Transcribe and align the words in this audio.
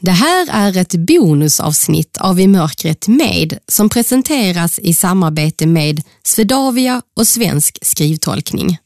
Det 0.00 0.10
här 0.10 0.48
är 0.50 0.76
ett 0.76 0.94
bonusavsnitt 0.94 2.16
av 2.16 2.40
I 2.40 2.46
mörkret 2.46 3.08
med 3.08 3.58
som 3.68 3.88
presenteras 3.88 4.78
i 4.78 4.94
samarbete 4.94 5.66
med 5.66 6.02
Swedavia 6.22 7.02
och 7.16 7.26
Svensk 7.26 7.78
skrivtolkning. 7.82 8.78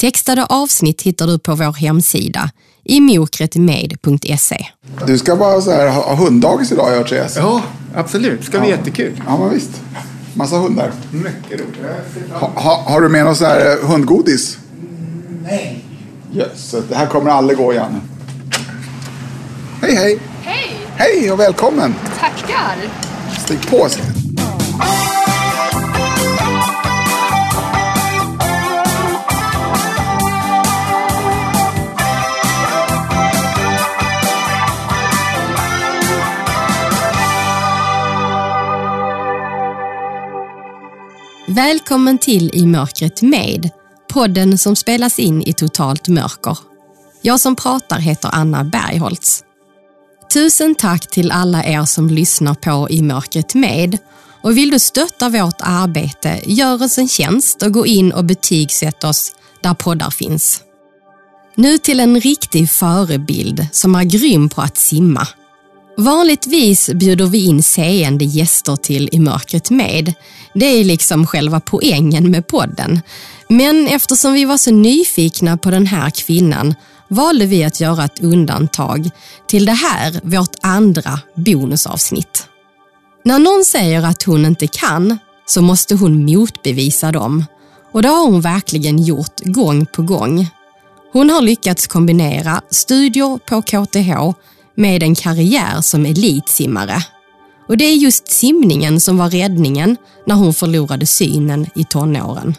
Textade 0.00 0.44
avsnitt 0.44 1.02
hittar 1.02 1.26
du 1.26 1.38
på 1.38 1.54
vår 1.54 1.72
hemsida 1.72 2.50
imokretmed.se. 2.84 4.66
Du 5.06 5.18
ska 5.18 5.36
bara 5.36 5.60
så 5.60 5.70
här, 5.70 5.88
ha 5.88 6.14
hunddagis 6.16 6.72
idag 6.72 6.82
har 6.82 6.90
jag 6.90 6.98
hört 6.98 7.08
sägas. 7.08 7.36
Ja, 7.36 7.62
absolut. 7.94 8.40
Det 8.40 8.46
ska 8.46 8.60
bli 8.60 8.68
jättekul. 8.68 9.22
Ja, 9.26 9.38
men 9.38 9.50
visst. 9.50 9.82
Massa 10.34 10.56
hundar. 10.56 10.92
Mycket 11.10 11.60
roligt. 11.60 11.76
Ha, 12.32 12.50
ha, 12.54 12.82
har 12.86 13.00
du 13.00 13.08
med 13.08 13.24
någon 13.24 13.36
så 13.36 13.44
här 13.44 13.70
eh, 13.70 13.88
hundgodis? 13.88 14.58
Nej. 15.42 15.84
Jösses, 16.32 16.84
det 16.88 16.96
här 16.96 17.06
kommer 17.06 17.30
aldrig 17.30 17.58
gå 17.58 17.72
igen. 17.72 18.00
Hej, 19.80 19.94
hej! 19.94 20.18
Hej! 20.44 20.76
Hej 20.96 21.32
och 21.32 21.40
välkommen! 21.40 21.94
Tackar! 22.18 22.76
Stig 23.44 23.70
på. 23.70 23.88
Stig. 23.88 24.04
Välkommen 41.46 42.18
till 42.18 42.50
I 42.54 42.66
mörkret 42.66 43.22
med, 43.22 43.70
podden 44.12 44.58
som 44.58 44.76
spelas 44.76 45.18
in 45.18 45.42
i 45.42 45.52
totalt 45.52 46.08
mörker. 46.08 46.58
Jag 47.22 47.40
som 47.40 47.56
pratar 47.56 47.98
heter 47.98 48.30
Anna 48.32 48.64
Bergholtz. 48.64 49.44
Tusen 50.32 50.74
tack 50.74 51.06
till 51.06 51.30
alla 51.32 51.64
er 51.64 51.84
som 51.84 52.08
lyssnar 52.08 52.54
på 52.54 52.90
I 52.90 53.02
mörkret 53.02 53.54
med 53.54 53.98
och 54.42 54.56
vill 54.56 54.70
du 54.70 54.78
stötta 54.78 55.28
vårt 55.28 55.60
arbete, 55.60 56.40
gör 56.46 56.82
oss 56.82 56.98
en 56.98 57.08
tjänst 57.08 57.62
och 57.62 57.72
gå 57.72 57.86
in 57.86 58.12
och 58.12 58.24
betygsätt 58.24 59.04
oss 59.04 59.32
där 59.62 59.74
poddar 59.74 60.10
finns. 60.10 60.60
Nu 61.54 61.78
till 61.78 62.00
en 62.00 62.20
riktig 62.20 62.70
förebild 62.70 63.66
som 63.72 63.94
är 63.94 64.04
grym 64.04 64.48
på 64.48 64.60
att 64.60 64.76
simma. 64.76 65.28
Vanligtvis 65.96 66.90
bjuder 66.94 67.26
vi 67.26 67.44
in 67.46 67.62
seende 67.62 68.24
gäster 68.24 68.76
till 68.76 69.08
I 69.12 69.18
mörkret 69.18 69.70
med. 69.70 70.14
Det 70.54 70.66
är 70.66 70.84
liksom 70.84 71.26
själva 71.26 71.60
poängen 71.60 72.30
med 72.30 72.46
podden. 72.46 73.00
Men 73.48 73.86
eftersom 73.86 74.32
vi 74.32 74.44
var 74.44 74.56
så 74.56 74.70
nyfikna 74.70 75.56
på 75.56 75.70
den 75.70 75.86
här 75.86 76.10
kvinnan 76.10 76.74
valde 77.12 77.46
vi 77.46 77.64
att 77.64 77.80
göra 77.80 78.04
ett 78.04 78.22
undantag 78.22 79.10
till 79.46 79.64
det 79.64 79.72
här, 79.72 80.20
vårt 80.22 80.56
andra 80.62 81.20
bonusavsnitt. 81.34 82.48
När 83.24 83.38
någon 83.38 83.64
säger 83.64 84.02
att 84.02 84.22
hon 84.22 84.46
inte 84.46 84.66
kan 84.66 85.18
så 85.46 85.62
måste 85.62 85.94
hon 85.94 86.24
motbevisa 86.24 87.12
dem. 87.12 87.44
Och 87.92 88.02
det 88.02 88.08
har 88.08 88.24
hon 88.24 88.40
verkligen 88.40 89.02
gjort 89.02 89.40
gång 89.40 89.86
på 89.86 90.02
gång. 90.02 90.48
Hon 91.12 91.30
har 91.30 91.42
lyckats 91.42 91.86
kombinera 91.86 92.60
studier 92.70 93.38
på 93.38 93.62
KTH 93.62 94.38
med 94.76 95.02
en 95.02 95.14
karriär 95.14 95.80
som 95.80 96.06
elitsimmare. 96.06 97.04
Och 97.68 97.76
det 97.76 97.84
är 97.84 97.96
just 97.96 98.28
simningen 98.28 99.00
som 99.00 99.18
var 99.18 99.30
räddningen 99.30 99.96
när 100.26 100.34
hon 100.34 100.54
förlorade 100.54 101.06
synen 101.06 101.66
i 101.74 101.84
tonåren. 101.84 102.54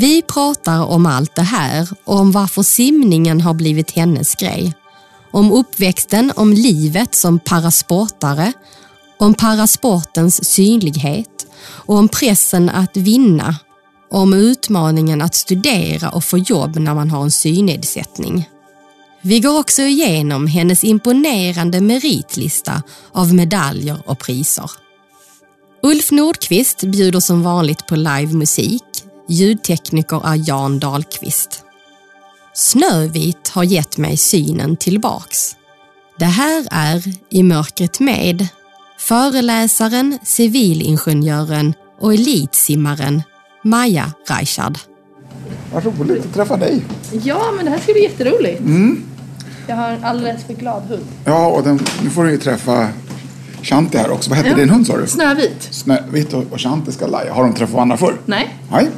Vi 0.00 0.22
pratar 0.22 0.84
om 0.84 1.06
allt 1.06 1.34
det 1.34 1.42
här 1.42 1.88
och 2.04 2.18
om 2.18 2.32
varför 2.32 2.62
simningen 2.62 3.40
har 3.40 3.54
blivit 3.54 3.90
hennes 3.90 4.34
grej. 4.34 4.74
Om 5.30 5.52
uppväxten, 5.52 6.32
om 6.36 6.52
livet 6.52 7.14
som 7.14 7.38
parasportare, 7.38 8.52
om 9.18 9.34
parasportens 9.34 10.44
synlighet 10.44 11.46
och 11.62 11.96
om 11.96 12.08
pressen 12.08 12.68
att 12.68 12.96
vinna, 12.96 13.56
om 14.10 14.34
utmaningen 14.34 15.22
att 15.22 15.34
studera 15.34 16.10
och 16.10 16.24
få 16.24 16.38
jobb 16.38 16.76
när 16.76 16.94
man 16.94 17.10
har 17.10 17.22
en 17.22 17.30
synnedsättning. 17.30 18.48
Vi 19.22 19.40
går 19.40 19.58
också 19.58 19.82
igenom 19.82 20.46
hennes 20.46 20.84
imponerande 20.84 21.80
meritlista 21.80 22.82
av 23.12 23.34
medaljer 23.34 23.98
och 24.06 24.18
priser. 24.18 24.70
Ulf 25.82 26.10
Nordqvist 26.10 26.84
bjuder 26.84 27.20
som 27.20 27.42
vanligt 27.42 27.86
på 27.86 27.96
livemusik. 27.96 28.82
Ljudtekniker 29.30 30.26
är 30.26 30.48
Jan 30.48 30.78
Dahlqvist. 30.78 31.64
Snövit 32.54 33.48
har 33.48 33.64
gett 33.64 33.98
mig 33.98 34.16
synen 34.16 34.76
tillbaks. 34.76 35.56
Det 36.18 36.24
här 36.24 36.66
är 36.70 37.02
I 37.30 37.42
mörkret 37.42 38.00
med 38.00 38.48
föreläsaren, 38.98 40.18
civilingenjören 40.22 41.74
och 42.00 42.14
elitsimmaren 42.14 43.22
Maja 43.64 44.12
Reichard. 44.28 44.78
Vad 45.72 45.84
roligt 45.84 46.26
att 46.26 46.34
träffa 46.34 46.56
dig. 46.56 46.82
Ja, 47.22 47.52
men 47.56 47.64
det 47.64 47.70
här 47.70 47.78
ska 47.78 47.92
bli 47.92 48.02
jätteroligt. 48.02 48.62
Jag 49.66 49.76
har 49.76 49.90
en 49.90 50.04
alldeles 50.04 50.44
för 50.44 50.54
glad 50.54 50.82
hund. 50.82 51.04
Ja, 51.24 51.46
och 51.46 51.62
den, 51.62 51.80
nu 52.02 52.10
får 52.10 52.24
du 52.24 52.30
ju 52.30 52.38
träffa 52.38 52.88
Shanti 53.62 53.98
här 53.98 54.10
också. 54.10 54.30
Vad 54.30 54.38
hette 54.38 54.54
din 54.54 54.70
hund 54.70 54.86
sa 54.86 54.96
du? 54.96 55.06
Snövit. 55.06 55.68
Snövit 55.70 56.32
och, 56.32 56.44
och 56.50 56.60
Shanti 56.60 56.92
ska 56.92 57.06
laja. 57.06 57.32
Har 57.32 57.42
de 57.42 57.54
träffat 57.54 57.74
varandra 57.74 57.96
förr? 57.96 58.18
Nej, 58.26 58.58
Nej. 58.70 58.88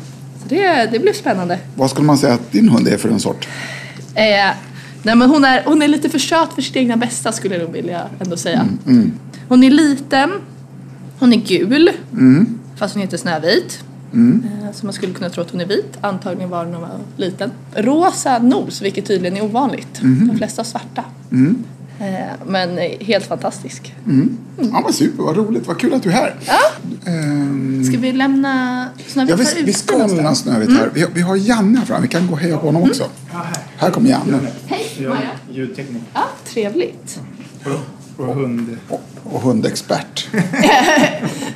Det, 0.51 0.89
det 0.93 0.99
blir 0.99 1.13
spännande. 1.13 1.59
Vad 1.75 1.91
skulle 1.91 2.07
man 2.07 2.19
säga 2.19 2.35
att 2.35 2.53
din 2.53 2.69
hund 2.69 2.89
är 2.89 2.97
för 2.97 3.09
en 3.09 3.21
sort? 3.21 3.49
Eh, 4.15 4.23
nej, 5.03 5.17
men 5.17 5.23
hon, 5.31 5.45
är, 5.45 5.63
hon 5.65 5.83
är 5.83 5.89
lite 5.89 6.09
för 6.09 6.19
söt 6.19 6.53
för 6.55 6.63
sitt 6.63 6.77
egna 6.77 6.97
bästa 6.97 7.33
skulle 7.33 7.57
jag 7.57 7.67
vilja 7.73 8.03
ändå 8.21 8.37
säga. 8.37 8.67
Hon 9.49 9.63
är 9.65 9.71
liten, 9.71 10.31
hon 11.19 11.33
är 11.33 11.37
gul, 11.37 11.91
fast 12.77 12.95
hon 12.95 13.03
heter 13.03 13.17
Snövit. 13.17 13.85
Eh, 14.45 14.73
Så 14.75 14.87
man 14.87 14.93
skulle 14.93 15.13
kunna 15.13 15.31
tro 15.31 15.43
att 15.43 15.51
hon 15.51 15.61
är 15.61 15.67
vit. 15.67 15.99
Antagligen 16.01 16.51
var 16.51 16.65
hon 16.65 16.73
när 16.73 16.79
var 16.81 16.89
liten. 17.17 17.51
Rosa 17.75 18.39
nos, 18.39 18.83
vilket 18.83 19.07
tydligen 19.07 19.37
är 19.37 19.45
ovanligt. 19.45 20.01
De 20.01 20.37
flesta 20.39 20.61
har 20.61 20.65
svarta. 20.67 21.05
Eh, 22.01 22.07
Men 22.47 22.79
eh, 22.79 23.01
helt 23.01 23.27
fantastisk. 23.27 23.95
Ja, 24.73 24.81
men 24.85 24.93
super. 24.93 25.23
Vad 25.23 25.37
roligt. 25.37 25.67
Vad 25.67 25.79
kul 25.81 25.95
att 25.95 26.03
du 26.03 26.09
är 26.09 26.13
här. 26.13 26.35
Ja. 26.47 26.59
Ehm, 27.11 27.85
Ska 27.85 27.99
vi 27.99 28.13
lämna 28.13 28.87
Snövit 29.07 29.31
Ja, 29.31 29.37
vi, 29.37 29.45
här 29.45 29.63
vi 29.65 29.73
ska 29.73 29.97
lämna 29.97 30.35
Snövit 30.35 30.71
här. 30.71 30.91
Vi, 30.95 31.01
har- 31.03 31.11
vi 31.15 31.21
har 31.21 31.37
Janne 31.37 31.79
här 31.79 31.87
fram. 31.87 32.03
Vi 32.03 32.09
kan 32.09 32.27
gå 32.27 32.33
och 32.33 32.39
heja 32.39 32.57
på 32.59 32.67
honom 32.67 32.83
också. 32.83 33.05
Här 33.77 33.91
kommer 33.91 34.11
Janne. 34.11 34.39
Hej 34.67 35.09
Maja. 35.09 35.21
Ljudteknik 35.53 36.03
Ja, 36.15 36.25
trevligt. 36.45 37.21
och 38.17 38.35
hund. 38.35 38.77
Och, 38.89 39.03
och 39.25 39.41
hundexpert. 39.41 40.27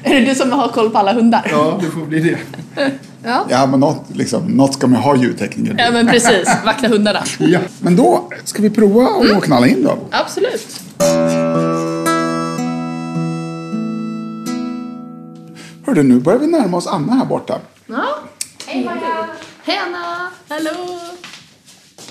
Är 0.02 0.14
det 0.14 0.20
du 0.20 0.34
som 0.34 0.52
har 0.52 0.68
koll 0.68 0.90
på 0.90 0.98
alla 0.98 1.12
hundar? 1.12 1.46
Ja, 1.50 1.78
det 1.82 1.90
får 1.90 2.00
bli 2.06 2.20
det. 2.20 2.38
Ja, 3.26 3.46
Ja, 3.48 3.66
men 3.66 3.80
något, 3.80 4.04
liksom, 4.12 4.42
något 4.46 4.74
ska 4.74 4.86
man 4.86 5.02
ha 5.02 5.16
ljudtekniker 5.16 5.74
ja 5.78 5.90
men 5.90 6.06
precis. 6.06 6.48
Vakta 6.64 6.88
hundarna. 6.88 7.24
Ja, 7.38 7.58
men 7.80 7.96
då 7.96 8.28
ska 8.44 8.62
vi 8.62 8.70
prova 8.70 9.08
och 9.08 9.44
knalla 9.44 9.66
in 9.66 9.82
då. 9.82 9.98
Absolut. 10.10 10.80
Hörru, 15.86 16.02
nu 16.02 16.20
börjar 16.20 16.38
vi 16.38 16.46
närma 16.46 16.76
oss 16.76 16.86
Anna 16.86 17.14
här 17.14 17.24
borta. 17.24 17.58
Ja. 17.86 18.04
Hej 18.66 18.84
Maja. 18.84 19.26
Hej 19.64 19.78
Anna. 19.86 20.30
Hallå. 20.48 21.00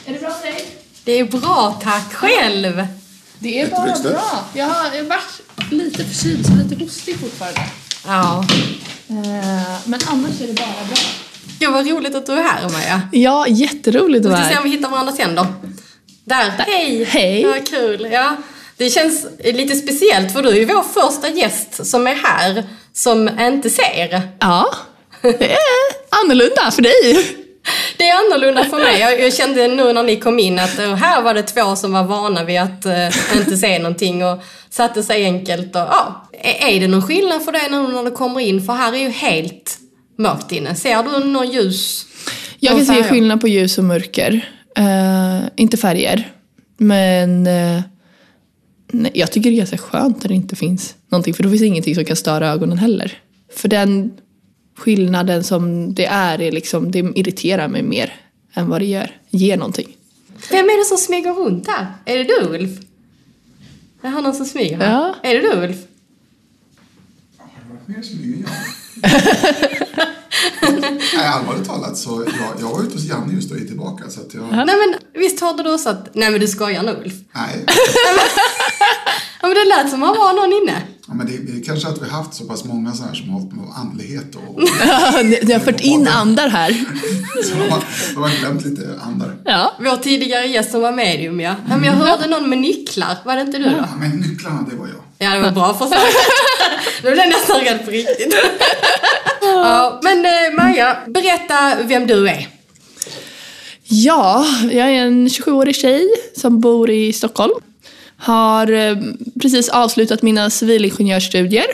Är 0.06 0.14
det 0.14 0.20
bra 0.20 0.30
för 0.30 0.46
dig? 0.47 0.66
Det 1.06 1.12
är 1.20 1.25
bra, 1.25 1.80
tack 1.84 2.14
själv! 2.14 2.88
Det 3.43 3.61
är 3.61 3.67
bara 3.67 3.99
bra. 3.99 4.45
Jag 4.53 4.65
har 4.65 5.03
varit 5.03 5.71
lite 5.71 6.03
förkyld, 6.03 6.45
så 6.45 6.51
lite 6.53 6.83
hostig 6.83 7.19
fortfarande. 7.19 7.61
Ja. 8.05 8.45
Eh, 9.09 9.79
Men 9.85 9.99
annars 10.07 10.41
är 10.41 10.47
det 10.47 10.53
bara 10.53 10.85
bra. 10.87 10.97
Ja, 11.59 11.71
vad 11.71 11.87
roligt 11.87 12.15
att 12.15 12.25
du 12.25 12.31
är 12.33 12.43
här 12.43 12.69
Maja. 12.69 13.01
Ja, 13.11 13.47
jätteroligt 13.47 14.25
att 14.25 14.31
Vi 14.31 14.33
vara 14.33 14.41
ska 14.41 14.49
se 14.49 14.53
här. 14.55 14.63
om 14.63 14.69
vi 14.69 14.75
hittar 14.77 14.89
varandra 14.89 15.13
sen 15.13 15.35
då. 15.35 15.47
Där, 16.25 16.53
hej! 16.67 17.03
Hej. 17.03 17.41
Ja, 17.41 17.55
kul. 17.69 18.07
Ja. 18.11 18.35
Det 18.77 18.89
känns 18.89 19.25
lite 19.43 19.75
speciellt 19.75 20.34
för 20.34 20.43
du 20.43 20.49
är 20.49 20.53
ju 20.55 20.66
vår 20.66 20.84
första 20.84 21.29
gäst 21.29 21.85
som 21.85 22.07
är 22.07 22.16
här 22.16 22.63
som 22.93 23.39
inte 23.39 23.69
ser. 23.69 24.22
Ja, 24.39 24.75
det 25.22 25.51
är 25.51 25.57
annorlunda 26.23 26.72
för 26.72 26.81
dig. 26.81 27.37
Det 27.97 28.09
är 28.09 28.16
annorlunda 28.16 28.63
för 28.63 28.78
mig. 28.78 28.99
Jag, 28.99 29.22
jag 29.22 29.34
kände 29.34 29.67
nu 29.67 29.93
när 29.93 30.03
ni 30.03 30.19
kom 30.19 30.40
in 30.40 30.59
att 30.59 30.79
eh, 30.79 30.95
här 30.95 31.22
var 31.22 31.34
det 31.34 31.43
två 31.43 31.75
som 31.75 31.93
var 31.93 32.03
vana 32.03 32.43
vid 32.43 32.59
att 32.59 32.85
eh, 32.85 33.37
inte 33.37 33.57
se 33.57 33.79
någonting 33.79 34.25
och 34.25 34.43
satte 34.69 35.03
sig 35.03 35.25
enkelt. 35.25 35.75
Och, 35.75 35.81
ja. 35.81 36.29
Är 36.43 36.79
det 36.79 36.87
någon 36.87 37.01
skillnad 37.01 37.43
för 37.45 37.51
dig 37.51 37.61
nu 37.72 37.87
när 37.87 38.03
du 38.03 38.11
kommer 38.11 38.40
in? 38.40 38.61
För 38.61 38.73
här 38.73 38.93
är 38.93 38.97
ju 38.97 39.09
helt 39.09 39.78
mörkt 40.17 40.51
inne. 40.51 40.75
Ser 40.75 41.03
du 41.03 41.25
någon 41.25 41.51
ljus? 41.51 42.05
Jag 42.59 42.75
kan 42.75 42.85
se 42.85 43.03
skillnad 43.03 43.41
på 43.41 43.47
ljus 43.47 43.78
och 43.78 43.84
mörker. 43.84 44.49
Eh, 44.78 45.49
inte 45.55 45.78
färger. 45.78 46.31
Men 46.78 47.47
eh, 47.47 47.81
nej, 48.91 49.11
jag 49.13 49.31
tycker 49.31 49.49
det 49.49 49.55
är 49.55 49.57
ganska 49.57 49.78
skönt 49.78 50.23
när 50.23 50.28
det 50.28 50.35
inte 50.35 50.55
finns 50.55 50.96
någonting. 51.11 51.34
För 51.34 51.43
då 51.43 51.49
finns 51.49 51.61
det 51.61 51.67
ingenting 51.67 51.96
som 51.96 52.05
kan 52.05 52.16
störa 52.16 52.49
ögonen 52.49 52.78
heller. 52.78 53.17
För 53.55 53.67
den 53.67 54.11
skillnaden 54.75 55.43
som 55.43 55.93
det 55.93 56.05
är, 56.05 56.41
är 56.41 56.52
liksom, 56.52 56.91
det 56.91 56.99
irriterar 56.99 57.67
mig 57.67 57.84
mer 57.84 58.14
än 58.53 58.70
vad 58.70 58.81
det 58.81 58.85
gör, 58.85 59.11
ger 59.29 59.58
någonting. 59.58 59.97
Vem 60.52 60.66
är 60.66 60.79
det 60.79 60.85
som 60.85 60.97
smyger 60.97 61.34
runt 61.34 61.67
här? 61.67 61.87
Är 62.05 62.17
det 62.17 62.23
du 62.23 62.55
Ulf? 62.55 62.79
Jag 64.02 64.09
har 64.09 64.22
någon 64.22 64.34
som 64.34 64.46
smyger 64.46 64.78
här. 64.78 64.91
Ja. 64.91 65.16
Är 65.23 65.34
det 65.34 65.41
du 65.41 65.52
Ulf? 65.52 65.78
Har 67.37 67.47
det 67.47 67.73
varit 67.73 67.87
mer 67.87 68.02
smyg 68.02 68.34
än 68.34 68.46
jag? 68.46 70.08
Nej, 71.16 71.28
allvarligt 71.28 71.68
talat 71.68 71.97
så 71.97 72.26
jag, 72.40 72.62
jag 72.62 72.76
var 72.76 72.84
ute 72.84 72.94
hos 72.94 73.03
Janne 73.03 73.34
just 73.34 73.52
och 73.52 73.58
är 73.58 73.66
tillbaka 73.66 74.09
så 74.09 74.22
att 74.22 74.34
jag... 74.34 74.44
Nej 74.52 74.66
men 74.66 75.22
visst 75.22 75.41
hörde 75.41 75.64
du 75.64 75.74
också 75.74 75.90
att, 75.90 76.16
nej 76.16 76.32
men 76.32 76.40
du 76.40 76.47
skojar 76.47 76.84
nu 76.84 76.91
Ulf? 76.91 77.14
Nej. 77.34 77.66
Ja 79.44 79.47
men 79.47 79.56
det 79.56 79.66
lät 79.66 79.90
som 79.90 80.03
att 80.03 80.09
han 80.09 80.18
var 80.18 80.34
någon 80.34 80.53
inne. 80.62 80.82
Ja, 81.08 81.14
men 81.14 81.28
det, 81.28 81.38
det 81.38 81.59
är 81.59 81.64
kanske 81.64 81.88
att 81.88 82.02
vi 82.02 82.09
har 82.09 82.18
haft 82.18 82.34
så 82.34 82.44
pass 82.44 82.64
många 82.64 82.94
så 82.94 83.03
här 83.03 83.14
som 83.14 83.30
har 83.30 83.40
hållit 83.40 83.50
på 83.50 83.56
med 83.56 83.70
andlighet 83.76 84.35
och... 84.35 84.62
Ni, 85.26 85.40
ni 85.44 85.53
har 85.53 85.59
fört 85.59 85.80
in 85.82 86.08
andar 86.08 86.50
här. 86.50 86.72
så 87.44 87.56
de 87.56 87.70
har, 87.70 87.84
de 88.14 88.24
har 88.24 88.40
glömt 88.40 88.66
lite 88.66 89.00
andar. 89.02 89.35
Ja. 89.46 89.74
Vår 89.80 89.96
tidigare 89.97 90.46
gäst 90.46 90.72
som 90.72 90.82
var 90.82 90.91
medium 90.91 91.40
ja. 91.40 91.56
ja 91.70 91.78
men 91.78 91.84
jag 91.84 91.94
hörde 91.94 92.28
någon 92.28 92.50
med 92.50 92.58
nycklar, 92.58 93.18
var 93.26 93.35
det 93.35 93.41
inte 93.41 93.58
du 93.58 93.64
då? 93.64 93.70
Ja, 93.78 93.96
men 94.00 94.09
nycklarna, 94.09 94.66
det 94.70 94.76
var 94.76 94.88
jag. 94.88 95.28
Ja, 95.28 95.35
det 95.35 95.41
var 95.41 95.52
bra 95.52 95.74
försök. 95.74 96.14
Nu 97.03 97.12
blev 97.12 97.18
jag 97.18 97.30
nästan 97.30 97.59
rädd 97.62 97.85
på 97.85 97.91
riktigt. 97.91 98.35
Ja, 99.43 99.99
men 100.03 100.25
eh, 100.25 100.63
Maja, 100.63 100.97
berätta 101.07 101.75
vem 101.84 102.07
du 102.07 102.29
är. 102.29 102.47
Ja, 103.84 104.45
jag 104.72 104.90
är 104.90 104.93
en 104.93 105.28
27-årig 105.28 105.75
tjej 105.75 106.07
som 106.37 106.59
bor 106.59 106.90
i 106.90 107.13
Stockholm. 107.13 107.53
Har 108.17 108.72
eh, 108.72 108.97
precis 109.41 109.69
avslutat 109.69 110.22
mina 110.22 110.49
civilingenjörsstudier. 110.49 111.66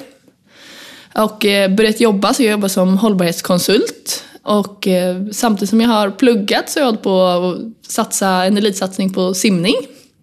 Och 1.16 1.46
eh, 1.46 1.76
börjat 1.76 2.00
jobba, 2.00 2.34
så 2.34 2.44
jag 2.44 2.52
jobbar 2.52 2.68
som 2.68 2.98
hållbarhetskonsult. 2.98 4.24
Och 4.44 4.88
eh, 4.88 5.16
samtidigt 5.32 5.70
som 5.70 5.82
jag 5.82 5.90
har 5.90 6.12
pluggat 6.12 6.70
så 6.70 6.80
har 6.80 6.82
jag 6.82 6.86
hållit 6.86 7.04
på 7.04 7.22
att 7.24 7.92
satsa 7.92 8.28
en 8.28 8.58
elitsatsning 8.58 9.14
på 9.14 9.34
simning. 9.34 9.76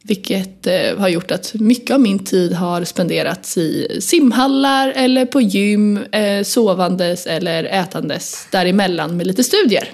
Vilket 0.08 0.66
eh, 0.66 0.98
har 0.98 1.08
gjort 1.08 1.30
att 1.30 1.54
mycket 1.54 1.94
av 1.94 2.00
min 2.00 2.18
tid 2.18 2.52
har 2.52 2.84
spenderats 2.84 3.58
i 3.58 3.98
simhallar 4.00 4.92
eller 4.96 5.26
på 5.26 5.40
gym, 5.40 5.96
eh, 5.96 6.42
sovandes 6.44 7.26
eller 7.26 7.64
ätandes 7.64 8.48
däremellan 8.50 9.16
med 9.16 9.26
lite 9.26 9.44
studier. 9.44 9.88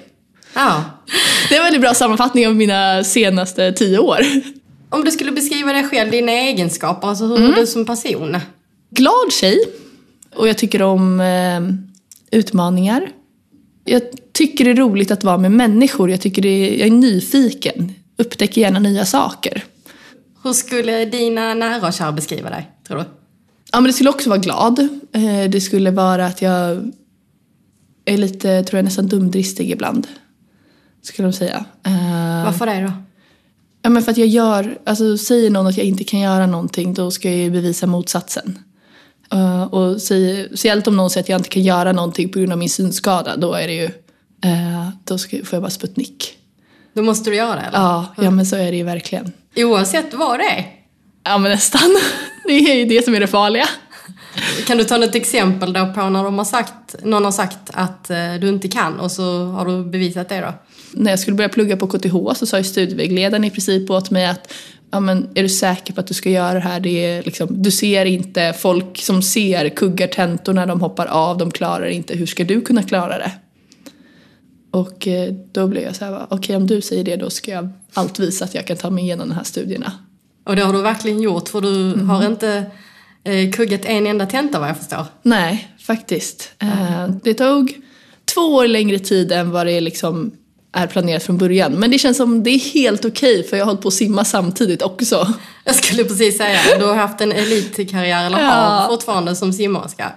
Ja. 0.53 0.83
Det 1.49 1.55
är 1.55 1.59
en 1.59 1.63
väldigt 1.63 1.81
bra 1.81 1.93
sammanfattning 1.93 2.47
av 2.47 2.55
mina 2.55 3.03
senaste 3.03 3.71
tio 3.71 3.99
år. 3.99 4.19
Om 4.89 5.03
du 5.03 5.11
skulle 5.11 5.31
beskriva 5.31 5.73
dig 5.73 5.83
själv, 5.83 6.11
dina 6.11 6.31
egenskaper, 6.31 7.07
alltså 7.07 7.25
hur 7.25 7.51
är 7.51 7.55
du 7.55 7.67
som 7.67 7.85
person? 7.85 8.37
Glad 8.89 9.33
tjej. 9.33 9.57
Och 10.35 10.47
jag 10.47 10.57
tycker 10.57 10.81
om 10.81 11.19
eh, 11.19 12.39
utmaningar. 12.39 13.09
Jag 13.85 14.01
tycker 14.33 14.65
det 14.65 14.71
är 14.71 14.75
roligt 14.75 15.11
att 15.11 15.23
vara 15.23 15.37
med 15.37 15.51
människor. 15.51 16.11
Jag 16.11 16.21
tycker 16.21 16.41
det 16.41 16.49
är, 16.49 16.79
jag 16.79 16.87
är 16.87 16.91
nyfiken. 16.91 17.93
Upptäcker 18.17 18.61
gärna 18.61 18.79
nya 18.79 19.05
saker. 19.05 19.63
Hur 20.43 20.53
skulle 20.53 21.05
dina 21.05 21.53
nära 21.53 21.87
och 21.87 21.93
kära 21.93 22.11
beskriva 22.11 22.49
dig, 22.49 22.71
tror 22.87 22.97
du? 22.97 23.03
Ja, 23.71 23.79
men 23.79 23.83
det 23.83 23.93
skulle 23.93 24.09
också 24.09 24.29
vara 24.29 24.39
glad. 24.39 24.79
Eh, 25.13 25.49
det 25.49 25.61
skulle 25.61 25.91
vara 25.91 26.25
att 26.25 26.41
jag 26.41 26.91
är 28.05 28.17
lite, 28.17 28.63
tror 28.63 28.77
jag, 28.77 28.85
nästan 28.85 29.07
dumdristig 29.07 29.71
ibland. 29.71 30.07
Skulle 31.01 31.27
de 31.27 31.33
säga. 31.33 31.65
Eh, 31.85 32.45
Varför 32.45 32.65
det 32.65 32.81
då? 32.81 32.91
Ja, 33.81 33.89
men 33.89 34.03
för 34.03 34.11
att 34.11 34.17
jag 34.17 34.27
gör, 34.27 34.77
alltså 34.85 35.17
säger 35.17 35.49
någon 35.49 35.67
att 35.67 35.77
jag 35.77 35.85
inte 35.85 36.03
kan 36.03 36.19
göra 36.19 36.47
någonting 36.47 36.93
då 36.93 37.11
ska 37.11 37.29
jag 37.29 37.37
ju 37.37 37.51
bevisa 37.51 37.87
motsatsen. 37.87 38.59
Uh, 39.33 39.63
och 39.63 40.01
säger, 40.01 40.47
speciellt 40.47 40.87
om 40.87 40.97
någon 40.97 41.09
säger 41.09 41.23
att 41.23 41.29
jag 41.29 41.39
inte 41.39 41.49
kan 41.49 41.63
göra 41.63 41.91
någonting 41.91 42.29
på 42.29 42.39
grund 42.39 42.51
av 42.51 42.57
min 42.57 42.69
synskada, 42.69 43.35
då 43.37 43.53
är 43.53 43.67
det 43.67 43.73
ju, 43.73 43.85
uh, 44.45 44.89
då 45.03 45.17
ska, 45.17 45.37
får 45.37 45.55
jag 45.55 45.61
bara 45.61 45.69
sputnik. 45.69 46.37
Då 46.93 47.03
måste 47.03 47.29
du 47.29 47.35
göra 47.35 47.55
det, 47.55 47.61
eller? 47.61 47.79
Ja, 47.79 48.13
ja 48.17 48.31
men 48.31 48.45
så 48.45 48.55
är 48.55 48.71
det 48.71 48.77
ju 48.77 48.83
verkligen. 48.83 49.31
Oavsett 49.55 50.13
vad 50.13 50.39
det 50.39 50.45
är. 50.45 50.65
Ja 51.23 51.37
men 51.37 51.51
nästan. 51.51 51.81
Det 52.45 52.53
är 52.53 52.75
ju 52.75 52.85
det 52.85 53.05
som 53.05 53.15
är 53.15 53.19
det 53.19 53.27
farliga. 53.27 53.65
Kan 54.67 54.77
du 54.77 54.83
ta 54.83 54.97
något 54.97 55.15
exempel 55.15 55.73
då 55.73 55.93
på 55.93 56.09
när 56.09 56.23
de 56.23 56.37
har 56.37 56.45
sagt, 56.45 56.95
någon 57.03 57.25
har 57.25 57.31
sagt 57.31 57.57
att 57.73 58.09
eh, 58.09 58.33
du 58.41 58.49
inte 58.49 58.67
kan 58.67 58.99
och 58.99 59.11
så 59.11 59.45
har 59.45 59.65
du 59.65 59.83
bevisat 59.83 60.29
det 60.29 60.41
då? 60.41 60.53
När 60.91 61.11
jag 61.11 61.19
skulle 61.19 61.37
börja 61.37 61.49
plugga 61.49 61.77
på 61.77 61.87
KTH 61.87 62.33
så 62.35 62.45
sa 62.45 62.57
ju 62.57 62.63
studievägledaren 62.63 63.43
i 63.43 63.51
princip 63.51 63.89
åt 63.89 64.11
mig 64.11 64.25
att 64.25 64.53
ja, 64.91 64.99
men 64.99 65.29
är 65.35 65.43
du 65.43 65.49
säker 65.49 65.93
på 65.93 65.99
att 65.99 66.07
du 66.07 66.13
ska 66.13 66.29
göra 66.29 66.53
det 66.53 66.59
här? 66.59 66.79
Det 66.79 67.05
är 67.05 67.23
liksom, 67.23 67.63
du 67.63 67.71
ser 67.71 68.05
inte 68.05 68.53
folk 68.59 69.01
som 69.01 69.21
ser 69.21 69.69
kuggar 69.69 70.07
tentor 70.07 70.53
när 70.53 70.65
de 70.65 70.81
hoppar 70.81 71.05
av, 71.05 71.37
de 71.37 71.51
klarar 71.51 71.87
inte. 71.87 72.15
Hur 72.15 72.25
ska 72.25 72.43
du 72.43 72.61
kunna 72.61 72.83
klara 72.83 73.17
det? 73.17 73.31
Och 74.73 75.07
eh, 75.07 75.33
då 75.51 75.67
blev 75.67 75.83
jag 75.83 75.95
så 75.95 76.05
här, 76.05 76.23
okej 76.23 76.37
okay, 76.37 76.55
om 76.55 76.67
du 76.67 76.81
säger 76.81 77.03
det 77.03 77.15
då 77.15 77.29
ska 77.29 77.51
jag 77.51 77.69
allt 77.93 78.19
visa 78.19 78.45
att 78.45 78.55
jag 78.55 78.67
kan 78.67 78.77
ta 78.77 78.89
mig 78.89 79.03
igenom 79.03 79.29
de 79.29 79.35
här 79.35 79.43
studierna. 79.43 79.91
Och 80.45 80.55
det 80.55 80.61
har 80.61 80.73
du 80.73 80.81
verkligen 80.81 81.21
gjort 81.21 81.49
för 81.49 81.61
du 81.61 82.03
har 82.03 82.25
inte 82.25 82.65
eh, 83.23 83.51
kuggat 83.51 83.85
en 83.85 84.07
enda 84.07 84.25
tenta 84.25 84.59
vad 84.59 84.69
jag 84.69 84.77
förstår. 84.77 85.05
Nej, 85.21 85.73
faktiskt. 85.79 86.51
Eh, 86.59 87.07
det 87.23 87.33
tog 87.33 87.73
två 88.33 88.41
år 88.41 88.67
längre 88.67 88.99
tid 88.99 89.31
än 89.31 89.51
vad 89.51 89.67
det 89.67 89.81
liksom 89.81 90.31
är 90.71 90.87
planerat 90.87 91.23
från 91.23 91.37
början. 91.37 91.73
Men 91.73 91.91
det 91.91 91.99
känns 91.99 92.17
som 92.17 92.43
det 92.43 92.49
är 92.49 92.73
helt 92.73 93.05
okej 93.05 93.39
okay, 93.39 93.49
för 93.49 93.57
jag 93.57 93.65
har 93.65 93.71
hållit 93.71 93.81
på 93.81 93.87
att 93.87 93.93
simma 93.93 94.25
samtidigt 94.25 94.81
också. 94.81 95.33
Jag 95.65 95.75
skulle 95.75 96.03
precis 96.03 96.37
säga 96.37 96.59
du 96.79 96.85
har 96.85 96.95
haft 96.95 97.21
en 97.21 97.31
elitkarriär 97.31 98.25
eller 98.25 98.39
Ja. 98.39 98.49
har 98.49 98.87
fortfarande 98.87 99.35
som 99.35 99.53
simmerska. 99.53 100.11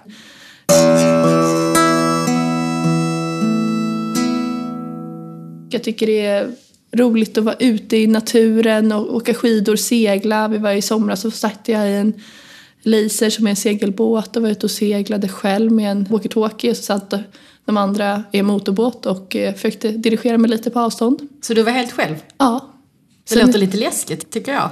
Jag 5.70 5.82
tycker 5.82 6.06
det 6.06 6.26
är 6.26 6.50
roligt 6.92 7.38
att 7.38 7.44
vara 7.44 7.56
ute 7.58 7.96
i 7.96 8.06
naturen 8.06 8.92
och 8.92 9.14
åka 9.14 9.34
skidor, 9.34 9.76
segla. 9.76 10.48
Vi 10.48 10.58
var 10.58 10.72
i 10.72 10.82
somras 10.82 11.20
så 11.20 11.30
satt 11.30 11.60
jag 11.68 11.90
i 11.90 11.94
en 11.94 12.12
laser 12.82 13.30
som 13.30 13.46
är 13.46 13.50
en 13.50 13.56
segelbåt 13.56 14.36
och 14.36 14.42
var 14.42 14.50
ute 14.50 14.66
och 14.66 14.70
seglade 14.70 15.28
själv 15.28 15.72
med 15.72 15.90
en 15.90 16.06
walkie-talkie. 16.06 16.74
Så 16.74 16.82
satt 16.82 17.14
de 17.64 17.76
andra 17.76 18.24
i 18.32 18.38
en 18.38 18.46
motorbåt 18.46 19.06
och 19.06 19.36
eh, 19.36 19.54
försökte 19.54 19.88
dirigera 19.90 20.38
mig 20.38 20.50
lite 20.50 20.70
på 20.70 20.80
avstånd. 20.80 21.28
Så 21.42 21.54
du 21.54 21.62
var 21.62 21.72
helt 21.72 21.92
själv? 21.92 22.16
Ja. 22.38 22.72
Det 23.28 23.34
Sen- 23.34 23.46
låter 23.46 23.58
lite 23.58 23.76
läskigt 23.76 24.30
tycker 24.30 24.52
jag. 24.52 24.70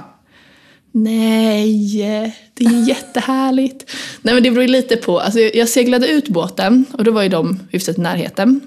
Nej, 0.91 2.35
det 2.53 2.65
är 2.65 2.87
jättehärligt. 2.87 3.91
Nej 4.21 4.33
men 4.33 4.43
det 4.43 4.51
beror 4.51 4.61
ju 4.63 4.67
lite 4.71 4.95
på. 4.97 5.19
Alltså, 5.19 5.39
jag 5.39 5.55
jag 5.55 5.69
seglade 5.69 6.07
ut 6.07 6.27
båten 6.29 6.85
och 6.93 7.03
då 7.03 7.11
var 7.11 7.23
ju 7.23 7.29
de 7.29 7.59
hyfsat 7.69 7.97
i 7.97 8.01
närheten. 8.01 8.61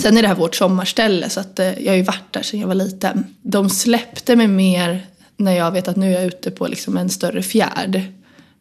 Sen 0.00 0.16
är 0.16 0.22
det 0.22 0.28
här 0.28 0.34
vårt 0.34 0.54
sommarställe 0.54 1.30
så 1.30 1.40
att 1.40 1.58
eh, 1.58 1.78
jag 1.84 1.92
har 1.92 1.96
ju 1.96 2.02
varit 2.02 2.32
där 2.32 2.42
sedan 2.42 2.60
jag 2.60 2.66
var 2.66 2.74
liten. 2.74 3.36
De 3.42 3.70
släppte 3.70 4.36
mig 4.36 4.48
mer 4.48 5.06
när 5.36 5.52
jag 5.52 5.70
vet 5.70 5.88
att 5.88 5.96
nu 5.96 6.06
är 6.06 6.12
jag 6.12 6.24
ute 6.24 6.50
på 6.50 6.66
liksom 6.66 6.96
en 6.96 7.08
större 7.08 7.42
fjärd. 7.42 8.02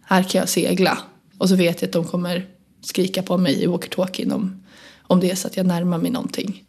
Här 0.05 0.23
kan 0.23 0.39
jag 0.39 0.49
segla. 0.49 0.97
Och 1.37 1.49
så 1.49 1.55
vet 1.55 1.81
jag 1.81 1.87
att 1.87 1.93
de 1.93 2.05
kommer 2.05 2.45
skrika 2.81 3.23
på 3.23 3.37
mig 3.37 3.63
i 3.63 3.67
walkie-talkien 3.67 4.33
om, 4.33 4.63
om 5.01 5.19
det 5.19 5.31
är 5.31 5.35
så 5.35 5.47
att 5.47 5.57
jag 5.57 5.65
närmar 5.65 5.97
mig 5.97 6.11
någonting. 6.11 6.63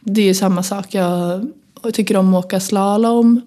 Det 0.00 0.20
är 0.20 0.26
ju 0.26 0.34
samma 0.34 0.62
sak. 0.62 0.94
Jag 0.94 1.48
tycker 1.92 2.16
om 2.16 2.34
att 2.34 2.44
åka 2.44 2.60
slalom. 2.60 3.40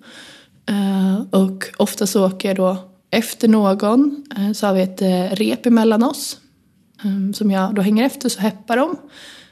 Eh, 0.70 1.40
och 1.40 1.66
ofta 1.78 2.08
så 2.08 2.26
åker 2.26 2.48
jag 2.48 2.58
då 2.58 2.78
efter 3.12 3.48
någon. 3.48 4.26
Eh, 4.38 4.52
så 4.52 4.68
har 4.68 4.74
vi 4.74 4.82
ett 4.82 5.02
rep 5.40 5.66
emellan 5.66 6.04
oss. 6.04 6.38
som 7.34 7.52
jag 7.52 7.76
då 7.76 7.82
hänger 7.82 8.04
efter 8.04 8.30
så 8.30 8.40
heppar 8.40 8.78
de. 8.78 8.98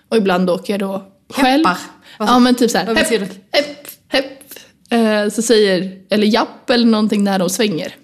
Och 0.10 0.18
ibland 0.18 0.50
åker 0.50 0.74
jag 0.74 0.80
då 0.80 1.11
själv. 1.32 1.66
Heppar? 1.66 1.78
Ja 2.20 2.40
men 2.40 2.56
typ 2.56 2.72
såhär. 2.72 2.96
betyder 2.96 3.20
hepp, 3.26 3.36
hepp, 3.52 3.88
hepp. 4.08 4.42
Eh, 4.90 5.30
så 5.30 5.42
säger, 5.42 5.92
eller 6.10 6.28
japp 6.28 6.70
eller 6.70 6.86
någonting 6.86 7.24
när 7.24 7.40
de 7.40 7.50
svänger. 7.50 7.96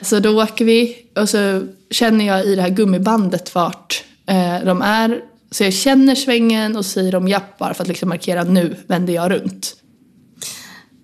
Så 0.00 0.20
då 0.20 0.42
åker 0.42 0.64
vi 0.64 0.96
och 1.16 1.28
så 1.28 1.66
känner 1.90 2.26
jag 2.26 2.44
i 2.44 2.54
det 2.54 2.62
här 2.62 2.68
gummibandet 2.68 3.54
vart 3.54 4.04
eh, 4.26 4.64
de 4.64 4.82
är. 4.82 5.20
Så 5.50 5.64
jag 5.64 5.74
känner 5.74 6.14
svängen 6.14 6.76
och 6.76 6.86
säger 6.86 7.12
de 7.12 7.28
japp 7.28 7.58
bara 7.58 7.74
för 7.74 7.82
att 7.82 7.88
liksom 7.88 8.08
markera 8.08 8.44
nu 8.44 8.76
vänder 8.86 9.12
jag 9.12 9.30
runt. 9.30 9.76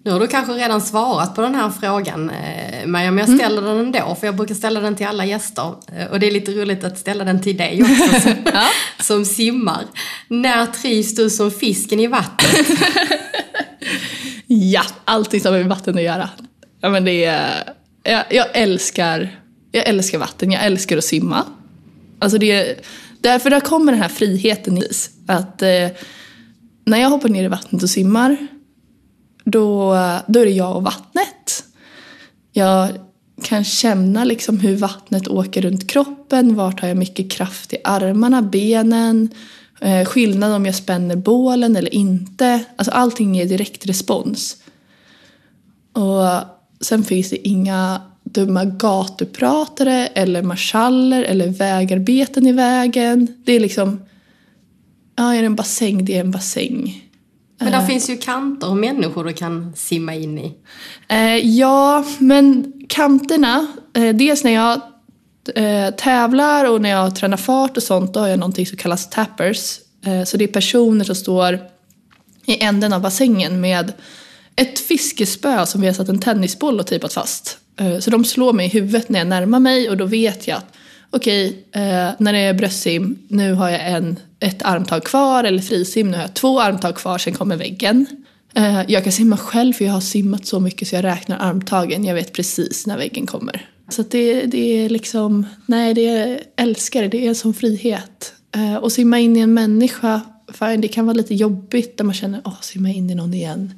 Nu 0.05 0.11
har 0.11 0.21
du 0.21 0.27
kanske 0.27 0.53
redan 0.53 0.81
svarat 0.81 1.35
på 1.35 1.43
den 1.43 1.55
här 1.55 1.71
frågan 1.71 2.31
eh, 2.31 2.87
Maja, 2.87 3.11
men 3.11 3.29
jag 3.29 3.39
ställer 3.39 3.63
den 3.63 3.79
ändå 3.79 4.17
för 4.21 4.27
jag 4.27 4.37
brukar 4.37 4.55
ställa 4.55 4.81
den 4.81 4.97
till 4.97 5.07
alla 5.07 5.25
gäster. 5.25 5.75
Eh, 5.97 6.07
Och 6.07 6.21
det 6.21 6.27
är 6.27 6.31
lite 6.31 6.53
roligt 6.53 6.85
att 6.85 6.99
ställa 6.99 7.25
den 7.25 7.43
till 7.43 7.57
dig 7.57 7.83
också 7.83 8.21
som, 8.21 8.35
som 9.01 9.25
simmar. 9.25 9.85
När 10.29 10.67
trivs 10.67 11.15
du 11.15 11.31
som 11.31 11.51
fisken 11.51 12.01
i 12.01 12.07
vattnet? 12.07 12.67
Ja, 14.47 14.83
allting 15.05 15.41
som 15.41 15.53
har 15.53 15.61
med 15.61 15.69
vatten 15.69 15.95
att 15.97 16.03
göra. 16.03 16.29
Ja, 16.81 16.89
men 16.89 17.05
det 17.05 17.25
är, 17.25 17.75
jag, 18.03 18.25
jag, 18.31 18.47
älskar, 18.53 19.41
jag 19.73 19.89
älskar 19.89 20.19
vatten, 20.19 20.51
jag 20.51 20.65
älskar 20.65 20.99
att 20.99 21.05
simma. 21.05 21.45
Alltså 22.19 22.39
det 22.39 22.51
är, 22.53 22.75
därför 23.21 23.51
där 23.51 23.61
kommer 23.61 23.93
den 23.93 24.03
här 24.03 24.09
friheten 24.09 24.79
i 24.79 24.89
att 25.27 25.63
eh, 25.63 25.89
när 26.85 26.99
jag 27.01 27.11
hoppar 27.11 27.29
ner 27.29 27.45
i 27.45 27.49
vattnet 27.49 27.83
och 27.83 27.91
simmar 27.91 28.37
då, 29.45 29.95
då 30.27 30.41
är 30.41 30.45
det 30.45 30.51
jag 30.51 30.77
och 30.77 30.83
vattnet. 30.83 31.65
Jag 32.53 32.89
kan 33.43 33.65
känna 33.65 34.25
liksom 34.25 34.61
hur 34.61 34.77
vattnet 34.77 35.29
åker 35.29 35.63
runt 35.63 35.91
kroppen, 35.91 36.55
vart 36.55 36.81
har 36.81 36.89
jag 36.89 36.97
mycket 36.97 37.31
kraft 37.31 37.73
i 37.73 37.77
armarna, 37.85 38.43
benen, 38.43 39.29
eh, 39.81 40.05
skillnad 40.05 40.53
om 40.53 40.67
jag 40.67 40.75
spänner 40.75 41.17
bålen 41.17 41.77
eller 41.77 41.95
inte. 41.95 42.65
Alltså 42.77 42.93
allting 42.93 43.39
är 43.39 43.47
direkt 43.47 43.87
respons. 43.87 44.57
Och 45.93 46.25
sen 46.81 47.05
finns 47.05 47.31
det 47.31 47.49
inga 47.49 48.03
dumma 48.25 48.65
gatupratare 48.65 50.07
eller 50.07 50.43
marschaller 50.43 51.23
eller 51.23 51.49
vägarbeten 51.49 52.47
i 52.47 52.53
vägen. 52.53 53.43
Det 53.45 53.53
är 53.53 53.61
liksom, 53.61 54.03
ja 55.17 55.35
är 55.35 55.41
det 55.41 55.47
en 55.47 55.57
bassäng, 55.57 56.05
det 56.05 56.17
är 56.17 56.21
en 56.21 56.31
bassäng. 56.31 57.12
Men 57.63 57.73
där 57.73 57.87
finns 57.87 58.11
ju 58.11 58.17
kanter 58.17 58.69
och 58.69 58.77
människor 58.77 59.25
du 59.25 59.33
kan 59.33 59.73
simma 59.77 60.15
in 60.15 60.39
i. 60.39 60.55
Eh, 61.09 61.37
ja, 61.37 62.05
men 62.19 62.73
kanterna, 62.89 63.67
eh, 63.97 64.15
dels 64.15 64.45
när 64.45 64.53
jag 64.53 64.81
tävlar 65.97 66.71
och 66.71 66.81
när 66.81 66.91
jag 66.91 67.17
tränar 67.17 67.37
fart 67.37 67.77
och 67.77 67.83
sånt, 67.83 68.15
då 68.15 68.21
har 68.21 68.29
jag 68.29 68.39
någonting 68.39 68.67
som 68.67 68.79
kallas 68.79 69.11
tappers. 69.11 69.79
Så 70.27 70.37
det 70.37 70.45
är 70.45 70.49
personer 70.49 71.05
som 71.05 71.15
står 71.15 71.61
i 72.47 72.63
änden 72.63 72.93
av 72.93 73.01
bassängen 73.01 73.61
med 73.61 73.93
ett 74.57 74.79
fiskespö 74.79 75.67
som 75.67 75.81
vi 75.81 75.87
har 75.87 75.95
satt 75.95 76.09
en 76.09 76.19
tennisboll 76.19 76.81
och 76.81 76.87
tejpat 76.87 77.13
fast. 77.13 77.59
Så 78.01 78.11
de 78.11 78.25
slår 78.25 78.53
mig 78.53 78.67
i 78.67 78.69
huvudet 78.69 79.09
när 79.09 79.19
jag 79.19 79.29
närmar 79.29 79.61
mig 79.61 79.91
och 79.91 79.97
då 79.97 80.05
vet 80.05 80.49
jag 80.49 80.57
att 80.57 80.75
okej, 81.13 81.65
eh, 81.73 82.11
när 82.19 82.33
det 82.33 82.39
är 82.39 82.55
bröstsim, 82.55 83.19
nu 83.29 83.53
har 83.53 83.71
jag 83.71 83.89
en, 83.91 84.19
ett 84.41 84.63
armtag 84.63 85.05
kvar 85.05 85.45
eller 85.45 85.63
frisim, 85.63 86.11
nu 86.11 86.17
har 86.17 86.23
jag 86.23 86.35
två 86.35 86.61
armtag 86.61 86.97
kvar, 86.97 87.19
sen 87.19 87.35
kommer 87.35 87.57
väggen. 87.57 88.07
Eh, 88.55 88.83
jag 88.89 89.05
kan 89.05 89.13
simma 89.13 89.37
själv 89.37 89.73
för 89.73 89.85
jag 89.85 89.93
har 89.93 90.01
simmat 90.01 90.47
så 90.47 90.61
mycket 90.61 90.89
så 90.89 90.95
jag 90.95 91.05
räknar 91.05 91.39
armtagen, 91.39 92.05
jag 92.05 92.15
vet 92.15 92.33
precis 92.33 92.87
när 92.87 92.97
väggen 92.97 93.27
kommer. 93.27 93.69
Så 93.89 94.01
att 94.01 94.11
det, 94.11 94.47
det 94.47 94.85
är 94.85 94.89
liksom, 94.89 95.47
nej 95.67 95.95
det 95.95 96.07
är, 96.09 96.29
jag 96.29 96.41
älskar 96.57 97.03
det, 97.03 97.09
det 97.09 97.25
är 97.25 97.29
en 97.29 97.35
sån 97.35 97.55
frihet. 97.55 98.35
Eh, 98.55 98.77
och 98.77 98.93
simma 98.93 99.19
in 99.19 99.37
i 99.37 99.41
en 99.41 99.55
människa, 99.55 100.21
fine, 100.53 100.81
det 100.81 100.89
kan 100.89 101.07
vara 101.07 101.17
lite 101.17 101.35
jobbigt 101.35 101.95
när 101.99 102.05
man 102.05 102.15
känner, 102.15 102.41
åh, 102.45 102.61
simma 102.61 102.91
in 102.91 103.11
i 103.11 103.15
någon 103.15 103.35
igen. 103.35 103.75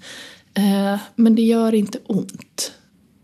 Eh, 0.55 0.99
men 1.15 1.35
det 1.35 1.43
gör 1.43 1.75
inte 1.75 1.99
ont. 2.07 2.73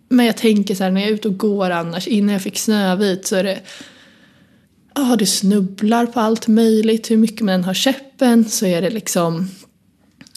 Men 0.08 0.26
jag 0.26 0.36
tänker 0.36 0.74
så 0.74 0.84
här, 0.84 0.90
när 0.90 1.00
jag 1.00 1.10
är 1.10 1.14
ute 1.14 1.28
och 1.28 1.38
går 1.38 1.70
annars, 1.70 2.08
innan 2.08 2.32
jag 2.32 2.42
fick 2.42 2.58
Snövit 2.58 3.26
så 3.26 3.36
är 3.36 3.44
det 3.44 3.60
Ja, 4.94 5.16
du 5.18 5.26
snubblar 5.26 6.06
på 6.06 6.20
allt 6.20 6.48
möjligt. 6.48 7.10
Hur 7.10 7.16
mycket 7.16 7.40
man 7.40 7.54
än 7.54 7.64
har 7.64 7.74
käppen 7.74 8.44
så 8.44 8.66
är 8.66 8.82
det 8.82 8.90
liksom 8.90 9.48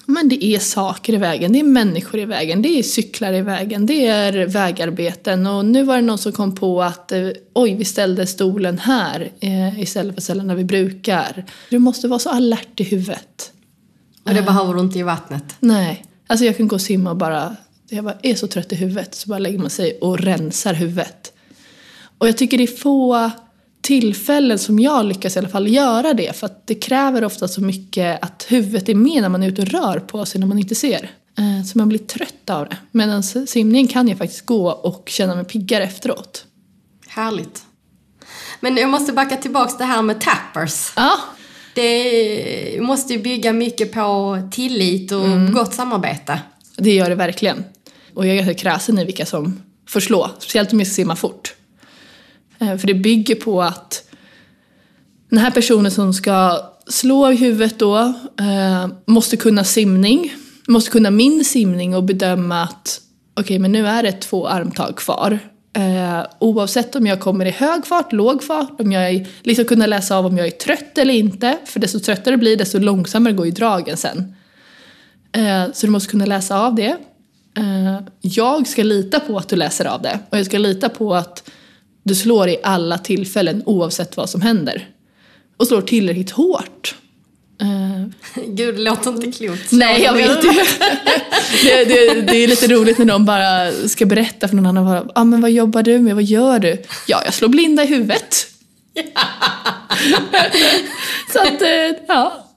men 0.06 0.30
det 0.30 0.46
är 0.46 0.60
saker 0.60 1.14
i 1.14 1.18
vägen, 1.18 1.54
det 1.54 1.60
är 1.60 1.64
människor 1.64 2.20
i 2.20 2.26
vägen, 2.26 2.62
det 2.62 2.80
är 2.80 2.84
cyklar 2.84 3.34
i 3.34 3.42
vägen, 3.42 3.86
det 3.86 4.08
är 4.08 4.48
vägarbeten 4.48 5.48
och 5.48 5.66
nu 5.66 5.84
var 5.84 5.96
det 5.96 6.02
någon 6.02 6.18
som 6.18 6.32
kom 6.32 6.56
på 6.56 6.84
att 6.84 7.12
eh, 7.12 7.28
oj, 7.54 7.76
vi 7.76 7.86
ställde 7.86 8.28
stolen 8.28 8.80
här 8.80 9.32
eh, 9.40 9.80
istället 9.80 10.16
för 10.16 10.22
ställen 10.22 10.48
där 10.48 10.56
vi 10.56 10.64
brukar. 10.64 11.46
Du 11.70 11.80
måste 11.80 12.08
vara 12.08 12.20
så 12.20 12.30
alert 12.30 12.80
i 12.80 12.84
huvudet. 12.84 13.52
Och 14.24 14.34
det 14.34 14.42
behöver 14.42 14.74
du 14.74 14.80
inte 14.80 15.00
i 15.00 15.04
vattnet. 15.04 15.56
Nej, 15.60 16.06
alltså 16.28 16.46
jag 16.46 16.58
kan 16.58 16.68
gå 16.68 16.76
och 16.76 16.82
simma 16.82 17.10
och 17.10 17.18
bara, 17.18 17.56
jag 17.90 18.04
bara 18.04 18.18
är 18.22 18.36
så 18.36 18.48
trött 18.48 18.72
i 18.72 18.76
huvudet 18.76 19.16
så 19.16 19.30
bara 19.30 19.40
lägger 19.40 19.60
man 19.60 19.70
sig 19.70 19.98
och 20.02 20.20
rensar 20.20 20.74
huvudet. 20.74 21.34
Och 22.18 22.28
jag 22.28 22.38
tycker 22.38 22.58
det 22.58 22.64
är 22.64 22.78
få 22.78 23.32
tillfällen 23.84 24.60
som 24.60 24.80
jag 24.80 25.06
lyckas 25.06 25.36
i 25.36 25.40
alla 25.40 25.50
fall 25.50 25.68
göra 25.68 26.14
det 26.14 26.36
för 26.36 26.46
att 26.46 26.68
det 26.68 26.76
kräver 26.76 27.24
ofta 27.24 27.48
så 27.48 27.62
mycket 27.62 28.24
att 28.24 28.46
huvudet 28.50 28.90
är 28.90 28.96
med 28.96 29.22
när 29.22 29.30
man 29.30 29.44
är 29.44 29.48
ute 29.48 29.62
och 29.62 29.68
rör 29.68 30.00
på 30.00 30.26
sig 30.26 30.40
när 30.40 30.48
man 30.48 30.60
inte 30.60 30.76
ser. 30.76 31.12
Eh, 31.38 31.66
Så 31.66 31.78
man 31.78 31.90
blir 31.90 32.00
trött 32.00 32.50
av 32.50 32.70
det. 32.70 32.78
Medan 32.92 33.24
simning 33.24 33.88
kan 33.88 34.08
jag 34.08 34.18
faktiskt 34.18 34.46
gå 34.46 34.72
och 34.72 35.10
känna 35.10 35.36
mig 35.36 35.46
piggare 35.46 35.84
efteråt. 35.84 36.46
Härligt. 37.08 37.64
Men 38.60 38.78
jag 38.78 38.90
måste 38.90 39.14
backa 39.14 39.38
tillbaks 39.38 39.78
det 39.78 39.86
här 39.86 40.02
med 40.02 40.22
tappers. 40.22 40.92
Ja, 40.96 41.12
Det 41.76 42.82
måste 42.82 43.14
ju 43.14 43.20
bygga 43.22 43.54
mycket 43.54 43.92
på 43.92 44.38
tillit 44.52 45.12
och 45.12 45.52
gott 45.54 45.74
samarbete. 45.74 46.40
det 46.78 46.94
gör 46.94 47.10
det 47.10 47.16
verkligen. 47.16 47.64
Och 48.14 48.28
jag 48.28 48.32
är 48.38 48.44
ganska 48.44 48.54
kräsen 48.54 49.00
i 49.00 49.06
vilka 49.06 49.26
som 49.26 49.62
får 49.90 50.00
slå, 50.00 50.30
speciellt 50.40 50.74
om 50.74 50.80
jag 50.80 50.88
ska 50.88 50.94
simma 50.96 51.16
fort. 51.16 51.54
Eh, 52.64 52.78
för 52.78 52.88
det 52.88 52.94
bygger 52.94 53.36
på 53.36 53.62
att 53.62 54.10
den 55.30 55.40
här 55.40 55.52
personen 55.52 55.92
som 55.92 56.14
ska 56.14 56.62
slå 56.88 57.32
i 57.32 57.36
huvudet 57.36 57.80
då 57.80 57.98
eh, 58.40 58.88
måste 59.06 59.38
kunna 59.38 59.64
simning, 59.64 60.34
måste 60.68 60.92
kunna 60.92 61.12
min 61.12 61.46
simning 61.46 61.96
och 61.96 62.04
bedöma 62.04 62.64
att 62.64 63.02
okej, 63.34 63.60
men 63.60 63.72
nu 63.72 63.88
är 63.88 64.04
det 64.04 64.12
två 64.12 64.48
armtag 64.48 64.96
kvar. 64.96 65.40
Eh, 65.76 66.26
oavsett 66.40 66.96
om 66.96 67.08
jag 67.08 67.20
kommer 67.20 67.46
i 67.46 67.52
hög 67.52 67.86
fart, 67.86 68.14
låg 68.14 68.44
fart, 68.44 68.82
om 68.82 68.92
jag 68.92 69.10
är, 69.10 69.28
liksom 69.42 69.66
kunna 69.66 69.86
läsa 69.86 70.18
av 70.18 70.26
om 70.26 70.38
jag 70.38 70.48
är 70.48 70.52
trött 70.52 70.98
eller 70.98 71.14
inte. 71.14 71.58
För 71.66 71.80
desto 71.80 72.00
tröttare 72.00 72.34
det 72.34 72.38
blir, 72.38 72.58
desto 72.58 72.80
långsammare 72.80 73.34
går 73.34 73.46
ju 73.46 73.52
dragen 73.52 73.98
sen. 73.98 74.36
Eh, 75.32 75.64
så 75.74 75.86
du 75.86 75.92
måste 75.92 76.12
kunna 76.12 76.26
läsa 76.26 76.60
av 76.60 76.76
det. 76.76 76.98
Eh, 77.58 78.00
jag 78.22 78.68
ska 78.68 78.84
lita 78.84 79.20
på 79.20 79.38
att 79.38 79.50
du 79.50 79.56
läser 79.56 79.86
av 79.86 80.02
det. 80.02 80.20
Och 80.30 80.38
jag 80.38 80.46
ska 80.46 80.58
lita 80.58 80.90
på 80.90 81.16
att 81.16 81.52
du 82.04 82.16
slår 82.16 82.50
i 82.50 82.58
alla 82.64 82.98
tillfällen 82.98 83.64
oavsett 83.66 84.18
vad 84.18 84.30
som 84.30 84.42
händer. 84.42 84.90
Och 85.58 85.68
slår 85.68 85.82
tillräckligt 85.82 86.32
hårt. 86.32 86.96
Eh, 87.62 88.06
Gud, 88.48 88.76
det 88.76 88.82
låter 88.82 89.10
inte 89.10 89.32
klokt. 89.32 89.72
nej, 89.72 90.02
jag 90.02 90.14
vet 90.14 90.44
ju. 90.44 90.50
det, 91.64 91.86
det, 91.86 92.22
det 92.22 92.38
är 92.38 92.48
lite 92.48 92.68
roligt 92.68 92.98
när 92.98 93.06
de 93.06 93.26
bara 93.26 93.72
ska 93.88 94.06
berätta 94.06 94.48
för 94.48 94.56
någon 94.56 94.66
annan. 94.66 94.88
Ja, 94.88 95.06
ah, 95.16 95.24
men 95.24 95.42
vad 95.42 95.52
jobbar 95.52 95.84
du 95.84 96.00
med? 96.00 96.16
Vad 96.16 96.24
gör 96.24 96.60
du? 96.60 96.84
Ja, 97.08 97.22
jag 97.26 97.34
slår 97.34 97.50
blinda 97.50 97.84
i 97.84 97.86
huvudet. 97.86 98.48
Så 101.34 101.40
att, 101.40 101.62
eh, 101.62 101.92
ja. 102.08 102.50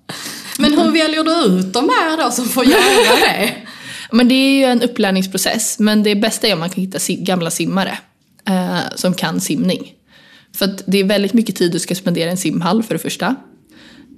Men 0.58 0.78
hur 0.78 0.90
väljer 0.90 1.24
du 1.24 1.58
ut 1.58 1.72
de 1.72 1.88
här 1.88 2.24
då 2.24 2.30
som 2.30 2.48
får 2.48 2.64
göra 2.64 3.16
det? 3.20 3.54
Men 4.10 4.28
det 4.28 4.34
är 4.34 4.58
ju 4.58 4.64
en 4.64 4.82
upplärningsprocess. 4.82 5.78
Men 5.78 6.02
det 6.02 6.14
bästa 6.14 6.46
är 6.46 6.52
om 6.52 6.60
man 6.60 6.70
kan 6.70 6.84
hitta 6.84 6.98
gamla 7.08 7.50
simmare 7.50 7.98
eh, 8.46 8.78
som 8.94 9.14
kan 9.14 9.40
simning. 9.40 9.94
För 10.52 10.64
att 10.64 10.82
det 10.86 10.98
är 10.98 11.04
väldigt 11.04 11.32
mycket 11.32 11.56
tid 11.56 11.72
du 11.72 11.78
ska 11.78 11.94
spendera 11.94 12.28
i 12.28 12.30
en 12.30 12.36
simhall 12.36 12.82
för 12.82 12.94
det 12.94 12.98
första. 12.98 13.36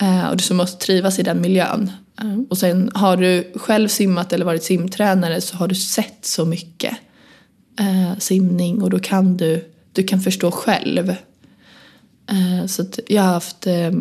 Eh, 0.01 0.29
och 0.29 0.37
du 0.37 0.55
måste 0.55 0.87
trivas 0.87 1.19
i 1.19 1.23
den 1.23 1.41
miljön. 1.41 1.91
Eh, 2.21 2.39
och 2.51 2.59
sen 2.59 2.91
har 2.95 3.17
du 3.17 3.53
själv 3.55 3.89
simmat 3.89 4.33
eller 4.33 4.45
varit 4.45 4.65
simtränare 4.65 5.41
så 5.41 5.57
har 5.57 5.69
du 5.69 5.75
sett 5.75 6.19
så 6.27 6.45
mycket 6.45 6.97
eh, 7.81 8.19
simning 8.19 8.83
och 8.83 8.91
då 8.91 8.99
kan 8.99 9.37
du, 9.37 9.73
du 9.93 10.03
kan 10.03 10.21
förstå 10.21 10.51
själv. 10.51 11.15
Eh, 12.31 12.67
så 12.67 12.85
jag 13.09 13.23
har 13.23 13.33
haft 13.33 13.67
eh, 13.67 13.93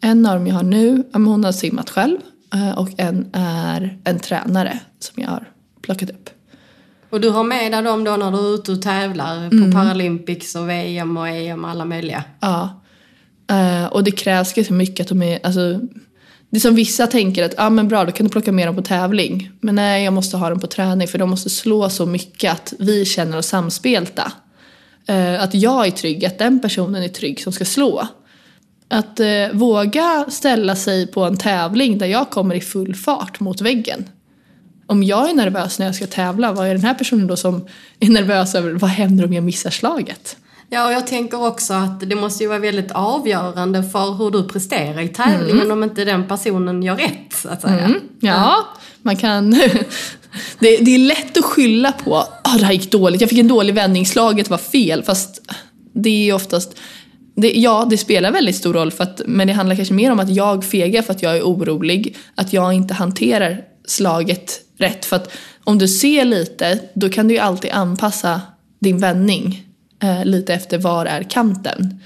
en 0.00 0.26
av 0.26 0.34
dem 0.34 0.46
jag 0.46 0.54
har 0.54 0.62
nu, 0.62 1.04
hon 1.12 1.44
har 1.44 1.52
simmat 1.52 1.90
själv 1.90 2.18
eh, 2.54 2.78
och 2.78 2.90
en 2.96 3.30
är 3.32 3.98
en 4.04 4.18
tränare 4.18 4.80
som 4.98 5.22
jag 5.22 5.30
har 5.30 5.48
plockat 5.82 6.10
upp. 6.10 6.30
Och 7.10 7.20
du 7.20 7.28
har 7.28 7.44
med 7.44 7.72
dig 7.72 7.82
dem 7.82 8.04
då 8.04 8.16
när 8.16 8.30
du 8.30 8.38
är 8.38 8.54
ute 8.54 8.72
och 8.72 8.82
tävlar 8.82 9.50
på 9.50 9.72
Paralympics 9.72 10.54
och 10.54 10.70
VM 10.70 11.16
och 11.16 11.28
EM 11.28 11.64
alla 11.64 11.84
möjliga? 11.84 12.24
Ja. 12.40 12.82
Eh, 13.50 13.86
och 13.86 14.04
det 14.04 14.10
krävs 14.10 14.52
ganska 14.52 14.74
mycket 14.74 15.00
att 15.00 15.08
de 15.08 15.22
är, 15.22 15.46
alltså, 15.46 15.80
det 16.50 16.56
är 16.56 16.60
som 16.60 16.74
vissa 16.74 17.06
tänker 17.06 17.44
att, 17.44 17.54
ah, 17.58 17.70
men 17.70 17.88
bra 17.88 18.04
då 18.04 18.12
kan 18.12 18.26
du 18.26 18.32
plocka 18.32 18.52
med 18.52 18.68
dem 18.68 18.76
på 18.76 18.82
tävling. 18.82 19.50
Men 19.60 19.74
nej, 19.74 20.04
jag 20.04 20.12
måste 20.12 20.36
ha 20.36 20.50
dem 20.50 20.60
på 20.60 20.66
träning 20.66 21.08
för 21.08 21.18
de 21.18 21.30
måste 21.30 21.50
slå 21.50 21.90
så 21.90 22.06
mycket 22.06 22.52
att 22.52 22.74
vi 22.78 23.04
känner 23.04 23.38
oss 23.38 23.46
samspelta. 23.46 24.32
Eh, 25.08 25.42
att 25.42 25.54
jag 25.54 25.86
är 25.86 25.90
trygg, 25.90 26.24
att 26.24 26.38
den 26.38 26.60
personen 26.60 27.02
är 27.02 27.08
trygg 27.08 27.42
som 27.42 27.52
ska 27.52 27.64
slå. 27.64 28.08
Att 28.88 29.20
eh, 29.20 29.26
våga 29.52 30.24
ställa 30.28 30.76
sig 30.76 31.06
på 31.06 31.24
en 31.24 31.36
tävling 31.36 31.98
där 31.98 32.06
jag 32.06 32.30
kommer 32.30 32.54
i 32.54 32.60
full 32.60 32.94
fart 32.94 33.40
mot 33.40 33.60
väggen. 33.60 34.04
Om 34.86 35.02
jag 35.02 35.30
är 35.30 35.34
nervös 35.34 35.78
när 35.78 35.86
jag 35.86 35.94
ska 35.94 36.06
tävla, 36.06 36.52
vad 36.52 36.68
är 36.68 36.74
den 36.74 36.84
här 36.84 36.94
personen 36.94 37.26
då 37.26 37.36
som 37.36 37.66
är 38.00 38.08
nervös 38.08 38.54
över 38.54 38.72
vad 38.72 38.90
händer 38.90 39.24
om 39.24 39.32
jag 39.32 39.44
missar 39.44 39.70
slaget? 39.70 40.36
Ja, 40.70 40.86
och 40.86 40.92
jag 40.92 41.06
tänker 41.06 41.46
också 41.46 41.74
att 41.74 42.00
det 42.00 42.16
måste 42.16 42.44
ju 42.44 42.48
vara 42.48 42.58
väldigt 42.58 42.90
avgörande 42.90 43.82
för 43.82 44.12
hur 44.12 44.30
du 44.30 44.48
presterar 44.48 45.00
i 45.00 45.08
tävlingen 45.08 45.70
om 45.70 45.82
inte 45.84 46.04
den 46.04 46.28
personen 46.28 46.82
gör 46.82 46.96
rätt, 46.96 47.32
så 47.32 47.48
att 47.48 47.62
säga. 47.62 47.84
Mm, 47.84 48.00
ja, 48.20 48.66
man 49.02 49.16
kan... 49.16 49.50
det, 50.58 50.76
det 50.76 50.94
är 50.94 50.98
lätt 50.98 51.38
att 51.38 51.44
skylla 51.44 51.92
på 51.92 52.16
att 52.16 52.58
det 52.58 52.64
här 52.64 52.72
gick 52.72 52.90
dåligt, 52.90 53.20
jag 53.20 53.30
fick 53.30 53.38
en 53.38 53.48
dålig 53.48 53.74
vändning, 53.74 54.06
slaget 54.06 54.50
var 54.50 54.58
fel. 54.58 55.02
Fast 55.02 55.42
det 55.92 56.28
är 56.28 56.34
oftast... 56.34 56.78
Det, 57.36 57.52
ja, 57.52 57.86
det 57.90 57.98
spelar 57.98 58.32
väldigt 58.32 58.56
stor 58.56 58.74
roll, 58.74 58.90
för 58.90 59.04
att, 59.04 59.20
men 59.26 59.46
det 59.46 59.52
handlar 59.52 59.76
kanske 59.76 59.94
mer 59.94 60.12
om 60.12 60.20
att 60.20 60.30
jag 60.30 60.64
fegar 60.64 61.02
för 61.02 61.12
att 61.12 61.22
jag 61.22 61.36
är 61.36 61.42
orolig. 61.42 62.16
Att 62.34 62.52
jag 62.52 62.72
inte 62.72 62.94
hanterar 62.94 63.60
slaget 63.86 64.60
rätt. 64.78 65.04
För 65.04 65.16
att 65.16 65.30
om 65.64 65.78
du 65.78 65.88
ser 65.88 66.24
lite, 66.24 66.78
då 66.94 67.08
kan 67.08 67.28
du 67.28 67.34
ju 67.34 67.40
alltid 67.40 67.70
anpassa 67.70 68.40
din 68.78 68.98
vändning 68.98 69.66
eh, 70.02 70.24
lite 70.24 70.54
efter 70.54 70.78
var 70.78 71.06
är 71.06 71.22
kanten. 71.22 72.00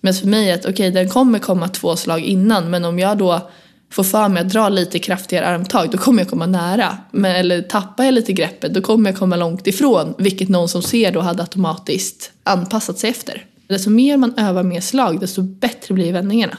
Men 0.00 0.14
för 0.14 0.26
mig 0.26 0.50
är 0.50 0.54
att 0.54 0.66
okej, 0.66 0.90
den 0.90 1.08
kommer 1.08 1.38
komma 1.38 1.68
två 1.68 1.96
slag 1.96 2.20
innan, 2.20 2.70
men 2.70 2.84
om 2.84 2.98
jag 2.98 3.18
då 3.18 3.50
får 3.92 4.04
för 4.04 4.28
mig 4.28 4.40
att 4.40 4.48
dra 4.48 4.68
lite 4.68 4.98
kraftigare 4.98 5.46
armtag, 5.46 5.90
då 5.90 5.98
kommer 5.98 6.22
jag 6.22 6.30
komma 6.30 6.46
nära. 6.46 6.98
Men, 7.10 7.36
eller 7.36 7.62
tappar 7.62 8.04
jag 8.04 8.14
lite 8.14 8.32
greppet, 8.32 8.74
då 8.74 8.80
kommer 8.80 9.10
jag 9.10 9.18
komma 9.18 9.36
långt 9.36 9.66
ifrån, 9.66 10.14
vilket 10.18 10.48
någon 10.48 10.68
som 10.68 10.82
ser 10.82 11.12
då 11.12 11.20
hade 11.20 11.42
automatiskt 11.42 12.32
anpassat 12.44 12.98
sig 12.98 13.10
efter. 13.10 13.46
Desto 13.68 13.90
mer 13.90 14.16
man 14.16 14.38
övar 14.38 14.62
med 14.62 14.84
slag, 14.84 15.20
desto 15.20 15.42
bättre 15.42 15.94
blir 15.94 16.12
vändningarna. 16.12 16.58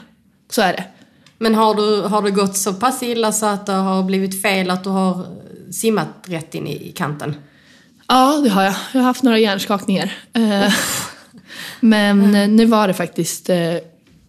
Så 0.50 0.62
är 0.62 0.72
det. 0.72 0.84
Men 1.38 1.54
har 1.54 1.74
du, 1.74 2.08
har 2.08 2.22
det 2.22 2.30
gått 2.30 2.56
så 2.56 2.74
pass 2.74 3.02
illa 3.02 3.32
så 3.32 3.46
att 3.46 3.66
det 3.66 3.72
har 3.72 4.02
blivit 4.02 4.42
fel 4.42 4.70
att 4.70 4.84
du 4.84 4.90
har 4.90 5.26
simmat 5.72 6.08
rätt 6.26 6.54
in 6.54 6.66
i 6.66 6.92
kanten? 6.96 7.34
Ja, 8.08 8.40
det 8.44 8.48
har 8.48 8.62
jag. 8.62 8.74
Jag 8.92 9.00
har 9.00 9.06
haft 9.06 9.22
några 9.22 9.38
hjärnskakningar. 9.38 10.12
Eh, 10.32 10.72
Men 11.80 12.34
eh, 12.34 12.48
nu 12.48 12.66
var 12.66 12.88
det 12.88 12.94
faktiskt 12.94 13.50
eh, 13.50 13.74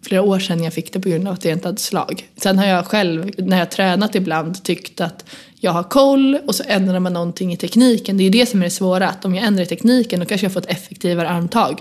flera 0.02 0.22
år 0.22 0.38
sedan 0.38 0.64
jag 0.64 0.74
fick 0.74 0.92
det 0.92 1.00
på 1.00 1.08
grund 1.08 1.28
av 1.28 1.34
att 1.34 1.44
jag 1.44 1.52
inte 1.52 1.68
hade 1.68 1.80
slag. 1.80 2.28
Sen 2.36 2.58
har 2.58 2.66
jag 2.66 2.86
själv, 2.86 3.30
när 3.38 3.58
jag 3.58 3.70
tränat 3.70 4.14
ibland, 4.14 4.64
tyckt 4.64 5.00
att 5.00 5.24
jag 5.60 5.72
har 5.72 5.82
koll 5.82 6.38
och 6.46 6.54
så 6.54 6.62
ändrar 6.66 7.00
man 7.00 7.12
någonting 7.12 7.52
i 7.52 7.56
tekniken. 7.56 8.16
Det 8.16 8.22
är 8.22 8.24
ju 8.24 8.30
det 8.30 8.46
som 8.46 8.60
är 8.60 8.64
det 8.64 8.70
svåra, 8.70 9.08
att 9.08 9.24
om 9.24 9.34
jag 9.34 9.44
ändrar 9.44 9.62
i 9.62 9.66
tekniken 9.66 10.20
då 10.20 10.26
kanske 10.26 10.44
jag 10.44 10.52
får 10.52 10.60
ett 10.60 10.70
effektivare 10.70 11.28
armtag. 11.28 11.80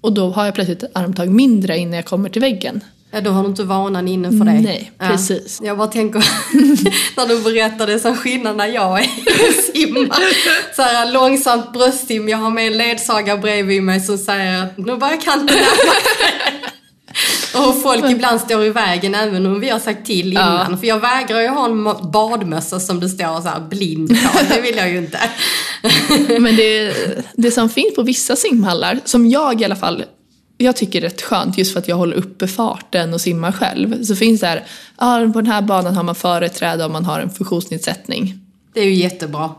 Och 0.00 0.12
då 0.12 0.30
har 0.30 0.44
jag 0.44 0.54
plötsligt 0.54 0.82
ett 0.82 0.90
armtag 0.96 1.28
mindre 1.28 1.78
innan 1.78 1.94
jag 1.94 2.04
kommer 2.04 2.28
till 2.28 2.40
väggen. 2.40 2.80
Ja, 3.14 3.20
då 3.20 3.30
har 3.30 3.42
du 3.42 3.48
inte 3.48 3.62
vanan 3.64 4.08
inne 4.08 4.28
för 4.38 4.44
dig. 4.44 4.60
Nej, 4.60 4.92
Ja. 4.98 5.06
precis. 5.06 5.60
Jag 5.62 5.78
bara 5.78 5.88
tänker, 5.88 6.18
när 7.16 7.26
du 7.28 7.38
berättade 7.40 7.98
som 7.98 8.16
skillnad 8.16 8.56
när 8.56 8.66
jag 8.66 9.04
simmar. 9.74 10.18
Så 10.76 10.82
här 10.82 11.12
långsamt 11.12 11.72
bröstsim, 11.72 12.28
jag 12.28 12.38
har 12.38 12.50
med 12.50 12.66
en 12.66 12.78
ledsagare 12.78 13.38
bredvid 13.38 13.82
mig 13.82 14.00
som 14.00 14.18
säger 14.18 14.62
att 14.62 14.78
nu 14.78 14.96
börjar 14.96 15.20
kanten. 15.20 15.56
Och 17.54 17.82
folk 17.82 18.10
ibland 18.10 18.40
står 18.40 18.64
i 18.64 18.70
vägen 18.70 19.14
även 19.14 19.46
om 19.46 19.60
vi 19.60 19.68
har 19.68 19.78
sagt 19.78 20.06
till 20.06 20.32
innan. 20.32 20.78
För 20.78 20.86
jag 20.86 20.98
vägrar 21.00 21.40
ju 21.40 21.48
ha 21.48 21.64
en 21.64 21.84
badmössa 22.12 22.80
som 22.80 23.00
det 23.00 23.08
står 23.08 23.40
så 23.42 23.48
här 23.48 23.60
blind 23.60 24.08
på. 24.08 24.38
Det 24.54 24.60
vill 24.60 24.76
jag 24.76 24.90
ju 24.90 24.98
inte. 24.98 25.20
Men 26.40 26.56
det, 26.56 26.92
det 27.36 27.50
som 27.50 27.68
finns 27.68 27.94
på 27.94 28.02
vissa 28.02 28.36
simhallar, 28.36 29.00
som 29.04 29.26
jag 29.30 29.60
i 29.60 29.64
alla 29.64 29.76
fall 29.76 30.04
jag 30.58 30.76
tycker 30.76 31.00
rätt 31.00 31.22
skönt 31.22 31.58
just 31.58 31.72
för 31.72 31.78
att 31.80 31.88
jag 31.88 31.96
håller 31.96 32.16
uppe 32.16 32.46
farten 32.48 33.14
och 33.14 33.20
simmar 33.20 33.52
själv. 33.52 34.04
Så 34.04 34.16
finns 34.16 34.40
det 34.40 34.46
här, 34.46 34.64
ja, 34.98 35.30
på 35.32 35.40
den 35.40 35.50
här 35.50 35.62
banan 35.62 35.96
har 35.96 36.02
man 36.02 36.14
företräde 36.14 36.84
om 36.84 36.92
man 36.92 37.04
har 37.04 37.20
en 37.20 37.30
funktionsnedsättning. 37.30 38.38
Det 38.72 38.80
är 38.80 38.84
ju 38.84 38.94
jättebra. 38.94 39.54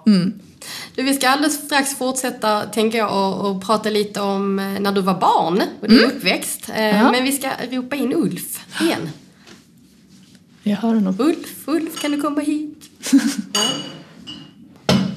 Du, 0.96 1.04
vi 1.04 1.14
ska 1.14 1.30
alldeles 1.30 1.66
strax 1.66 1.96
fortsätta, 1.98 2.62
tänker 2.62 2.98
jag, 2.98 3.12
och, 3.14 3.50
och 3.52 3.64
prata 3.66 3.90
lite 3.90 4.22
om 4.22 4.60
eh, 4.60 4.66
när 4.80 4.92
du 4.92 5.02
var 5.02 5.20
barn 5.20 5.62
och 5.82 5.90
din 5.90 6.00
uppväxt. 6.00 6.70
Eh, 6.76 6.86
Ja. 6.98 7.12
Men 7.12 7.24
vi 7.24 7.32
ska 7.32 7.50
ropa 7.72 7.96
in 7.96 8.14
Ulf 8.14 8.60
igen. 8.82 9.10
Jag 10.64 10.78
hör 10.78 10.94
honom. 10.94 11.16
Ulf, 11.20 11.68
Ulf, 11.68 12.02
kan 12.02 12.12
du 12.12 12.22
komma 12.22 12.42
hit? 12.42 12.84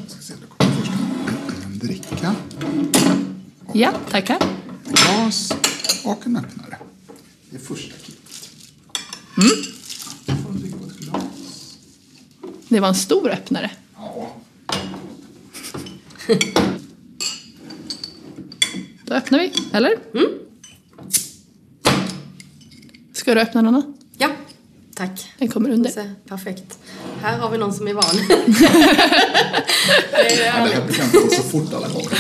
Ska 0.09 0.21
se, 0.23 0.35
då 0.41 0.47
kommer 0.57 0.73
först 0.81 0.93
en 1.65 1.79
dricka, 1.79 2.35
Ja, 3.73 3.93
tackar. 4.11 4.37
Glas 4.89 5.53
och 6.05 6.27
en 6.27 6.37
öppnare. 6.37 6.79
Det 7.51 7.57
är 7.57 7.61
första 7.61 7.95
kittet. 7.99 8.51
Mm. 9.37 9.51
Det 12.69 12.81
var 12.81 12.89
en 12.89 12.95
stor 12.95 13.31
öppnare. 13.31 13.71
Ja. 13.97 14.37
Då 19.05 19.15
öppnar 19.15 19.39
vi, 19.39 19.53
eller? 19.73 19.99
Ska 23.13 23.35
du 23.35 23.41
öppna 23.41 23.63
Nanna? 23.63 23.95
Tack. 24.99 25.33
Den 25.39 25.49
kommer 25.49 25.71
under. 25.71 26.15
Perfekt. 26.29 26.79
Här 27.23 27.39
har 27.39 27.51
vi 27.51 27.59
någon 27.59 27.75
som 27.75 27.89
är 27.89 27.95
van. 27.95 28.05
Det 30.13 30.85
brukar 30.87 31.05
inte 31.05 31.19
gå 31.19 31.29
så 31.31 31.43
fort 31.43 31.75
alla 31.75 31.89
gånger. 31.89 32.11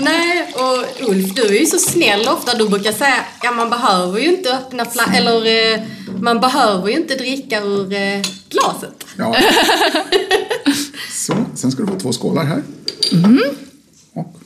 Nej, 0.00 0.54
och 0.54 1.08
Ulf, 1.10 1.34
du 1.34 1.42
är 1.42 1.60
ju 1.60 1.66
så 1.66 1.78
snäll 1.78 2.28
ofta. 2.28 2.54
Du 2.58 2.68
brukar 2.68 2.92
säga, 2.92 3.14
ja 3.42 3.50
man 3.52 3.70
behöver 3.70 4.20
ju 4.20 4.36
inte 4.36 4.52
öppna 4.56 4.84
fla- 4.84 5.16
eller 5.16 5.74
eh, 5.74 5.80
man 6.20 6.40
behöver 6.40 6.88
ju 6.88 6.94
inte 6.96 7.14
dricka 7.14 7.60
ur 7.62 7.92
eh, 7.92 8.22
glaset. 8.48 9.04
Ja. 9.18 9.36
Så, 11.12 11.44
sen 11.54 11.72
ska 11.72 11.82
du 11.82 11.88
få 11.88 11.98
två 12.00 12.12
skålar 12.12 12.44
här. 12.44 12.62
Och 14.12 14.40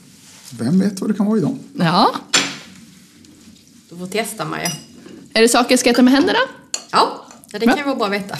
vem 0.59 0.79
vet 0.79 0.99
vad 1.01 1.09
det 1.09 1.13
kan 1.13 1.25
vara 1.25 1.37
i 1.37 1.41
dem? 1.41 1.59
Ja. 1.79 2.11
Du 3.89 3.97
får 3.97 4.07
testa 4.07 4.45
Maja. 4.45 4.71
Är 5.33 5.41
det 5.41 5.49
saker 5.49 5.71
jag 5.71 5.79
ska 5.79 5.89
äta 5.89 6.01
med 6.01 6.13
händerna? 6.13 6.39
Ja, 6.91 7.20
ja, 7.51 7.59
det 7.59 7.65
kan 7.65 7.77
ju 7.77 7.83
vara 7.83 7.95
bra 7.95 8.05
att 8.05 8.13
veta. 8.13 8.37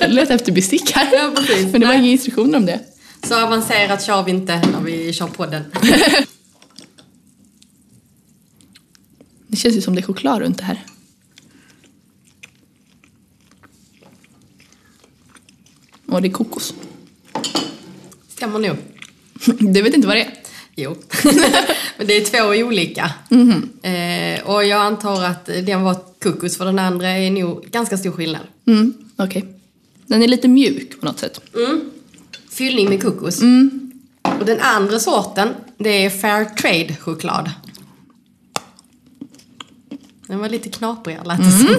Letade 0.08 0.34
efter 0.34 0.52
bestick 0.52 0.90
här. 0.90 1.14
Ja, 1.14 1.32
precis. 1.36 1.72
Men 1.72 1.80
det 1.80 1.86
var 1.86 1.94
inga 1.94 2.08
instruktioner 2.08 2.58
om 2.58 2.66
det. 2.66 2.80
Så 3.22 3.40
avancerat 3.46 4.02
kör 4.02 4.22
vi 4.22 4.30
inte 4.30 4.56
när 4.72 4.80
vi 4.80 5.12
kör 5.12 5.26
podden. 5.26 5.64
Det 9.46 9.56
känns 9.56 9.76
ju 9.76 9.80
som 9.80 9.94
det 9.94 10.00
är 10.00 10.02
choklad 10.02 10.40
runt 10.42 10.58
det 10.58 10.64
här. 10.64 10.84
Och 16.06 16.22
det 16.22 16.28
är 16.28 16.32
kokos. 16.32 16.74
Stämmer 18.28 18.58
nog. 18.58 18.76
Du 19.72 19.82
vet 19.82 19.94
inte 19.94 20.06
vad 20.06 20.16
det 20.16 20.24
är? 20.24 20.39
Jo. 20.82 20.96
Men 21.96 22.06
det 22.06 22.16
är 22.16 22.24
två 22.24 22.66
olika. 22.66 23.12
Eh, 23.82 24.46
och 24.46 24.64
jag 24.64 24.80
antar 24.80 25.24
att 25.24 25.46
den 25.46 25.82
var 25.82 25.96
kokos 26.22 26.56
för 26.56 26.64
den 26.64 26.78
andra 26.78 27.08
är 27.08 27.30
nog 27.30 27.64
ganska 27.70 27.98
stor 27.98 28.10
skillnad. 28.12 28.42
Mm, 28.66 28.94
okej. 29.16 29.54
Den 30.06 30.22
är 30.22 30.28
lite 30.28 30.48
mjuk 30.48 31.00
på 31.00 31.06
något 31.06 31.18
sätt. 31.18 31.40
Fyllning 32.50 32.88
med 32.88 33.02
kokos. 33.02 33.40
Och 34.40 34.46
den 34.46 34.60
andra 34.60 34.98
sorten, 34.98 35.48
det 35.78 36.04
är 36.04 36.10
fair 36.10 36.44
trade 36.44 36.96
choklad. 37.00 37.50
Den 40.26 40.38
var 40.38 40.48
lite 40.48 40.68
knaprigare 40.68 41.24
lät 41.24 41.38
det 41.38 41.50
som. 41.50 41.76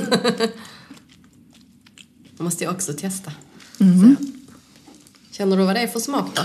Det 2.37 2.43
måste 2.43 2.63
jag 2.63 2.73
också 2.73 2.93
testa. 2.93 3.31
Så. 3.77 4.15
Känner 5.31 5.57
du 5.57 5.63
vad 5.63 5.75
det 5.75 5.79
är 5.79 5.87
för 5.87 5.99
smak 5.99 6.35
då? 6.35 6.41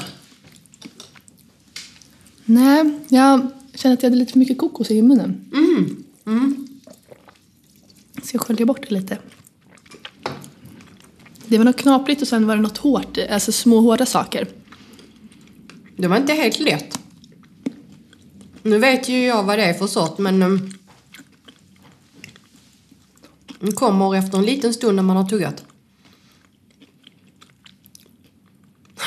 Nej, 2.47 3.01
jag 3.09 3.47
känner 3.75 3.95
att 3.97 4.03
jag 4.03 4.11
hade 4.11 4.19
lite 4.21 4.33
för 4.33 4.39
mycket 4.39 4.59
kokos 4.59 4.91
i 4.91 5.03
munnen. 5.03 5.45
Så 8.23 8.37
jag 8.37 8.41
sköljer 8.43 8.67
bort 8.67 8.89
det 8.89 8.95
lite. 8.95 9.19
Det 11.47 11.59
var 11.59 11.65
något 11.65 11.77
knaprigt 11.77 12.23
och 12.23 12.29
sen 12.29 12.47
var 12.47 12.57
det 12.57 12.63
något 12.63 12.79
hårt, 12.79 13.19
alltså 13.31 13.53
små 13.53 13.81
hårda 13.81 14.07
saker. 14.07 14.49
Det 15.97 16.09
var 16.09 16.17
inte 16.17 16.33
helt 16.33 16.61
lätt. 16.61 16.99
Nu 18.63 18.79
vet 18.79 19.09
ju 19.09 19.25
jag 19.27 19.43
vad 19.43 19.59
det 19.59 19.65
är 19.65 19.75
för 19.75 19.87
sort 19.87 20.19
men 20.19 20.43
um, 20.43 20.71
den 23.61 23.73
kommer 23.73 24.15
efter 24.17 24.39
en 24.39 24.45
liten 24.45 24.75
stund 24.75 24.97
när 24.97 25.03
man 25.03 25.17
har 25.17 25.25
tuggat. 25.25 25.65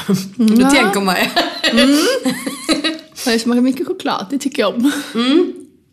du 0.36 0.62
Ja. 0.62 0.69
tänker 0.69 1.02
mig. 1.02 1.32
Det 3.26 3.40
smakar 3.40 3.62
mycket 3.62 3.88
choklad, 3.88 4.28
det 4.30 4.38
tycker 4.38 4.62
jag 4.62 4.76
om. 4.76 4.92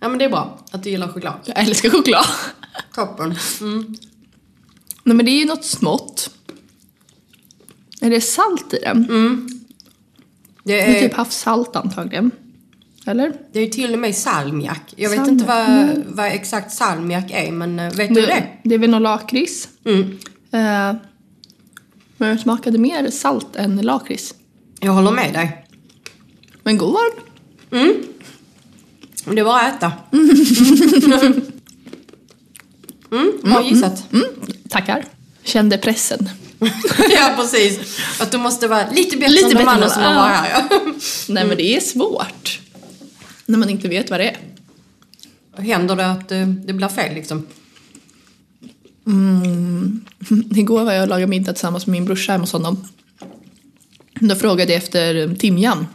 ja 0.00 0.08
men 0.08 0.18
det 0.18 0.24
är 0.24 0.28
bra 0.28 0.58
att 0.70 0.82
du 0.82 0.90
gillar 0.90 1.08
choklad. 1.08 1.34
Jag 1.44 1.58
älskar 1.58 1.90
choklad. 1.90 2.26
Toppen. 2.94 3.34
Mm. 3.60 3.94
Nej 5.04 5.16
men 5.16 5.26
det 5.26 5.30
är 5.32 5.38
ju 5.40 5.44
något 5.46 5.64
smått. 5.64 6.30
Är 8.00 8.10
det 8.10 8.20
salt 8.20 8.74
i 8.74 8.78
den? 8.78 9.06
Det, 10.64 10.72
Det 10.72 10.80
är 10.80 10.94
är, 10.96 11.00
typ 11.00 11.14
havssalt 11.14 11.76
antagligen. 11.76 12.30
Eller? 13.06 13.32
det 13.52 13.58
är 13.58 13.64
ju 13.64 13.70
till 13.70 13.92
och 13.92 13.98
med 13.98 14.14
salmiak. 14.14 14.94
Jag 14.96 15.10
vet 15.10 15.18
Salmiak, 15.18 15.32
inte 15.32 15.44
vad, 15.44 16.16
vad 16.16 16.26
exakt 16.26 16.72
salmiak 16.72 17.30
är 17.30 17.52
men 17.52 17.78
eh, 17.78 17.92
vet 17.92 18.14
du 18.14 18.20
det? 18.20 18.46
Det 18.64 18.74
är 18.74 18.78
väl 18.78 18.90
någon 18.90 19.02
lakrits. 19.02 19.68
Mm. 19.84 20.00
Eh, 20.50 20.96
men 22.16 22.36
det 22.36 22.38
smakade 22.38 22.78
mer 22.78 23.10
salt 23.10 23.56
än 23.56 23.76
lakrits. 23.76 24.34
Jag 24.80 24.92
håller 24.92 25.10
med 25.10 25.32
dig. 25.32 25.65
Men 26.66 26.78
god 26.78 26.92
var 26.92 27.10
den. 27.70 28.04
Det 29.34 29.40
är 29.40 29.44
bara 29.44 29.60
att 29.60 29.76
äta. 29.76 29.92
Mm, 33.10 33.32
bra 33.42 33.64
gissat. 33.64 34.12
Mm, 34.12 34.24
tackar. 34.68 35.04
Kände 35.42 35.78
pressen. 35.78 36.28
ja, 37.10 37.34
precis. 37.36 38.00
Att 38.20 38.30
du 38.30 38.38
måste 38.38 38.68
vara 38.68 38.90
lite 38.90 39.16
bättre 39.16 39.32
Lite 39.32 39.50
än 39.50 39.56
de 39.56 39.68
andra 39.68 39.88
som 39.88 40.02
har 40.02 40.14
varit 40.14 40.36
här. 40.36 40.66
Ja. 40.70 40.80
Nej 41.28 41.46
men 41.46 41.56
det 41.56 41.76
är 41.76 41.80
svårt. 41.80 42.60
När 43.46 43.58
man 43.58 43.70
inte 43.70 43.88
vet 43.88 44.10
vad 44.10 44.20
det 44.20 44.30
är. 44.30 44.38
Händer 45.62 45.96
det 45.96 46.10
att 46.10 46.32
eh, 46.32 46.46
det 46.46 46.72
blir 46.72 46.88
fel 46.88 47.14
liksom? 47.14 47.46
Igår 50.56 50.84
var 50.84 50.92
jag 50.92 51.02
och 51.02 51.08
lagade 51.08 51.26
middag 51.30 51.52
tillsammans 51.52 51.86
med 51.86 51.92
min 51.92 52.04
brorsa 52.04 52.32
hemma 52.32 52.42
hos 52.42 52.52
honom. 52.52 52.88
Då 54.14 54.34
frågade 54.34 54.72
jag 54.72 54.82
efter 54.82 55.34
timjan. 55.34 55.86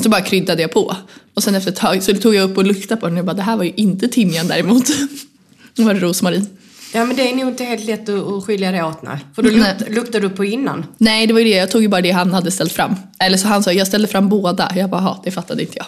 Och 0.00 0.04
så 0.04 0.10
bara 0.10 0.20
kryddade 0.20 0.62
jag 0.62 0.72
på. 0.72 0.96
Och 1.34 1.42
sen 1.42 1.54
efter 1.54 1.70
ett 1.70 1.76
tag 1.76 2.02
så 2.02 2.14
tog 2.14 2.34
jag 2.34 2.50
upp 2.50 2.58
och 2.58 2.64
luktade 2.66 3.00
på 3.00 3.06
den 3.06 3.14
och 3.14 3.18
jag 3.18 3.26
bara 3.26 3.36
det 3.36 3.42
här 3.42 3.56
var 3.56 3.64
ju 3.64 3.72
inte 3.76 4.08
timjan 4.08 4.48
däremot. 4.48 4.84
Då 5.74 5.82
var 5.82 5.94
det 5.94 6.00
rosmarin. 6.00 6.46
Ja, 6.94 7.04
men 7.04 7.16
det 7.16 7.30
är 7.30 7.36
nog 7.36 7.48
inte 7.48 7.64
helt 7.64 7.84
lätt 7.84 8.08
att, 8.08 8.44
skilja 8.44 8.72
det 8.72 8.82
åt, 8.82 9.02
nej. 9.02 9.18
För 9.34 9.42
då 9.42 9.50
Nej. 9.50 9.58
lukt, 9.78 9.90
luktar 9.94 10.20
du 10.20 10.30
på 10.30 10.44
innan. 10.44 10.86
Nej 10.98 11.26
det 11.26 11.32
var 11.32 11.40
ju 11.40 11.44
det, 11.46 11.56
jag 11.56 11.70
tog 11.70 11.82
ju 11.82 11.88
bara 11.88 12.00
det 12.00 12.10
han 12.10 12.32
hade 12.32 12.50
ställt 12.50 12.72
fram. 12.72 12.94
Eller 13.18 13.36
så 13.38 13.48
han 13.48 13.62
sa, 13.62 13.72
jag 13.72 13.86
ställde 13.86 14.08
fram 14.08 14.28
båda. 14.28 14.72
Jag 14.76 14.90
bara, 14.90 15.00
"Ha, 15.00 15.20
det 15.24 15.30
fattade 15.30 15.62
inte 15.62 15.74
jag. 15.76 15.86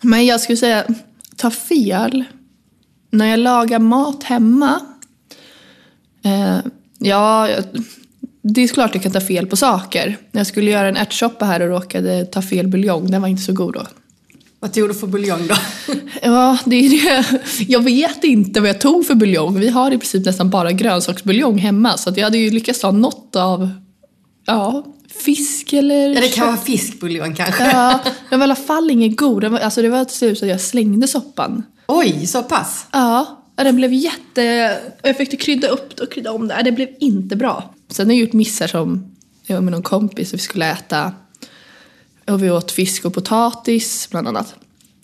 Men 0.00 0.26
jag 0.26 0.40
skulle 0.40 0.56
säga, 0.56 0.84
ta 1.36 1.50
fel. 1.50 2.24
När 3.10 3.26
jag 3.26 3.38
lagar 3.40 3.78
mat 3.78 4.22
hemma. 4.22 4.80
Eh, 6.24 6.58
ja, 6.98 7.48
jag- 7.50 7.64
det 8.54 8.62
är 8.62 8.68
klart 8.68 8.94
jag 8.94 9.02
kan 9.02 9.12
ta 9.12 9.20
fel 9.20 9.46
på 9.46 9.56
saker. 9.56 10.18
När 10.32 10.40
jag 10.40 10.46
skulle 10.46 10.70
göra 10.70 10.88
en 10.88 10.96
ärtsoppa 10.96 11.44
här 11.44 11.62
och 11.62 11.68
råkade 11.68 12.24
ta 12.24 12.42
fel 12.42 12.68
buljong, 12.68 13.10
den 13.10 13.22
var 13.22 13.28
inte 13.28 13.42
så 13.42 13.52
god 13.52 13.74
då. 13.74 13.86
Vad 14.60 14.72
tog 14.72 14.88
du 14.88 14.94
för 14.94 15.06
buljong 15.06 15.46
då? 15.46 15.54
Ja, 16.22 16.58
det 16.64 16.76
är 16.76 16.90
det. 16.90 17.40
Jag 17.68 17.80
vet 17.80 18.24
inte 18.24 18.60
vad 18.60 18.68
jag 18.68 18.80
tog 18.80 19.06
för 19.06 19.14
buljong. 19.14 19.60
Vi 19.60 19.68
har 19.68 19.90
i 19.92 19.98
princip 19.98 20.24
nästan 20.24 20.50
bara 20.50 20.72
grönsaksbuljong 20.72 21.58
hemma. 21.58 21.96
Så 21.96 22.12
jag 22.16 22.24
hade 22.24 22.38
ju 22.38 22.50
lyckats 22.50 22.80
ta 22.80 22.90
något 22.90 23.36
av, 23.36 23.70
ja, 24.46 24.84
fisk 25.24 25.72
eller... 25.72 26.08
Ja, 26.08 26.20
det 26.20 26.28
kan 26.28 26.46
vara 26.46 26.56
fiskbuljong 26.56 27.34
kanske. 27.34 27.64
Ja, 27.64 28.00
den 28.30 28.38
var 28.40 28.46
i 28.46 28.48
alla 28.48 28.56
fall 28.56 28.90
ingen 28.90 29.16
god. 29.16 29.42
Den 29.42 29.56
alltså 29.56 29.82
det 29.82 29.88
var 29.88 30.04
till 30.04 30.16
slut 30.16 30.38
så 30.38 30.44
att 30.44 30.50
jag 30.50 30.60
slängde 30.60 31.08
soppan. 31.08 31.62
Oj, 31.88 32.26
så 32.26 32.42
pass? 32.42 32.86
Ja, 32.92 33.42
den 33.56 33.76
blev 33.76 33.92
jätte... 33.92 34.76
Jag 35.02 35.16
fick 35.16 35.40
krydda 35.40 35.68
upp 35.68 36.00
och 36.00 36.12
krydda 36.12 36.32
om 36.32 36.48
det. 36.48 36.62
Det 36.64 36.72
blev 36.72 36.88
inte 37.00 37.36
bra. 37.36 37.74
Sen 37.96 38.06
har 38.06 38.14
jag 38.14 38.20
gjort 38.20 38.32
missar 38.32 38.66
som 38.66 39.16
jag 39.46 39.56
var 39.56 39.62
med 39.62 39.72
någon 39.72 39.82
kompis 39.82 40.32
och 40.32 40.38
vi 40.38 40.42
skulle 40.42 40.72
äta. 40.72 41.12
Och 42.26 42.42
vi 42.42 42.50
åt 42.50 42.72
fisk 42.72 43.04
och 43.04 43.14
potatis 43.14 44.08
bland 44.10 44.28
annat. 44.28 44.54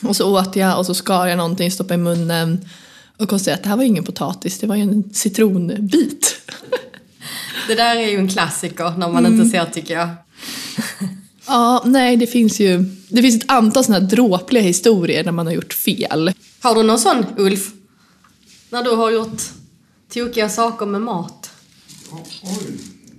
Och 0.02 0.16
så 0.16 0.40
åt 0.40 0.56
jag 0.56 0.78
och 0.78 0.86
så 0.86 0.94
skar 0.94 1.26
jag 1.26 1.36
någonting, 1.36 1.70
stoppade 1.70 1.94
i 1.94 1.98
munnen. 1.98 2.68
Och 3.16 3.28
konstaterade 3.28 3.58
att 3.58 3.62
det 3.62 3.68
här 3.68 3.76
var 3.76 3.84
ingen 3.84 4.04
potatis, 4.04 4.58
det 4.58 4.66
var 4.66 4.76
ju 4.76 4.82
en 4.82 5.10
citronbit. 5.12 6.50
Det 7.68 7.74
där 7.74 7.96
är 7.96 8.10
ju 8.10 8.18
en 8.18 8.28
klassiker 8.28 8.92
när 8.98 9.08
man 9.08 9.26
inte 9.26 9.50
ser 9.50 9.64
tycker 9.64 9.94
jag. 9.94 10.08
Ja, 11.46 11.82
nej 11.84 12.16
det 12.16 12.26
finns 12.26 12.60
ju 12.60 12.84
det 13.08 13.22
finns 13.22 13.44
ett 13.44 13.50
antal 13.50 13.84
sådana 13.84 14.04
här 14.04 14.10
dråpliga 14.10 14.62
historier 14.62 15.24
när 15.24 15.32
man 15.32 15.46
har 15.46 15.54
gjort 15.54 15.72
fel. 15.72 16.32
Har 16.60 16.74
du 16.74 16.82
någon 16.82 16.98
sån, 16.98 17.26
Ulf? 17.36 17.70
När 18.70 18.82
du 18.84 18.90
har 18.90 19.10
gjort 19.10 19.42
tokiga 20.14 20.48
saker 20.48 20.86
med 20.86 21.00
mat? 21.00 21.41
Oj, 22.42 22.78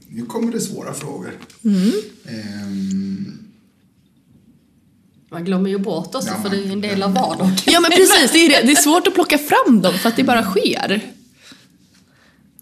nu 0.10 0.26
kommer 0.26 0.52
det 0.52 0.62
svåra 0.62 0.94
frågor. 0.94 1.40
Ehm, 2.28 3.38
Man 5.32 5.46
glömmer 5.46 5.70
ju 5.70 5.78
bort 5.78 6.16
också 6.16 6.28
Ja, 6.30 6.34
för 6.36 6.50
man 6.50 6.52
det 6.52 6.58
är 6.68 6.72
en 6.72 6.82
del 6.82 7.04
av 7.04 7.14
vardagen. 7.14 7.56
Ja 7.66 7.80
men 7.80 7.92
precis, 7.92 8.32
det 8.32 8.38
är, 8.40 8.50
det. 8.50 8.68
det 8.68 8.72
är 8.72 8.82
svårt 8.82 9.08
att 9.08 9.14
plocka 9.14 9.38
fram 9.38 9.82
dem 9.82 9.94
för 9.94 10.10
att 10.10 10.16
det 10.16 10.24
bara 10.24 10.44
sker. 10.44 11.02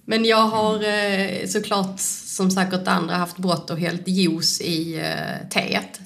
Men 0.05 0.25
jag 0.25 0.47
har 0.47 0.83
eh, 0.83 1.47
såklart, 1.47 1.99
som 2.25 2.51
säkert 2.51 2.87
andra, 2.87 3.15
haft 3.15 3.37
brått 3.37 3.69
och 3.69 3.79
hällt 3.79 4.07
juice 4.07 4.61
i 4.61 4.95
eh, 4.95 5.49
teet. 5.49 5.99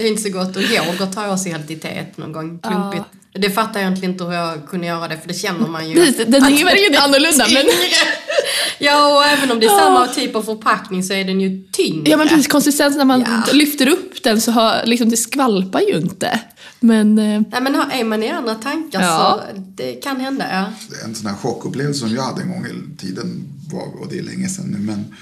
Det 0.00 0.06
är 0.06 0.08
inte 0.08 0.22
så 0.22 0.30
gott 0.30 0.56
och 0.56 0.62
yoghurt 0.62 1.14
har 1.14 1.22
jag 1.24 1.32
också 1.32 1.48
hällt 1.48 1.70
i 1.70 1.76
teet 1.76 2.16
någon 2.18 2.32
gång, 2.32 2.58
klumpigt. 2.58 3.04
Det 3.32 3.50
fattar 3.50 3.80
jag 3.80 3.86
egentligen 3.86 4.12
inte 4.12 4.24
hur 4.24 4.32
jag 4.32 4.66
kunde 4.68 4.86
göra 4.86 5.08
det, 5.08 5.16
för 5.20 5.28
det 5.28 5.34
känner 5.34 5.68
man 5.68 5.88
ju. 5.88 5.94
Precis, 6.06 6.16
Den 6.26 6.34
är 6.44 6.64
verkligen 6.64 7.02
annorlunda 7.02 7.46
men... 7.54 7.66
Ja, 8.78 9.16
och 9.16 9.24
även 9.24 9.50
om 9.50 9.60
det 9.60 9.66
är 9.66 9.78
samma 9.78 10.06
typ 10.06 10.34
av 10.36 10.42
förpackning 10.42 11.02
så 11.04 11.12
är 11.12 11.24
den 11.24 11.40
ju 11.40 11.62
tyngre. 11.72 12.10
Ja 12.10 12.16
men 12.16 12.28
precis, 12.28 12.46
konsistensen 12.48 12.98
när 12.98 13.04
man 13.04 13.20
Ja. 13.46 13.52
lyfter 13.52 13.88
upp 13.88 14.22
den 14.22 14.40
så 14.40 14.52
har, 14.52 14.86
liksom, 14.86 15.10
det 15.10 15.16
skvalpar 15.16 15.80
ju 15.80 15.96
inte. 15.98 16.40
Men 16.80 17.18
eh, 17.18 17.40
Nej, 17.50 17.60
men 17.62 17.74
har- 17.74 17.90
är 17.92 18.04
man 18.04 18.22
i 18.22 18.28
andra 18.30 18.54
tankar 18.54 19.00
Ja. 19.02 19.40
så 19.54 19.60
det 19.76 19.92
kan 19.92 20.20
hända, 20.20 20.44
ja. 20.50 20.64
en 21.04 21.14
sån 21.14 21.26
här 21.26 21.36
chockupplevelse 21.36 22.00
som 22.00 22.14
jag 22.14 22.22
hade 22.22 22.42
en 22.42 22.48
gång 22.48 22.66
i 22.66 22.96
tiden, 23.00 23.42
var, 23.72 24.00
och 24.02 24.08
det 24.10 24.18
är 24.18 24.22
länge 24.22 24.48
sedan 24.48 24.66
nu, 24.66 24.78
men 24.78 25.14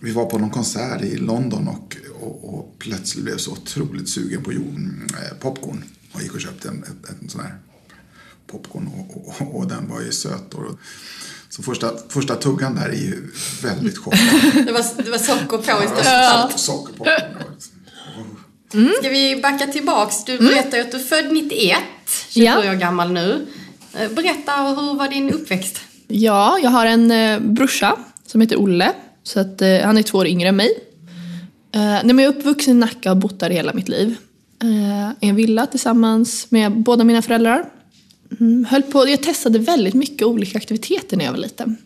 vi 0.00 0.12
var 0.12 0.24
på 0.26 0.38
någon 0.38 0.50
konsert 0.50 1.02
i 1.02 1.16
London 1.16 1.68
och, 1.68 1.96
och, 2.20 2.54
och 2.54 2.74
plötsligt 2.78 3.24
blev 3.24 3.36
så 3.36 3.52
otroligt 3.52 4.08
sugen 4.08 4.42
på 4.44 4.52
jord, 4.52 4.78
eh, 5.12 5.36
popcorn. 5.40 5.84
Och 6.12 6.22
gick 6.22 6.34
och 6.34 6.40
köpte 6.40 6.68
en, 6.68 6.74
en, 6.74 7.16
en 7.22 7.28
sån 7.28 7.40
här 7.40 7.54
popcorn 8.46 8.86
och, 8.86 9.28
och, 9.40 9.56
och 9.58 9.66
den 9.68 9.88
var 9.88 10.00
ju 10.00 10.12
söt. 10.12 10.54
Och, 10.54 10.78
så 11.50 11.62
första, 11.62 11.92
första 12.08 12.34
tuggan 12.34 12.74
där 12.74 12.88
är 12.88 12.92
ju 12.92 13.30
väldigt 13.62 13.98
chockande. 13.98 14.50
Det 14.66 14.72
var, 14.72 15.02
det 15.04 15.10
var 15.10 15.18
socker 15.18 15.56
på 15.58 15.84
istället. 15.84 16.04
Ja. 16.04 16.50
Socker 16.56 16.92
på. 16.94 17.04
Ska 19.00 19.08
vi 19.08 19.40
backa 19.42 19.66
tillbaks? 19.66 20.24
Du 20.24 20.38
berättade 20.38 20.76
ju 20.76 20.82
att 20.82 20.90
du 20.92 20.98
är 20.98 21.02
född 21.02 21.32
91, 21.32 21.76
27 22.28 22.44
Ja. 22.46 22.58
år 22.70 22.74
gammal 22.74 23.12
nu. 23.12 23.46
Eh, 23.94 24.10
Berätta, 24.10 24.52
hur 24.56 24.94
var 24.98 25.08
din 25.08 25.30
uppväxt? 25.30 25.80
ja, 26.08 26.58
jag 26.62 26.70
har 26.70 26.86
en 26.86 27.10
eh, 27.10 27.40
brorsa 27.40 27.96
som 28.26 28.40
heter 28.40 28.56
Olle. 28.56 28.92
Så 29.28 29.40
att, 29.40 29.62
eh, 29.62 29.80
han 29.84 29.98
är 29.98 30.02
två 30.02 30.18
år 30.18 30.26
yngre 30.26 30.48
än 30.48 30.56
mig. 30.56 30.70
Eh, 31.72 31.80
nej, 31.80 32.04
men 32.04 32.18
jag 32.18 32.34
är 32.34 32.38
uppvuxen 32.38 32.76
i 32.76 32.80
Nacka 32.80 33.10
och 33.10 33.16
har 33.16 33.22
bott 33.22 33.40
där 33.40 33.50
hela 33.50 33.72
mitt 33.72 33.88
liv. 33.88 34.16
Eh, 34.62 35.10
I 35.20 35.28
en 35.28 35.36
villa 35.36 35.66
tillsammans 35.66 36.50
med 36.50 36.72
båda 36.82 37.04
mina 37.04 37.22
föräldrar. 37.22 37.64
Mm, 38.40 38.64
höll 38.64 38.82
på, 38.82 39.08
jag 39.08 39.22
testade 39.22 39.58
väldigt 39.58 39.94
mycket 39.94 40.26
olika 40.26 40.58
aktiviteter 40.58 41.16
när 41.16 41.24
jag 41.24 41.32
var 41.32 41.38
liten. 41.38 41.76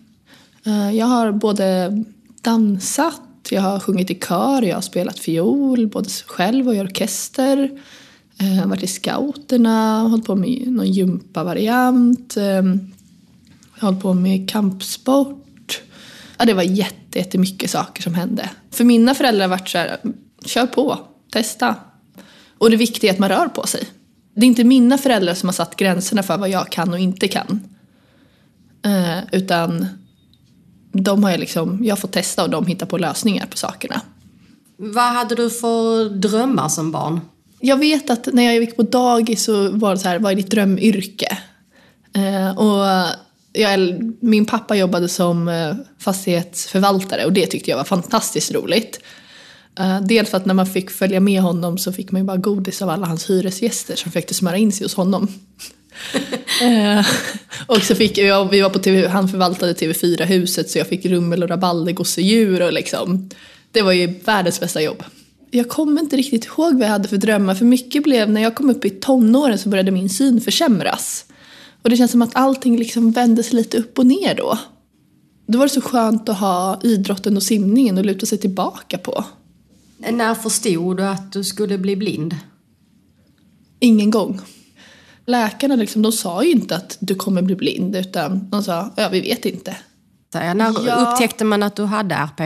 Eh, 0.66 0.90
jag 0.90 1.06
har 1.06 1.32
både 1.32 1.98
dansat, 2.42 3.22
jag 3.50 3.62
har 3.62 3.80
sjungit 3.80 4.10
i 4.10 4.14
kör, 4.14 4.62
jag 4.62 4.74
har 4.74 4.82
spelat 4.82 5.18
fiol, 5.18 5.86
både 5.86 6.08
själv 6.26 6.68
och 6.68 6.74
i 6.74 6.80
orkester. 6.80 7.70
Eh, 8.38 8.66
varit 8.66 8.82
i 8.82 8.86
scouterna, 8.86 10.00
hållit 10.00 10.26
på 10.26 10.34
med 10.34 10.72
någon 10.72 10.92
gympavariant. 10.92 12.36
Eh, 12.36 12.44
jag 12.44 12.62
har 13.78 13.88
hållit 13.88 14.02
på 14.02 14.14
med 14.14 14.50
kampsport. 14.50 15.41
Ja, 16.42 16.46
det 16.46 16.54
var 16.54 16.62
jätte, 16.62 17.18
jättemycket 17.18 17.70
saker 17.70 18.02
som 18.02 18.14
hände. 18.14 18.50
För 18.70 18.84
mina 18.84 19.14
föräldrar 19.14 19.48
har 19.48 19.50
varit 19.56 19.68
så 19.68 19.78
här, 19.78 19.96
kör 20.44 20.66
på, 20.66 20.98
testa. 21.32 21.74
Och 22.58 22.70
det 22.70 22.76
viktiga 22.76 23.10
är 23.10 23.14
att 23.14 23.20
man 23.20 23.28
rör 23.28 23.48
på 23.48 23.66
sig. 23.66 23.84
Det 24.34 24.46
är 24.46 24.48
inte 24.48 24.64
mina 24.64 24.98
föräldrar 24.98 25.34
som 25.34 25.48
har 25.48 25.52
satt 25.52 25.76
gränserna 25.76 26.22
för 26.22 26.38
vad 26.38 26.48
jag 26.48 26.70
kan 26.70 26.92
och 26.92 26.98
inte 26.98 27.28
kan. 27.28 27.60
Eh, 28.84 29.18
utan 29.32 29.86
de 30.92 31.24
har 31.24 31.30
jag 31.30 31.40
liksom, 31.40 31.84
jag 31.84 31.98
får 31.98 32.08
testa 32.08 32.44
och 32.44 32.50
de 32.50 32.66
hittar 32.66 32.86
på 32.86 32.98
lösningar 32.98 33.46
på 33.46 33.56
sakerna. 33.56 34.00
Vad 34.76 35.12
hade 35.12 35.34
du 35.34 35.50
för 35.50 36.08
drömmar 36.08 36.68
som 36.68 36.92
barn? 36.92 37.20
Jag 37.60 37.76
vet 37.76 38.10
att 38.10 38.28
när 38.32 38.42
jag 38.42 38.54
gick 38.54 38.76
på 38.76 38.82
dagis 38.82 39.44
så 39.44 39.70
var 39.70 39.90
det 39.90 39.98
så 39.98 40.08
här, 40.08 40.18
vad 40.18 40.32
är 40.32 40.36
ditt 40.36 40.50
drömyrke? 40.50 41.38
Eh, 42.14 42.58
och 42.58 42.86
jag, 43.52 44.00
min 44.20 44.46
pappa 44.46 44.76
jobbade 44.76 45.08
som 45.08 45.48
eh, 45.48 45.74
fastighetsförvaltare 45.98 47.24
och 47.24 47.32
det 47.32 47.46
tyckte 47.46 47.70
jag 47.70 47.76
var 47.76 47.84
fantastiskt 47.84 48.52
roligt. 48.52 49.00
Eh, 49.78 50.00
dels 50.00 50.30
för 50.30 50.36
att 50.36 50.46
när 50.46 50.54
man 50.54 50.66
fick 50.66 50.90
följa 50.90 51.20
med 51.20 51.42
honom 51.42 51.78
så 51.78 51.92
fick 51.92 52.10
man 52.10 52.20
ju 52.20 52.26
bara 52.26 52.36
godis 52.36 52.82
av 52.82 52.88
alla 52.88 53.06
hans 53.06 53.30
hyresgäster 53.30 53.96
som 53.96 54.12
försökte 54.12 54.34
smöra 54.34 54.56
in 54.56 54.72
sig 54.72 54.84
hos 54.84 54.94
honom. 54.94 55.28
Eh, 56.62 57.06
och 57.66 57.82
så 57.82 57.94
fick 57.94 58.18
jag, 58.18 58.50
vi 58.50 58.60
var 58.60 58.70
på 58.70 58.78
TV, 58.78 59.08
han 59.08 59.28
förvaltade 59.28 59.72
TV4-huset 59.72 60.70
så 60.70 60.78
jag 60.78 60.86
fick 60.86 61.06
rummel 61.06 61.42
och 61.42 61.48
rabaldergosedjur 61.48 62.62
och 62.62 62.72
liksom. 62.72 63.30
Det 63.72 63.82
var 63.82 63.92
ju 63.92 64.06
världens 64.24 64.60
bästa 64.60 64.82
jobb. 64.82 65.02
Jag 65.50 65.68
kommer 65.68 66.00
inte 66.00 66.16
riktigt 66.16 66.44
ihåg 66.44 66.74
vad 66.74 66.82
jag 66.82 66.92
hade 66.92 67.08
för 67.08 67.16
drömmar 67.16 67.54
för 67.54 67.64
mycket 67.64 68.02
blev, 68.02 68.30
när 68.30 68.42
jag 68.42 68.54
kom 68.54 68.70
upp 68.70 68.84
i 68.84 68.90
tonåren 68.90 69.58
så 69.58 69.68
började 69.68 69.90
min 69.90 70.08
syn 70.08 70.40
försämras. 70.40 71.24
Och 71.84 71.90
det 71.90 71.96
känns 71.96 72.10
som 72.10 72.22
att 72.22 72.36
allting 72.36 72.76
liksom 72.78 73.10
vändes 73.10 73.52
lite 73.52 73.78
upp 73.78 73.98
och 73.98 74.06
ner 74.06 74.34
då. 74.34 74.58
Då 75.46 75.58
var 75.58 75.66
det 75.66 75.72
så 75.72 75.80
skönt 75.80 76.28
att 76.28 76.38
ha 76.38 76.80
idrotten 76.82 77.36
och 77.36 77.42
simningen 77.42 77.98
att 77.98 78.06
luta 78.06 78.26
sig 78.26 78.38
tillbaka 78.38 78.98
på. 78.98 79.24
När 80.10 80.34
förstod 80.34 80.96
du 80.96 81.02
att 81.06 81.32
du 81.32 81.44
skulle 81.44 81.78
bli 81.78 81.96
blind? 81.96 82.36
Ingen 83.80 84.10
gång. 84.10 84.40
Läkarna 85.26 85.76
liksom, 85.76 86.02
de 86.02 86.12
sa 86.12 86.44
ju 86.44 86.50
inte 86.50 86.76
att 86.76 86.96
du 87.00 87.14
kommer 87.14 87.42
bli 87.42 87.54
blind 87.56 87.96
utan 87.96 88.50
de 88.50 88.62
sa, 88.62 88.90
ja 88.96 89.08
vi 89.08 89.20
vet 89.20 89.44
inte. 89.44 89.76
Jag, 90.32 90.56
När 90.56 90.86
Ja. 90.86 91.10
upptäckte 91.12 91.44
man 91.44 91.62
att 91.62 91.76
du 91.76 91.84
hade 91.84 92.14
RP? 92.14 92.40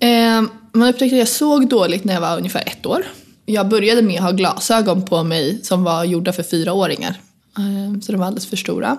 Eh, 0.00 0.42
man 0.72 0.88
upptäckte 0.88 1.14
att 1.16 1.18
jag 1.18 1.28
såg 1.28 1.68
dåligt 1.68 2.04
när 2.04 2.14
jag 2.14 2.20
var 2.20 2.36
ungefär 2.36 2.62
ett 2.66 2.86
år. 2.86 3.04
Jag 3.46 3.68
började 3.68 4.02
med 4.02 4.16
att 4.18 4.22
ha 4.24 4.30
glasögon 4.30 5.04
på 5.04 5.22
mig 5.24 5.60
som 5.64 5.84
var 5.84 6.04
gjorda 6.04 6.32
för 6.32 6.42
fyraåringar. 6.42 7.20
Eh, 7.58 8.00
så 8.00 8.12
de 8.12 8.18
var 8.18 8.26
alldeles 8.26 8.46
för 8.46 8.56
stora. 8.56 8.98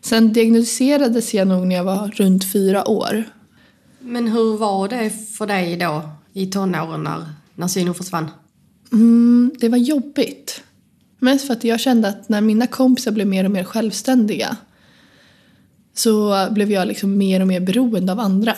Sen 0.00 0.32
diagnostiserades 0.32 1.34
jag 1.34 1.48
nog 1.48 1.66
när 1.66 1.76
jag 1.76 1.84
var 1.84 2.08
runt 2.08 2.52
fyra 2.52 2.88
år. 2.88 3.24
Men 4.00 4.28
hur 4.28 4.56
var 4.56 4.88
det 4.88 5.10
för 5.10 5.46
dig 5.46 5.76
då 5.76 6.10
i 6.32 6.46
tonåren 6.46 7.02
när, 7.02 7.26
när 7.54 7.68
synen 7.68 7.94
försvann? 7.94 8.30
Mm, 8.92 9.52
det 9.60 9.68
var 9.68 9.78
jobbigt. 9.78 10.62
Mest 11.18 11.46
för 11.46 11.52
att 11.52 11.64
jag 11.64 11.80
kände 11.80 12.08
att 12.08 12.28
när 12.28 12.40
mina 12.40 12.66
kompisar 12.66 13.12
blev 13.12 13.26
mer 13.26 13.44
och 13.44 13.50
mer 13.50 13.64
självständiga 13.64 14.56
så 15.94 16.46
blev 16.50 16.72
jag 16.72 16.88
liksom 16.88 17.18
mer 17.18 17.40
och 17.40 17.46
mer 17.46 17.60
beroende 17.60 18.12
av 18.12 18.20
andra. 18.20 18.54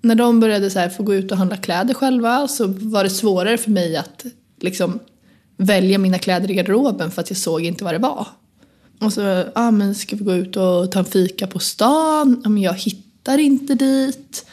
När 0.00 0.14
de 0.14 0.40
började 0.40 0.70
så 0.70 0.78
här 0.78 0.88
få 0.88 1.02
gå 1.02 1.14
ut 1.14 1.32
och 1.32 1.38
handla 1.38 1.56
kläder 1.56 1.94
själva 1.94 2.48
så 2.48 2.66
var 2.66 3.04
det 3.04 3.10
svårare 3.10 3.58
för 3.58 3.70
mig 3.70 3.96
att 3.96 4.26
liksom 4.60 4.98
välja 5.56 5.98
mina 5.98 6.18
kläder 6.18 6.50
i 6.50 6.54
garderoben 6.54 7.10
för 7.10 7.22
att 7.22 7.30
jag 7.30 7.36
såg 7.36 7.64
inte 7.64 7.84
vad 7.84 7.94
det 7.94 7.98
var. 7.98 8.26
Och 9.00 9.12
så, 9.12 9.44
ah, 9.54 9.70
men 9.70 9.94
ska 9.94 10.16
vi 10.16 10.24
gå 10.24 10.34
ut 10.34 10.56
och 10.56 10.92
ta 10.92 10.98
en 10.98 11.04
fika 11.04 11.46
på 11.46 11.58
stan? 11.58 12.40
Ja, 12.44 12.50
men 12.50 12.62
jag 12.62 12.74
hittar 12.74 13.38
inte 13.38 13.74
dit. 13.74 14.46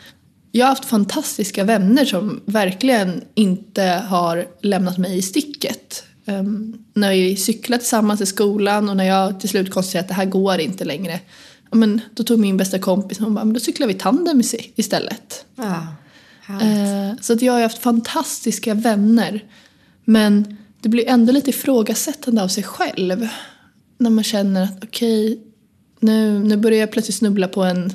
Jag 0.52 0.66
har 0.66 0.70
haft 0.70 0.86
fantastiska 0.86 1.64
vänner 1.64 2.06
som 2.06 2.42
verkligen 2.46 3.24
inte 3.34 3.84
har 3.84 4.48
lämnat 4.62 4.98
mig 4.98 5.18
i 5.18 5.22
sticket. 5.22 6.04
Um, 6.26 6.86
när 6.94 7.12
vi 7.12 7.36
cyklar 7.36 7.78
tillsammans 7.78 8.22
i 8.22 8.26
skolan 8.26 8.90
och 8.90 8.98
när 8.98 9.04
jag 9.04 9.40
till 9.40 9.50
slut 9.50 9.72
konstaterar 9.72 10.02
att 10.02 10.08
det 10.08 10.14
här 10.14 10.26
går 10.26 10.60
inte 10.60 10.86
längre. 10.86 11.20
Ja, 11.72 11.78
men, 11.78 12.02
då 12.14 12.24
tog 12.24 12.40
min 12.40 12.58
bästa 12.58 12.80
kompis 12.80 13.18
och 13.18 13.24
hon 13.24 13.36
bara, 13.36 13.46
men 13.46 13.54
då 13.54 13.60
cyklar 13.60 13.88
vi 13.88 13.94
tandem 13.94 14.42
istället. 14.76 15.46
Ja, 15.56 15.88
härligt. 16.42 17.18
Eh, 17.20 17.24
så 17.24 17.34
att 17.34 17.42
jag 17.42 17.54
har 17.54 17.62
haft 17.62 17.78
fantastiska 17.78 18.74
vänner. 18.74 19.44
Men 20.06 20.58
det 20.82 20.90
blir 20.90 21.10
ändå 21.10 21.34
lite 21.34 21.50
ifrågasättande 21.50 22.44
av 22.44 22.48
sig 22.48 22.64
själv. 22.64 23.28
När 23.98 24.10
man 24.10 24.24
känner 24.24 24.64
att 24.64 24.84
okej, 24.84 25.40
nu, 26.00 26.40
nu 26.40 26.58
börjar 26.58 26.80
jag 26.80 26.92
plötsligt 26.92 27.16
snubbla 27.16 27.48
på 27.48 27.64
en, 27.64 27.86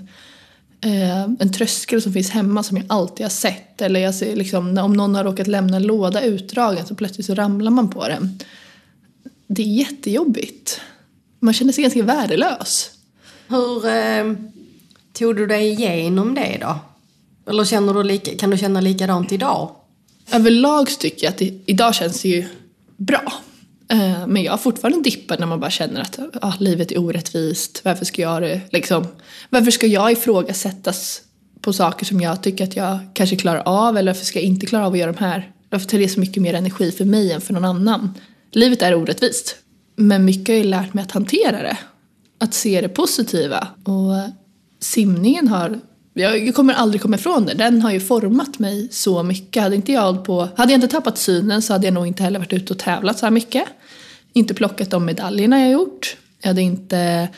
eh, 0.80 1.22
en 1.22 1.52
tröskel 1.52 2.02
som 2.02 2.12
finns 2.12 2.30
hemma 2.30 2.62
som 2.62 2.76
jag 2.76 2.86
alltid 2.88 3.24
har 3.24 3.30
sett. 3.30 3.82
Eller 3.82 4.00
jag 4.00 4.14
ser 4.14 4.36
liksom, 4.36 4.78
om 4.78 4.92
någon 4.92 5.14
har 5.14 5.24
råkat 5.24 5.46
lämna 5.46 5.76
en 5.76 5.82
låda 5.82 6.22
utdragen 6.22 6.86
så 6.86 6.94
plötsligt 6.94 7.26
så 7.26 7.34
ramlar 7.34 7.70
man 7.70 7.90
på 7.90 8.08
den. 8.08 8.38
Det 9.46 9.62
är 9.62 9.66
jättejobbigt. 9.66 10.80
Man 11.40 11.54
känner 11.54 11.72
sig 11.72 11.82
ganska 11.82 12.02
värdelös. 12.02 12.90
Hur 13.48 13.86
eh, 13.86 14.32
tog 15.12 15.36
du 15.36 15.46
dig 15.46 15.68
igenom 15.68 16.34
det 16.34 16.58
då? 16.60 16.78
Eller 17.50 17.64
känner 17.64 17.94
du 17.94 18.02
lika, 18.02 18.36
kan 18.36 18.50
du 18.50 18.58
känna 18.58 18.80
likadant 18.80 19.32
idag? 19.32 19.70
Överlag 20.32 20.90
så 20.90 21.00
tycker 21.00 21.24
jag 21.24 21.30
att 21.30 21.38
det, 21.38 21.58
idag 21.66 21.94
känns 21.94 22.22
det 22.22 22.28
ju 22.28 22.48
bra. 22.96 23.32
Eh, 23.90 24.26
men 24.26 24.42
jag 24.42 24.52
har 24.52 24.58
fortfarande 24.58 25.02
dippar 25.02 25.38
när 25.38 25.46
man 25.46 25.60
bara 25.60 25.70
känner 25.70 26.00
att 26.00 26.18
ah, 26.42 26.54
livet 26.58 26.92
är 26.92 26.98
orättvist. 26.98 27.80
Varför 27.84 28.04
ska 28.04 28.22
jag 28.22 28.42
det, 28.42 28.60
liksom, 28.70 29.06
Varför 29.50 29.70
ska 29.70 29.86
jag 29.86 30.12
ifrågasättas 30.12 31.22
på 31.60 31.72
saker 31.72 32.06
som 32.06 32.20
jag 32.20 32.42
tycker 32.42 32.64
att 32.64 32.76
jag 32.76 32.98
kanske 33.14 33.36
klarar 33.36 33.62
av 33.66 33.96
eller 33.96 34.12
varför 34.12 34.24
ska 34.24 34.38
jag 34.38 34.46
inte 34.46 34.66
klara 34.66 34.86
av 34.86 34.92
att 34.92 34.98
göra 34.98 35.12
de 35.12 35.24
här? 35.24 35.52
Varför 35.70 35.88
tar 35.88 35.98
det 35.98 36.08
så 36.08 36.20
mycket 36.20 36.42
mer 36.42 36.54
energi 36.54 36.92
för 36.92 37.04
mig 37.04 37.32
än 37.32 37.40
för 37.40 37.54
någon 37.54 37.64
annan? 37.64 38.14
Livet 38.52 38.82
är 38.82 38.94
orättvist. 38.94 39.56
Men 39.96 40.24
mycket 40.24 40.48
har 40.48 40.54
ju 40.54 40.64
lärt 40.64 40.94
mig 40.94 41.04
att 41.04 41.12
hantera 41.12 41.62
det. 41.62 41.78
Att 42.40 42.54
se 42.54 42.80
det 42.80 42.88
positiva. 42.88 43.68
Och 43.84 44.32
simningen 44.80 45.48
har 45.48 45.80
jag 46.12 46.54
kommer 46.54 46.74
aldrig 46.74 47.02
komma 47.02 47.16
ifrån 47.16 47.46
det. 47.46 47.54
Den 47.54 47.82
har 47.82 47.90
ju 47.90 48.00
format 48.00 48.58
mig 48.58 48.88
så 48.90 49.22
mycket. 49.22 49.62
Hade, 49.62 49.76
inte 49.76 49.92
jag 49.92 50.24
på, 50.24 50.48
hade 50.56 50.72
jag 50.72 50.76
inte 50.76 50.88
tappat 50.88 51.18
synen 51.18 51.62
så 51.62 51.72
hade 51.72 51.86
jag 51.86 51.94
nog 51.94 52.06
inte 52.06 52.22
heller 52.22 52.38
varit 52.38 52.52
ute 52.52 52.72
och 52.72 52.78
tävlat 52.78 53.18
så 53.18 53.26
här 53.26 53.30
mycket. 53.30 53.64
Inte 54.32 54.54
plockat 54.54 54.90
de 54.90 55.04
medaljerna 55.04 55.60
jag 55.60 55.70
gjort. 55.70 56.16
Jag 56.40 56.48
hade 56.48 56.62
inte 56.62 57.28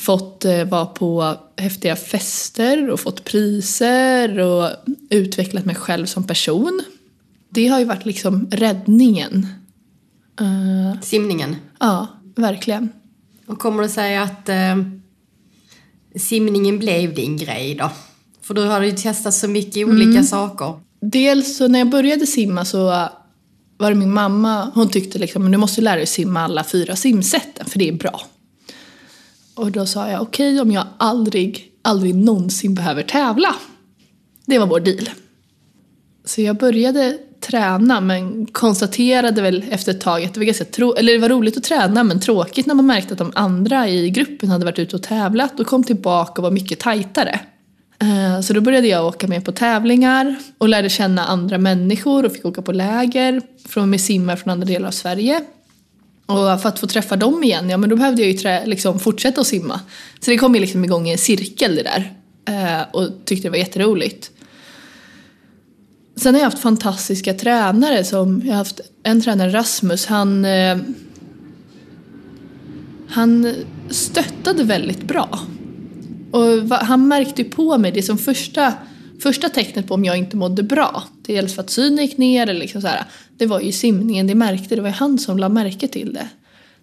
fått 0.00 0.44
eh, 0.44 0.64
vara 0.64 0.86
på 0.86 1.36
häftiga 1.56 1.96
fester 1.96 2.90
och 2.90 3.00
fått 3.00 3.24
priser 3.24 4.38
och 4.38 4.70
utvecklat 5.10 5.64
mig 5.64 5.74
själv 5.74 6.06
som 6.06 6.24
person. 6.24 6.82
Det 7.48 7.68
har 7.68 7.78
ju 7.78 7.84
varit 7.84 8.06
liksom 8.06 8.48
räddningen. 8.50 9.46
Eh, 10.40 11.00
Simningen. 11.02 11.56
ja, 11.80 12.06
verkligen. 12.34 12.88
Och 13.46 13.58
kommer 13.58 13.82
det 13.82 13.88
sig 13.88 14.16
att 14.16 14.48
eh, 14.48 14.76
simningen 16.16 16.78
blev 16.78 17.14
din 17.14 17.36
grej 17.36 17.74
då? 17.74 17.90
För 18.42 18.54
du 18.54 18.62
har 18.62 18.82
ju 18.82 18.92
testat 18.92 19.34
så 19.34 19.48
mycket 19.48 19.88
olika 19.88 20.22
saker. 20.24 20.74
Dels 21.00 21.56
så 21.56 21.68
när 21.68 21.78
jag 21.78 21.90
började 21.90 22.26
simma 22.26 22.64
så 22.64 23.08
var 23.78 23.90
det 23.90 23.94
min 23.94 24.12
mamma, 24.12 24.70
hon 24.74 24.88
tyckte 24.88 25.18
liksom 25.18 25.50
du 25.50 25.58
måste 25.58 25.80
lära 25.80 25.96
dig 25.96 26.06
simma 26.06 26.40
alla 26.40 26.64
fyra 26.64 26.96
simsätten 26.96 27.66
för 27.66 27.78
det 27.78 27.88
är 27.88 27.92
bra. 27.92 28.20
Och 29.54 29.72
då 29.72 29.86
sa 29.86 30.08
jag 30.08 30.22
okej 30.22 30.60
om 30.60 30.72
jag 30.72 30.86
aldrig, 30.98 31.72
aldrig 31.82 32.14
någonsin 32.14 32.74
behöver 32.74 33.02
tävla. 33.02 33.54
Det 34.46 34.58
var 34.58 34.66
vår 34.66 34.80
deal. 34.80 35.10
Så 36.24 36.40
jag 36.40 36.56
började 36.56 37.18
träna 37.40 38.00
men 38.00 38.46
konstaterade 38.46 39.42
väl 39.42 39.64
efter 39.70 39.92
ett 39.92 40.00
tag 40.00 40.24
att 40.24 40.34
det 40.34 40.40
var 40.40 40.44
ganska 40.44 40.64
tro 40.64 40.94
eller 40.94 41.12
det 41.12 41.18
var 41.18 41.28
roligt 41.28 41.56
att 41.56 41.64
träna 41.64 42.04
men 42.04 42.20
tråkigt 42.20 42.66
när 42.66 42.74
man 42.74 42.86
märkte 42.86 43.12
att 43.14 43.18
de 43.18 43.32
andra 43.34 43.88
i 43.88 44.10
gruppen 44.10 44.50
hade 44.50 44.64
varit 44.64 44.78
ute 44.78 44.96
och 44.96 45.02
tävlat 45.02 45.60
och 45.60 45.66
kom 45.66 45.84
tillbaka 45.84 46.32
och 46.32 46.42
var 46.42 46.50
mycket 46.50 46.78
tajtare. 46.78 47.40
Eh, 48.02 48.40
så 48.40 48.52
då 48.52 48.60
började 48.60 48.88
jag 48.88 49.06
åka 49.06 49.26
med 49.26 49.44
på 49.44 49.52
tävlingar 49.52 50.36
och 50.58 50.68
lärde 50.68 50.88
känna 50.88 51.24
andra 51.24 51.58
människor 51.58 52.24
och 52.24 52.32
fick 52.32 52.44
åka 52.44 52.62
på 52.62 52.72
läger 52.72 53.42
från 53.68 53.90
med 53.90 54.00
simmare 54.00 54.36
från 54.36 54.52
andra 54.52 54.66
delar 54.66 54.88
av 54.88 54.92
Sverige. 54.92 55.40
Och 56.26 56.60
för 56.60 56.68
att 56.68 56.78
få 56.78 56.86
träffa 56.86 57.16
dem 57.16 57.44
igen, 57.44 57.70
ja 57.70 57.76
men 57.76 57.90
då 57.90 57.96
behövde 57.96 58.22
jag 58.22 58.30
ju 58.30 58.38
trä, 58.38 58.66
liksom 58.66 59.00
fortsätta 59.00 59.40
att 59.40 59.46
simma. 59.46 59.80
Så 60.20 60.30
det 60.30 60.36
kom 60.36 60.54
ju 60.54 60.60
liksom 60.60 60.84
igång 60.84 61.08
i 61.08 61.12
en 61.12 61.18
cirkel 61.18 61.76
det 61.76 61.82
där. 61.82 62.12
Eh, 62.48 62.82
och 62.92 63.08
tyckte 63.24 63.48
det 63.48 63.50
var 63.50 63.58
jätteroligt. 63.58 64.30
Sen 66.16 66.34
har 66.34 66.40
jag 66.40 66.50
haft 66.50 66.58
fantastiska 66.62 67.34
tränare 67.34 68.04
som, 68.04 68.42
jag 68.44 68.52
har 68.52 68.58
haft 68.58 68.80
en 69.02 69.20
tränare 69.20 69.52
Rasmus, 69.52 70.06
han 70.06 70.44
eh, 70.44 70.76
han 73.08 73.54
stöttade 73.90 74.64
väldigt 74.64 75.02
bra. 75.02 75.38
Och 76.30 76.68
va- 76.68 76.82
han 76.82 77.08
märkte 77.08 77.42
ju 77.42 77.48
på 77.48 77.78
mig 77.78 77.92
det 77.92 78.02
som 78.02 78.18
första, 78.18 78.74
första 79.22 79.48
tecknet 79.48 79.88
på 79.88 79.94
om 79.94 80.04
jag 80.04 80.16
inte 80.16 80.36
mådde 80.36 80.62
bra. 80.62 81.02
Dels 81.26 81.54
för 81.54 81.62
att 81.62 81.70
synen 81.70 82.04
gick 82.04 82.18
ner 82.18 82.42
eller 82.42 82.60
liksom 82.60 82.80
så 82.80 82.86
här, 82.88 83.04
Det 83.38 83.46
var 83.46 83.60
ju 83.60 83.72
simningen, 83.72 84.26
det 84.26 84.34
märkte, 84.34 84.74
det 84.74 84.80
var 84.80 84.88
ju 84.88 84.94
han 84.94 85.18
som 85.18 85.38
la 85.38 85.48
märke 85.48 85.88
till 85.88 86.12
det. 86.14 86.28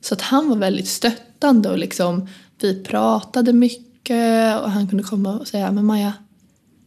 Så 0.02 0.14
att 0.14 0.22
han 0.22 0.50
var 0.50 0.56
väldigt 0.56 0.88
stöttande 0.88 1.70
och 1.70 1.78
liksom 1.78 2.28
vi 2.62 2.84
pratade 2.84 3.54
mycket 3.54 4.62
och 4.62 4.72
han 4.72 4.88
kunde 4.88 5.04
komma 5.04 5.40
och 5.40 5.48
säga 5.48 5.72
men 5.72 5.86
Maja 5.86 6.14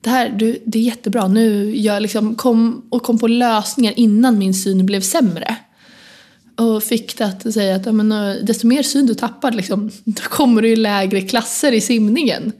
det 0.02 0.10
här 0.10 0.28
du, 0.28 0.62
det 0.64 0.78
är 0.78 0.82
jättebra. 0.82 1.28
Nu 1.28 1.76
jag 1.76 2.02
liksom 2.02 2.34
kom 2.34 2.86
och 2.90 3.02
kom 3.02 3.18
på 3.18 3.28
lösningar 3.28 3.92
innan 3.96 4.38
min 4.38 4.54
syn 4.54 4.86
blev 4.86 5.00
sämre. 5.00 5.56
Och 6.56 6.82
fick 6.82 7.18
det 7.18 7.24
att 7.26 7.54
säga 7.54 7.76
att 7.76 7.86
ja, 7.86 7.92
men, 7.92 8.12
eh, 8.12 8.44
desto 8.44 8.66
mer 8.66 8.82
syn 8.82 9.06
du 9.06 9.14
tappar 9.14 9.52
liksom, 9.52 9.90
då 10.04 10.22
kommer 10.22 10.62
du 10.62 10.68
i 10.68 10.76
lägre 10.76 11.20
klasser 11.20 11.72
i 11.72 11.80
simningen. 11.80 12.52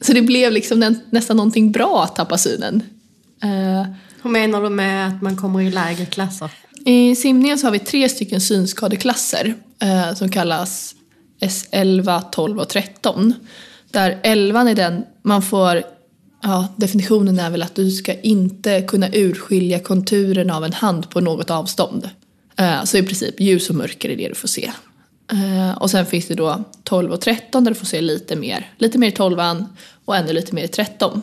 Så 0.00 0.12
det 0.12 0.22
blev 0.22 0.52
liksom 0.52 0.80
nä, 0.80 0.94
nästan 1.10 1.36
någonting 1.36 1.72
bra 1.72 2.04
att 2.04 2.16
tappa 2.16 2.38
synen. 2.38 2.82
Eh, 3.42 3.86
Hur 4.22 4.30
menar 4.30 4.62
du 4.62 4.68
med 4.68 5.08
att 5.08 5.22
man 5.22 5.36
kommer 5.36 5.60
i 5.60 5.70
lägre 5.70 6.06
klasser? 6.06 6.50
I 6.84 7.16
simningen 7.16 7.58
så 7.58 7.66
har 7.66 7.72
vi 7.72 7.78
tre 7.78 8.08
stycken 8.08 8.40
synskadeklasser 8.40 9.54
eh, 9.78 10.14
som 10.14 10.28
kallas 10.28 10.94
S11, 11.40 12.22
12 12.32 12.58
och 12.58 12.68
13. 12.68 13.34
Där 13.90 14.20
11 14.22 14.70
är 14.70 14.74
den 14.74 15.04
man 15.22 15.42
får, 15.42 15.82
ja 16.44 16.68
definitionen 16.76 17.38
är 17.38 17.50
väl 17.50 17.62
att 17.62 17.74
du 17.74 17.90
ska 17.90 18.20
inte 18.20 18.82
kunna 18.82 19.08
urskilja 19.12 19.78
konturen 19.78 20.50
av 20.50 20.64
en 20.64 20.72
hand 20.72 21.10
på 21.10 21.20
något 21.20 21.50
avstånd. 21.50 22.10
Eh, 22.56 22.84
så 22.84 22.96
i 22.96 23.02
princip 23.02 23.40
ljus 23.40 23.70
och 23.70 23.76
mörker 23.76 24.08
är 24.08 24.16
det 24.16 24.28
du 24.28 24.34
får 24.34 24.48
se. 24.48 24.70
Eh, 25.32 25.78
och 25.78 25.90
sen 25.90 26.06
finns 26.06 26.26
det 26.26 26.34
då 26.34 26.64
12 26.84 27.12
och 27.12 27.20
13 27.20 27.64
där 27.64 27.70
du 27.70 27.74
får 27.74 27.86
se 27.86 28.00
lite 28.00 28.36
mer. 28.36 28.70
Lite 28.78 28.98
mer 28.98 29.08
i 29.08 29.12
12 29.12 29.38
och 30.04 30.16
ännu 30.16 30.32
lite 30.32 30.54
mer 30.54 30.64
i 30.64 30.68
13. 30.68 31.22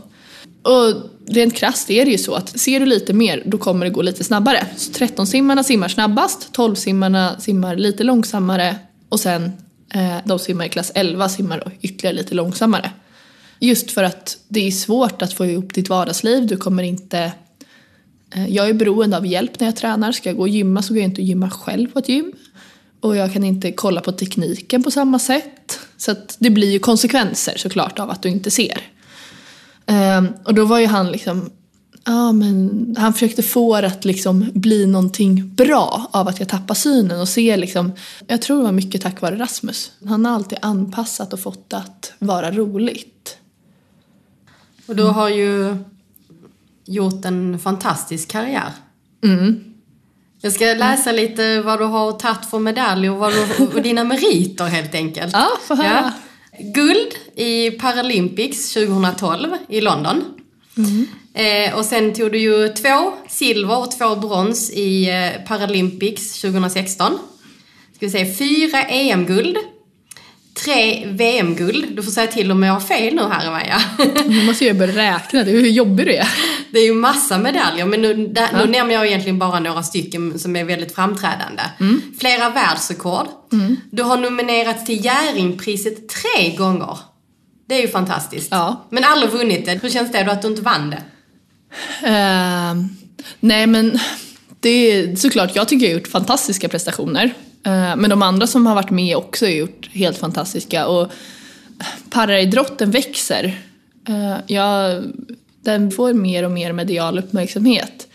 Och 0.62 0.94
rent 1.28 1.56
krasst 1.56 1.90
är 1.90 2.06
det 2.06 2.12
ju 2.12 2.18
så 2.18 2.34
att 2.34 2.60
ser 2.60 2.80
du 2.80 2.86
lite 2.86 3.14
mer 3.14 3.44
då 3.46 3.58
kommer 3.58 3.86
det 3.86 3.92
gå 3.92 4.02
lite 4.02 4.24
snabbare. 4.24 4.66
Så 4.78 4.92
13-simmarna 4.92 5.64
simmar 5.64 5.88
snabbast, 5.88 6.50
12-simmarna 6.58 7.40
simmar 7.40 7.76
lite 7.76 8.04
långsammare 8.04 8.76
och 9.10 9.20
sen 9.20 9.52
eh, 9.94 10.18
de 10.26 10.40
simmar 10.40 10.66
i 10.66 10.70
klass 10.70 10.92
11 10.96 11.30
simmar 11.30 11.74
ytterligare 11.82 12.16
lite 12.16 12.36
långsammare. 12.36 12.92
Just 13.64 13.92
för 13.92 14.04
att 14.04 14.38
det 14.48 14.68
är 14.68 14.72
svårt 14.72 15.22
att 15.22 15.34
få 15.34 15.46
ihop 15.46 15.74
ditt 15.74 15.90
vardagsliv, 15.90 16.48
du 16.48 16.58
kommer 16.58 16.84
inte 16.84 17.34
eh, 18.36 18.48
jag 18.48 18.70
är 18.70 18.74
beroende 18.74 19.18
av 19.18 19.26
hjälp 19.26 19.60
när 19.60 19.68
jag 19.68 19.76
tränar. 19.76 20.12
Ska 20.12 20.30
jag 20.30 20.38
gå 20.38 20.42
och 20.42 20.50
gymma 20.50 20.82
så 20.82 20.94
går 20.94 21.02
jag 21.02 21.10
inte 21.10 21.22
och 21.22 21.28
gymma 21.28 21.50
själv 21.50 21.92
på 21.92 22.00
ett 22.00 22.10
gym. 22.10 22.32
Och 23.00 23.16
jag 23.16 23.34
kan 23.34 23.44
inte 23.44 23.72
kolla 23.72 24.02
på 24.02 24.12
tekniken 24.12 24.84
på 24.84 24.92
samma 24.92 25.20
sätt. 25.20 25.80
Så 25.98 26.12
att 26.12 26.36
det 26.40 26.50
blir 26.50 26.72
ju 26.72 26.80
konsekvenser 26.80 27.54
såklart 27.58 28.00
av 28.00 28.10
att 28.10 28.22
du 28.22 28.30
inte 28.30 28.52
ser. 28.52 28.82
Ehm, 29.86 30.28
och 30.44 30.54
då 30.54 30.66
var 30.66 30.80
ju 30.80 30.86
han 30.86 31.12
liksom, 31.12 31.50
ja 32.06 32.32
men 32.32 32.96
han 33.00 33.14
försökte 33.14 33.44
få 33.44 33.82
det 33.82 33.88
att 33.88 34.06
liksom 34.06 34.52
bli 34.54 34.86
någonting 34.86 35.56
bra 35.56 36.10
av 36.12 36.28
att 36.28 36.40
jag 36.40 36.50
tappar 36.50 36.76
synen 36.76 37.22
och 37.22 37.30
ser 37.30 37.58
liksom, 37.58 37.92
jag 38.28 38.42
tror 38.42 38.58
det 38.58 38.64
var 38.64 38.72
mycket 38.72 39.02
tack 39.02 39.22
vare 39.22 39.40
Rasmus. 39.40 39.92
Han 40.06 40.26
har 40.26 40.36
alltid 40.36 40.58
anpassat 40.62 41.34
och 41.34 41.40
fått 41.40 41.70
det 41.70 41.78
att 41.78 42.14
vara 42.20 42.52
roligt. 42.52 43.38
Och 44.92 44.98
du 44.98 45.04
har 45.04 45.30
ju 45.30 45.76
gjort 46.86 47.26
en 47.26 47.60
fantastisk 47.60 48.32
karriär. 48.32 48.72
Mm. 49.24 49.64
Jag 50.42 50.54
ska 50.54 50.66
läsa 50.66 51.12
lite 51.12 51.62
vad 51.62 51.80
du 51.80 51.86
har 51.86 52.12
tagit 52.12 52.46
för 52.46 52.60
medalj 52.60 53.10
och, 53.10 53.18
vad 53.18 53.34
du, 53.34 53.66
och 53.66 53.82
dina 53.82 54.04
meriter 54.04 54.66
helt 54.66 54.96
enkelt. 54.96 55.34
Ja, 55.34 55.48
få 55.68 55.76
höra. 55.76 56.14
Guld 56.60 57.14
i 57.36 57.72
Paralympics 57.72 58.74
2012 58.74 59.48
i 59.70 59.82
London. 59.82 60.24
Eh, 61.34 61.78
och 61.78 61.86
sen 61.86 62.14
tog 62.14 62.32
du 62.32 62.38
ju 62.38 62.68
två 62.68 63.14
silver 63.30 63.80
och 63.80 63.92
två 63.92 64.16
brons 64.16 64.72
i 64.72 65.10
eh, 65.10 65.48
Paralympics 65.48 66.42
2016. 66.42 67.20
Ska 67.96 68.06
vi 68.06 68.10
säga 68.10 68.36
fyra 68.36 68.84
EM-guld. 68.84 69.58
Tre 70.64 71.06
VM-guld. 71.06 71.96
Du 71.96 72.04
får 72.04 72.12
säga 72.12 72.28
till 72.28 72.52
om 72.52 72.64
jag 72.64 72.74
har 72.74 72.80
fel 72.80 73.16
nu 73.16 73.22
här 73.22 73.52
Maja. 73.52 73.82
Nu 74.26 74.46
måste 74.46 74.66
jag 74.66 74.78
börja 74.78 75.16
räkna, 75.16 75.44
det 75.44 75.52
är 75.52 75.56
hur 75.56 75.70
jobbig 75.70 76.06
du 76.06 76.14
är. 76.16 76.28
Det 76.72 76.80
är 76.80 76.86
ju 76.86 76.94
massa 76.94 77.38
medaljer, 77.38 77.86
men 77.86 78.02
nu, 78.02 78.28
där, 78.28 78.48
nu 78.54 78.72
nämner 78.72 78.94
jag 78.94 79.08
egentligen 79.08 79.40
bara 79.40 79.60
några 79.60 79.84
stycken 79.84 80.40
som 80.40 80.56
är 80.56 80.64
väldigt 80.64 80.96
framträdande. 80.96 81.64
Flera 82.20 82.50
världsrekord. 82.50 83.28
Du 83.92 84.04
har 84.04 84.18
nominerats 84.18 84.86
till 84.86 85.06
Jerringpriset 85.06 86.10
tre 86.10 86.56
gånger. 86.56 86.98
Det 87.68 87.76
är 87.76 87.82
ju 87.82 87.88
fantastiskt. 87.88 88.48
Ja. 88.52 88.88
Men 88.90 89.04
aldrig 89.04 89.32
vunnit 89.32 89.66
det. 89.66 89.80
Hur 89.82 89.90
känns 89.90 90.12
det 90.12 90.24
då 90.24 90.32
att 90.32 90.42
du 90.42 90.48
inte 90.48 90.62
vann 90.62 90.90
det? 90.90 91.04
Eh, 92.08 92.76
nej 93.40 93.68
men 93.68 94.00
det 94.60 94.70
är 94.70 95.16
såklart, 95.16 95.56
jag 95.56 95.68
tycker 95.68 95.86
jag 95.86 95.94
har 95.94 96.00
gjort 96.00 96.08
fantastiska 96.08 96.70
prestationer. 96.70 97.34
Eh, 97.64 97.96
men 97.96 98.10
de 98.10 98.22
andra 98.22 98.48
som 98.48 98.66
har 98.66 98.76
varit 98.76 98.90
med 98.90 99.18
också 99.18 99.46
har 99.46 99.52
gjort 99.52 99.90
helt 99.92 100.18
fantastiska. 100.18 100.88
Och 100.88 101.02
eh, 101.02 101.88
paraidrotten 102.10 102.92
växer. 102.92 103.62
Eh, 104.08 104.38
ja, 104.48 105.00
den 105.62 105.92
får 105.92 106.14
mer 106.14 106.46
och 106.46 106.52
mer 106.52 106.74
medial 106.74 107.20
uppmärksamhet. 107.20 108.08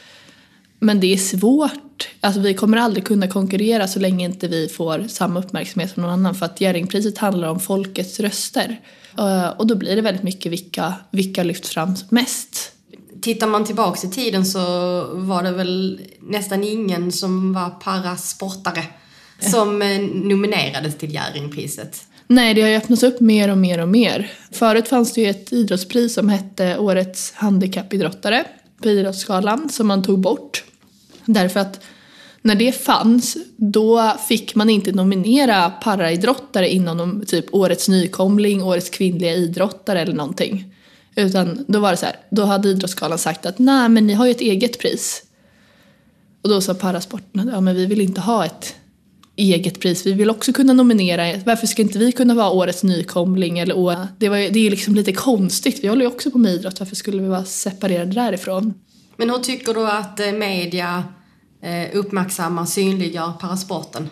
Men 0.78 1.00
det 1.00 1.12
är 1.12 1.16
svårt. 1.16 2.08
Alltså 2.20 2.40
vi 2.40 2.54
kommer 2.54 2.76
aldrig 2.76 3.04
kunna 3.04 3.28
konkurrera 3.28 3.88
så 3.88 4.00
länge 4.00 4.24
inte 4.24 4.48
vi 4.48 4.68
får 4.68 5.04
samma 5.08 5.40
uppmärksamhet 5.40 5.90
som 5.90 6.02
någon 6.02 6.12
annan. 6.12 6.34
För 6.34 6.46
att 6.46 6.60
Jerringpriset 6.60 7.18
handlar 7.18 7.48
om 7.48 7.60
folkets 7.60 8.20
röster. 8.20 8.80
Och 9.56 9.66
då 9.66 9.74
blir 9.74 9.96
det 9.96 10.02
väldigt 10.02 10.22
mycket 10.22 10.52
vilka, 10.52 10.94
vilka 11.10 11.42
lyfts 11.42 11.70
fram 11.70 11.94
mest. 12.08 12.72
Tittar 13.20 13.46
man 13.46 13.64
tillbaks 13.64 14.04
i 14.04 14.10
tiden 14.10 14.46
så 14.46 14.60
var 15.14 15.42
det 15.42 15.50
väl 15.50 16.00
nästan 16.20 16.64
ingen 16.64 17.12
som 17.12 17.52
var 17.52 17.70
parasportare 17.70 18.84
som 19.50 19.82
eh, 19.82 20.00
nominerades 20.00 20.98
till 20.98 21.14
Jerringpriset. 21.14 22.06
Nej, 22.28 22.54
det 22.54 22.62
har 22.62 22.68
ju 22.68 22.76
öppnats 22.76 23.02
upp 23.02 23.20
mer 23.20 23.50
och 23.50 23.58
mer 23.58 23.80
och 23.80 23.88
mer. 23.88 24.30
Förut 24.50 24.88
fanns 24.88 25.12
det 25.12 25.20
ju 25.20 25.30
ett 25.30 25.52
idrottspris 25.52 26.14
som 26.14 26.28
hette 26.28 26.78
Årets 26.78 27.32
handikappidrottare 27.34 28.44
på 28.82 28.88
Idrottsgalan 28.88 29.68
som 29.68 29.86
man 29.86 30.02
tog 30.02 30.18
bort. 30.18 30.64
Därför 31.24 31.60
att 31.60 31.80
när 32.42 32.54
det 32.54 32.72
fanns, 32.72 33.36
då 33.56 34.16
fick 34.28 34.54
man 34.54 34.70
inte 34.70 34.92
nominera 34.92 35.70
paraidrottare 35.70 36.68
inom 36.68 37.24
typ 37.26 37.54
Årets 37.54 37.88
nykomling, 37.88 38.62
Årets 38.62 38.90
kvinnliga 38.90 39.34
idrottare 39.34 40.00
eller 40.00 40.14
någonting. 40.14 40.74
Utan 41.14 41.64
då 41.68 41.80
var 41.80 41.90
det 41.90 41.96
så 41.96 42.06
här, 42.06 42.16
då 42.30 42.44
hade 42.44 42.68
Idrottsgalan 42.68 43.18
sagt 43.18 43.46
att 43.46 43.58
nej 43.58 43.88
men 43.88 44.06
ni 44.06 44.12
har 44.12 44.26
ju 44.26 44.30
ett 44.30 44.40
eget 44.40 44.78
pris. 44.78 45.22
Och 46.42 46.48
då 46.48 46.60
sa 46.60 46.74
parasporten 46.74 47.50
ja 47.52 47.60
men 47.60 47.76
vi 47.76 47.86
vill 47.86 48.00
inte 48.00 48.20
ha 48.20 48.44
ett 48.44 48.74
eget 49.36 49.80
pris. 49.80 50.06
Vi 50.06 50.12
vill 50.12 50.30
också 50.30 50.52
kunna 50.52 50.72
nominera, 50.72 51.40
varför 51.46 51.66
ska 51.66 51.82
inte 51.82 51.98
vi 51.98 52.12
kunna 52.12 52.34
vara 52.34 52.50
årets 52.50 52.82
nykomling 52.82 53.58
eller 53.58 53.76
år? 53.76 53.96
Det, 54.18 54.28
var, 54.28 54.36
det 54.36 54.66
är 54.66 54.70
liksom 54.70 54.94
lite 54.94 55.12
konstigt, 55.12 55.84
vi 55.84 55.88
håller 55.88 56.02
ju 56.02 56.08
också 56.08 56.30
på 56.30 56.38
med 56.38 56.52
idrott, 56.52 56.80
varför 56.80 56.96
skulle 56.96 57.22
vi 57.22 57.28
vara 57.28 57.44
separerade 57.44 58.12
därifrån? 58.12 58.74
Men 59.16 59.30
hur 59.30 59.38
tycker 59.38 59.74
du 59.74 59.86
att 59.86 60.20
eh, 60.20 60.32
media 60.32 61.04
eh, 61.62 61.96
uppmärksammar, 61.98 62.64
synliggör 62.64 63.32
parasporten? 63.40 64.08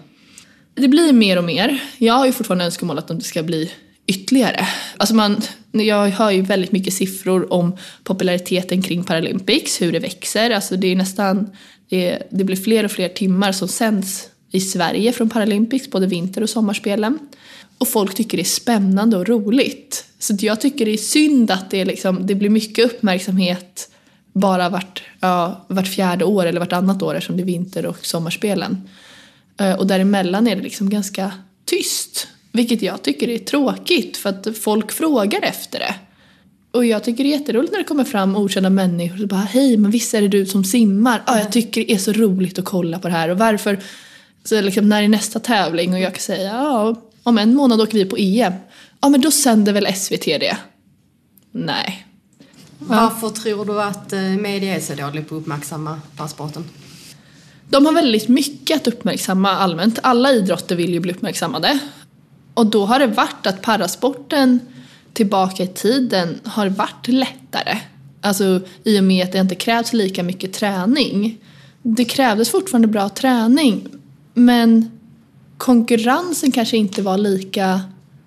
Det 0.74 0.88
blir 0.88 1.12
mer 1.12 1.38
och 1.38 1.44
mer. 1.44 1.82
Jag 1.98 2.14
har 2.14 2.26
ju 2.26 2.32
fortfarande 2.32 2.64
önskemål 2.64 2.98
att 2.98 3.08
det 3.08 3.20
ska 3.20 3.42
bli 3.42 3.70
ytterligare. 4.06 4.68
Alltså 4.96 5.14
man, 5.14 5.40
jag 5.72 6.08
hör 6.08 6.30
ju 6.30 6.42
väldigt 6.42 6.72
mycket 6.72 6.94
siffror 6.94 7.52
om 7.52 7.76
populariteten 8.04 8.82
kring 8.82 9.04
Paralympics, 9.04 9.82
hur 9.82 9.92
det 9.92 9.98
växer. 9.98 10.50
Alltså 10.50 10.76
det 10.76 10.92
är 10.92 10.96
nästan, 10.96 11.50
det, 11.88 12.28
det 12.30 12.44
blir 12.44 12.56
fler 12.56 12.84
och 12.84 12.90
fler 12.90 13.08
timmar 13.08 13.52
som 13.52 13.68
sänds 13.68 14.28
i 14.54 14.60
Sverige 14.60 15.12
från 15.12 15.30
Paralympics, 15.30 15.90
både 15.90 16.06
vinter 16.06 16.42
och 16.42 16.50
sommarspelen. 16.50 17.18
Och 17.78 17.88
folk 17.88 18.14
tycker 18.14 18.36
det 18.36 18.42
är 18.42 18.44
spännande 18.44 19.16
och 19.16 19.28
roligt. 19.28 20.04
Så 20.18 20.36
jag 20.38 20.60
tycker 20.60 20.84
det 20.84 20.92
är 20.92 20.96
synd 20.96 21.50
att 21.50 21.70
det, 21.70 21.84
liksom, 21.84 22.26
det 22.26 22.34
blir 22.34 22.50
mycket 22.50 22.84
uppmärksamhet 22.84 23.90
bara 24.32 24.68
vart, 24.68 25.02
ja, 25.20 25.64
vart 25.68 25.88
fjärde 25.88 26.24
år 26.24 26.46
eller 26.46 26.60
vartannat 26.60 27.02
år 27.02 27.14
eftersom 27.14 27.36
det 27.36 27.42
är 27.42 27.44
vinter 27.44 27.86
och 27.86 28.06
sommarspelen. 28.06 28.88
Eh, 29.60 29.74
och 29.74 29.86
däremellan 29.86 30.46
är 30.46 30.56
det 30.56 30.62
liksom 30.62 30.90
ganska 30.90 31.32
tyst. 31.64 32.28
Vilket 32.52 32.82
jag 32.82 33.02
tycker 33.02 33.28
är 33.28 33.38
tråkigt 33.38 34.16
för 34.16 34.30
att 34.30 34.58
folk 34.58 34.92
frågar 34.92 35.40
efter 35.42 35.78
det. 35.78 35.94
Och 36.70 36.84
jag 36.84 37.04
tycker 37.04 37.24
det 37.24 37.30
är 37.30 37.38
jätteroligt 37.38 37.72
när 37.72 37.78
det 37.78 37.84
kommer 37.84 38.04
fram 38.04 38.36
okända 38.36 38.70
människor 38.70 39.22
och 39.22 39.28
bara 39.28 39.40
hej 39.40 39.76
men 39.76 39.90
visst 39.90 40.14
är 40.14 40.22
det 40.22 40.28
du 40.28 40.46
som 40.46 40.64
simmar? 40.64 41.22
Ja, 41.26 41.38
jag 41.38 41.52
tycker 41.52 41.80
det 41.80 41.92
är 41.92 41.98
så 41.98 42.12
roligt 42.12 42.58
att 42.58 42.64
kolla 42.64 42.98
på 42.98 43.08
det 43.08 43.14
här 43.14 43.28
och 43.28 43.38
varför 43.38 43.78
så 44.44 44.60
liksom, 44.60 44.88
när 44.88 45.02
är 45.02 45.08
nästa 45.08 45.40
tävling? 45.40 45.94
Och 45.94 46.00
jag 46.00 46.14
kan 46.14 46.22
säga 46.22 46.52
ja, 46.52 46.94
om 47.22 47.38
en 47.38 47.54
månad 47.54 47.80
åker 47.80 47.98
vi 47.98 48.04
på 48.04 48.16
EM. 48.16 48.52
Ja, 49.00 49.08
men 49.08 49.20
då 49.20 49.30
sänder 49.30 49.72
väl 49.72 49.94
SVT 49.94 50.24
det? 50.24 50.56
Nej. 51.52 52.06
Varför 52.78 53.28
tror 53.28 53.64
du 53.64 53.82
att 53.82 54.12
eh, 54.12 54.20
media 54.20 54.76
är 54.76 54.80
så 54.80 54.94
dålig 54.94 55.28
på 55.28 55.36
att 55.36 55.42
uppmärksamma 55.42 56.00
parasporten? 56.16 56.64
De 57.68 57.86
har 57.86 57.92
väldigt 57.92 58.28
mycket 58.28 58.76
att 58.76 58.86
uppmärksamma 58.86 59.50
allmänt. 59.50 59.98
Alla 60.02 60.32
idrotter 60.32 60.76
vill 60.76 60.92
ju 60.92 61.00
bli 61.00 61.12
uppmärksammade. 61.12 61.78
Och 62.54 62.66
då 62.66 62.86
har 62.86 62.98
det 62.98 63.06
varit 63.06 63.46
att 63.46 63.62
parasporten 63.62 64.60
tillbaka 65.12 65.62
i 65.62 65.66
tiden 65.66 66.40
har 66.44 66.68
varit 66.68 67.08
lättare. 67.08 67.78
Alltså 68.20 68.60
i 68.84 69.00
och 69.00 69.04
med 69.04 69.24
att 69.24 69.32
det 69.32 69.38
inte 69.38 69.54
krävs 69.54 69.92
lika 69.92 70.22
mycket 70.22 70.52
träning. 70.52 71.38
Det 71.82 72.04
krävdes 72.04 72.50
fortfarande 72.50 72.88
bra 72.88 73.08
träning 73.08 73.88
men 74.34 74.90
konkurrensen 75.58 76.52
kanske 76.52 76.76
inte 76.76 77.02
var 77.02 77.18
lika 77.18 77.80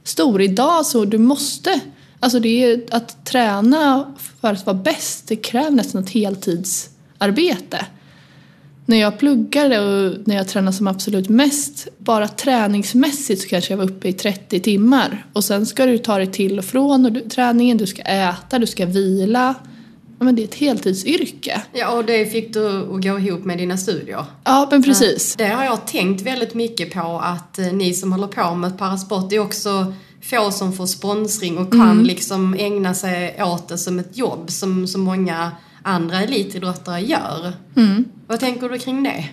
stor. 0.03 0.41
Idag 0.41 0.85
så 0.85 1.05
du 1.05 1.17
måste, 1.17 1.79
alltså 2.19 2.39
det 2.39 2.63
är 2.63 2.85
att 2.91 3.25
träna 3.25 4.13
för 4.41 4.51
att 4.53 4.65
vara 4.65 4.77
bäst, 4.77 5.27
det 5.27 5.35
kräver 5.35 5.71
nästan 5.71 6.03
ett 6.03 6.09
heltidsarbete. 6.09 7.85
När 8.85 8.97
jag 8.97 9.19
pluggade 9.19 9.79
och 9.79 10.17
när 10.27 10.35
jag 10.35 10.47
tränade 10.47 10.77
som 10.77 10.87
absolut 10.87 11.29
mest, 11.29 11.87
bara 11.97 12.27
träningsmässigt 12.27 13.41
så 13.41 13.47
kanske 13.47 13.73
jag 13.73 13.77
var 13.77 13.85
uppe 13.85 14.07
i 14.07 14.13
30 14.13 14.59
timmar. 14.59 15.25
Och 15.33 15.43
sen 15.43 15.65
ska 15.65 15.85
du 15.85 15.97
ta 15.97 16.17
dig 16.17 16.31
till 16.31 16.59
och 16.59 16.65
från 16.65 17.05
och 17.05 17.11
du, 17.11 17.21
träningen, 17.21 17.77
du 17.77 17.87
ska 17.87 18.01
äta, 18.01 18.59
du 18.59 18.67
ska 18.67 18.85
vila. 18.85 19.55
Men 20.19 20.35
det 20.35 20.41
är 20.41 20.43
ett 20.43 20.55
heltidsyrke. 20.55 21.61
Ja, 21.73 21.91
och 21.91 22.05
det 22.05 22.25
fick 22.25 22.53
du 22.53 22.67
att 22.67 23.03
gå 23.03 23.19
ihop 23.19 23.45
med 23.45 23.57
dina 23.57 23.77
studier. 23.77 24.25
Ja, 24.43 24.67
men 24.71 24.83
precis. 24.83 25.35
Det 25.35 25.47
har 25.47 25.63
jag 25.63 25.87
tänkt 25.87 26.21
väldigt 26.21 26.53
mycket 26.53 26.93
på 26.93 27.19
att 27.23 27.59
eh, 27.59 27.73
ni 27.73 27.93
som 27.93 28.11
håller 28.11 28.27
på 28.27 28.55
med 28.55 28.77
parasport, 28.77 29.33
är 29.33 29.39
också 29.39 29.93
få 30.21 30.51
som 30.51 30.73
får 30.73 30.85
sponsring 30.85 31.57
och 31.57 31.71
kan 31.71 32.03
liksom 32.03 32.53
ägna 32.53 32.93
sig 32.93 33.43
åt 33.43 33.67
det 33.67 33.77
som 33.77 33.99
ett 33.99 34.17
jobb 34.17 34.51
som 34.51 34.87
så 34.87 34.99
många 34.99 35.51
andra 35.83 36.21
elitidrottare 36.21 37.01
gör. 37.01 37.53
Vad 38.27 38.39
tänker 38.39 38.69
du 38.69 38.79
kring 38.79 39.03
det? 39.03 39.29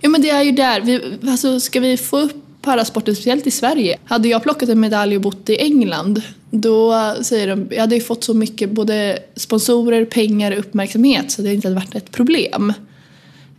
Ja 0.00 0.08
men 0.08 0.22
det 0.22 0.30
är 0.30 0.42
ju 0.42 0.52
där, 0.52 0.80
vi, 0.80 1.18
alltså 1.30 1.60
ska 1.60 1.80
vi 1.80 1.96
få 1.96 2.18
upp 2.18 2.49
parasporten, 2.62 3.14
speciellt 3.14 3.46
i 3.46 3.50
Sverige. 3.50 3.98
Hade 4.04 4.28
jag 4.28 4.42
plockat 4.42 4.68
en 4.68 4.80
medalj 4.80 5.16
och 5.16 5.22
bott 5.22 5.50
i 5.50 5.56
England, 5.56 6.22
då 6.50 6.92
eh, 6.92 7.14
säger 7.22 7.46
de, 7.46 7.68
jag 7.70 7.80
hade 7.80 7.94
ju 7.94 8.00
fått 8.00 8.24
så 8.24 8.34
mycket 8.34 8.70
både 8.70 9.18
sponsorer, 9.36 10.04
pengar 10.04 10.52
och 10.52 10.58
uppmärksamhet 10.58 11.30
så 11.30 11.42
det 11.42 11.54
inte 11.54 11.68
hade 11.68 11.80
varit 11.80 11.94
ett 11.94 12.10
problem. 12.10 12.72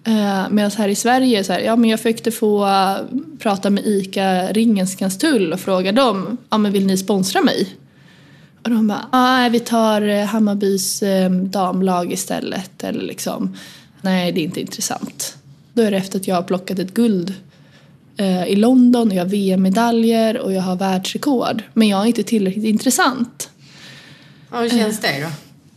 Uh, 0.08 0.50
Medan 0.50 0.72
här 0.78 0.88
i 0.88 0.96
Sverige, 0.96 1.44
så 1.44 1.54
här, 1.54 1.60
ja 1.60 1.76
men 1.76 1.90
jag 1.90 2.00
försökte 2.00 2.32
få 2.32 2.66
uh, 2.66 2.98
prata 3.40 3.70
med 3.70 3.88
ICA 3.88 4.54
Ringenskans-Tull 4.54 5.54
och 5.54 5.60
fråga 5.60 5.92
dem, 5.92 6.38
ja 6.50 6.58
men 6.58 6.72
vill 6.72 6.86
ni 6.86 6.98
sponsra 6.98 7.42
mig? 7.42 7.76
Och 8.64 8.70
de 8.70 8.88
bara, 8.88 9.08
ah, 9.12 9.38
nej 9.38 9.50
vi 9.50 9.60
tar 9.60 10.26
Hammarbys 10.26 11.04
damlag 11.32 12.14
istället. 12.14 12.84
Eller 12.84 13.02
liksom, 13.02 13.58
nej 14.02 14.32
det 14.32 14.42
är 14.42 14.44
inte 14.44 14.62
intressant. 14.62 15.38
Då 15.74 15.82
är 15.82 15.92
det 15.92 15.98
efter 15.98 16.20
att 16.20 16.28
jag 16.28 16.36
har 16.36 16.44
plockat 16.44 16.80
ett 16.80 16.94
guld 16.94 17.34
i 18.48 18.56
London, 18.56 19.08
och 19.08 19.16
jag 19.16 19.24
har 19.24 19.30
VM-medaljer 19.30 20.38
och 20.38 20.54
jag 20.54 20.62
har 20.62 20.76
världsrekord. 20.76 21.64
Men 21.74 21.88
jag 21.88 22.02
är 22.02 22.06
inte 22.06 22.24
tillräckligt 22.24 22.66
intressant. 22.66 23.50
Ja, 24.52 24.60
hur 24.60 24.70
känns 24.70 25.00
det 25.00 25.22
då? 25.22 25.28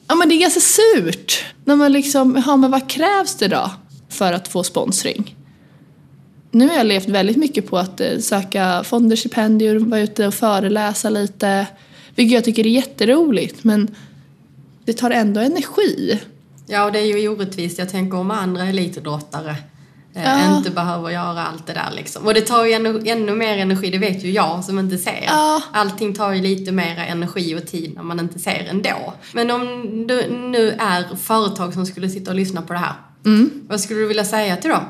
Ja 0.06 0.14
men 0.14 0.28
det 0.28 0.34
är 0.34 0.40
ganska 0.40 0.60
surt. 0.60 1.44
När 1.64 1.76
man 1.76 1.92
liksom, 1.92 2.42
ja 2.46 2.56
men 2.56 2.70
vad 2.70 2.88
krävs 2.88 3.34
det 3.34 3.48
då 3.48 3.70
för 4.08 4.32
att 4.32 4.48
få 4.48 4.64
sponsring? 4.64 5.36
Nu 6.50 6.68
har 6.68 6.76
jag 6.76 6.86
levt 6.86 7.08
väldigt 7.08 7.36
mycket 7.36 7.66
på 7.66 7.78
att 7.78 8.00
eh, 8.00 8.18
söka 8.18 8.84
fonder, 8.84 9.16
stipendier, 9.16 9.76
vara 9.76 10.00
ute 10.00 10.26
och 10.26 10.34
föreläsa 10.34 11.10
lite. 11.10 11.66
Vilket 12.14 12.34
jag 12.34 12.44
tycker 12.44 12.66
är 12.66 12.70
jätteroligt 12.70 13.64
men 13.64 13.94
det 14.84 14.92
tar 14.92 15.10
ändå 15.10 15.40
energi. 15.40 16.20
Ja, 16.66 16.84
och 16.84 16.92
det 16.92 16.98
är 16.98 17.18
ju 17.18 17.28
orättvist. 17.28 17.78
Jag 17.78 17.88
tänker 17.88 18.18
om 18.18 18.30
andra 18.30 18.64
elitidrottare 18.64 19.50
eh, 19.50 19.56
Ja. 20.14 20.56
inte 20.56 20.70
behöver 20.70 21.10
göra 21.10 21.46
allt 21.46 21.66
det 21.66 21.72
där 21.72 21.90
liksom. 21.96 22.26
Och 22.26 22.34
det 22.34 22.40
tar 22.40 22.64
ju 22.64 22.72
ännu, 22.72 23.02
ännu 23.06 23.34
mer 23.34 23.58
energi, 23.58 23.90
det 23.90 23.98
vet 23.98 24.24
ju 24.24 24.30
jag 24.30 24.64
som 24.64 24.78
inte 24.78 24.98
ser. 24.98 25.24
Ja. 25.26 25.62
Allting 25.72 26.14
tar 26.14 26.32
ju 26.32 26.42
lite 26.42 26.72
mer 26.72 26.98
energi 26.98 27.54
och 27.54 27.66
tid 27.66 27.94
när 27.94 28.02
man 28.02 28.20
inte 28.20 28.38
ser 28.38 28.66
ändå. 28.70 29.14
Men 29.32 29.50
om 29.50 29.60
du 30.06 30.28
nu 30.30 30.70
är 30.70 31.16
företag 31.16 31.74
som 31.74 31.86
skulle 31.86 32.08
sitta 32.08 32.30
och 32.30 32.36
lyssna 32.36 32.62
på 32.62 32.72
det 32.72 32.78
här. 32.78 32.94
Mm. 33.26 33.50
Vad 33.68 33.80
skulle 33.80 34.00
du 34.00 34.06
vilja 34.06 34.24
säga 34.24 34.56
till 34.56 34.70
dem? 34.70 34.84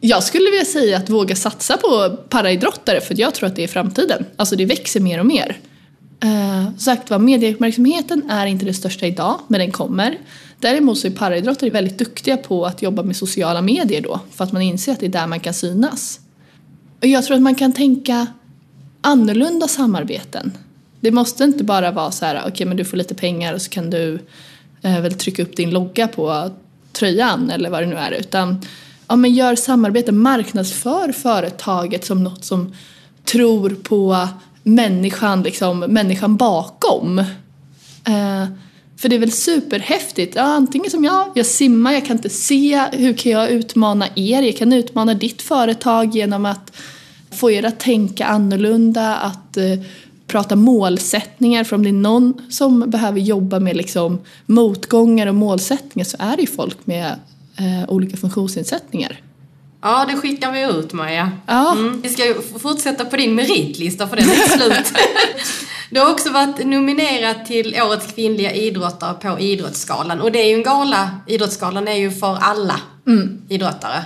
Jag 0.00 0.22
skulle 0.22 0.50
vilja 0.50 0.64
säga 0.64 0.96
att 0.96 1.10
våga 1.10 1.36
satsa 1.36 1.76
på 1.76 2.16
paraidrottare 2.28 3.00
för 3.00 3.20
jag 3.20 3.34
tror 3.34 3.46
att 3.46 3.56
det 3.56 3.64
är 3.64 3.68
framtiden. 3.68 4.24
Alltså 4.36 4.56
det 4.56 4.66
växer 4.66 5.00
mer 5.00 5.20
och 5.20 5.26
mer. 5.26 5.58
Uh, 6.24 6.76
sagt 6.76 7.10
var, 7.10 7.18
medieuppmärksamheten 7.18 8.30
är 8.30 8.46
inte 8.46 8.64
det 8.64 8.74
största 8.74 9.06
idag, 9.06 9.40
men 9.48 9.60
den 9.60 9.72
kommer. 9.72 10.18
Däremot 10.60 10.98
så 10.98 11.06
är 11.06 11.10
paraidrottare 11.10 11.70
väldigt 11.70 11.98
duktiga 11.98 12.36
på 12.36 12.66
att 12.66 12.82
jobba 12.82 13.02
med 13.02 13.16
sociala 13.16 13.62
medier 13.62 14.00
då, 14.00 14.20
för 14.30 14.44
att 14.44 14.52
man 14.52 14.62
inser 14.62 14.92
att 14.92 15.00
det 15.00 15.06
är 15.06 15.10
där 15.10 15.26
man 15.26 15.40
kan 15.40 15.54
synas. 15.54 16.20
Och 17.00 17.06
jag 17.06 17.24
tror 17.24 17.36
att 17.36 17.42
man 17.42 17.54
kan 17.54 17.72
tänka 17.72 18.26
annorlunda 19.00 19.68
samarbeten. 19.68 20.52
Det 21.00 21.10
måste 21.10 21.44
inte 21.44 21.64
bara 21.64 21.90
vara 21.90 22.10
så 22.10 22.24
här, 22.24 22.42
okej 22.48 22.66
men 22.66 22.76
du 22.76 22.84
får 22.84 22.96
lite 22.96 23.14
pengar 23.14 23.54
och 23.54 23.62
så 23.62 23.70
kan 23.70 23.90
du 23.90 24.18
eh, 24.82 25.00
väl 25.00 25.14
trycka 25.14 25.42
upp 25.42 25.56
din 25.56 25.70
logga 25.70 26.08
på 26.08 26.50
tröjan 26.92 27.50
eller 27.50 27.70
vad 27.70 27.82
det 27.82 27.86
nu 27.86 27.96
är. 27.96 28.10
Utan 28.10 28.60
ja, 29.08 29.16
men 29.16 29.34
gör 29.34 29.56
samarbete, 29.56 30.12
marknadsför 30.12 31.12
företaget 31.12 32.04
som 32.04 32.24
något 32.24 32.44
som 32.44 32.74
tror 33.24 33.70
på 33.70 34.28
människan, 34.62 35.42
liksom, 35.42 35.78
människan 35.78 36.36
bakom. 36.36 37.18
Eh, 38.04 38.44
för 38.98 39.08
det 39.08 39.16
är 39.16 39.20
väl 39.20 39.32
superhäftigt. 39.32 40.36
Ja, 40.36 40.42
antingen 40.42 40.90
som 40.90 41.04
jag, 41.04 41.32
jag 41.34 41.46
simmar, 41.46 41.92
jag 41.92 42.06
kan 42.06 42.16
inte 42.16 42.30
se. 42.30 42.80
Hur 42.92 43.12
kan 43.12 43.32
jag 43.32 43.50
utmana 43.50 44.06
er? 44.14 44.42
Jag 44.42 44.56
kan 44.56 44.72
utmana 44.72 45.14
ditt 45.14 45.42
företag 45.42 46.14
genom 46.14 46.46
att 46.46 46.72
få 47.30 47.50
er 47.50 47.64
att 47.64 47.80
tänka 47.80 48.26
annorlunda, 48.26 49.16
att 49.16 49.56
eh, 49.56 49.64
prata 50.26 50.56
målsättningar. 50.56 51.64
För 51.64 51.76
om 51.76 51.82
det 51.82 51.88
är 51.88 51.92
någon 51.92 52.34
som 52.50 52.90
behöver 52.90 53.20
jobba 53.20 53.60
med 53.60 53.76
liksom, 53.76 54.18
motgångar 54.46 55.26
och 55.26 55.34
målsättningar 55.34 56.04
så 56.04 56.16
är 56.20 56.36
det 56.36 56.42
ju 56.42 56.48
folk 56.48 56.86
med 56.86 57.06
eh, 57.58 57.88
olika 57.88 58.16
funktionsnedsättningar. 58.16 59.20
Ja, 59.82 60.06
det 60.08 60.16
skickar 60.16 60.52
vi 60.52 60.62
ut 60.62 60.92
Maja. 60.92 61.32
Ja. 61.46 61.72
Mm. 61.72 62.00
Vi 62.02 62.08
ska 62.08 62.26
ju 62.26 62.34
fortsätta 62.58 63.04
på 63.04 63.16
din 63.16 63.34
meritlista 63.34 64.08
för 64.08 64.16
den 64.16 64.24
är 64.28 64.34
slut. 64.58 64.92
Du 65.90 66.00
har 66.00 66.12
också 66.12 66.30
varit 66.30 66.66
nominerad 66.66 67.46
till 67.46 67.82
Årets 67.82 68.12
kvinnliga 68.12 68.52
idrottare 68.52 69.14
på 69.14 69.40
Idrottsgalan. 69.40 70.20
Och 70.20 70.32
det 70.32 70.38
är 70.38 70.48
ju 70.48 70.54
en 70.54 70.62
gala, 70.62 71.10
Idrottsgalan 71.26 71.88
är 71.88 71.96
ju 71.96 72.10
för 72.10 72.36
alla 72.40 72.80
idrottare. 73.48 74.04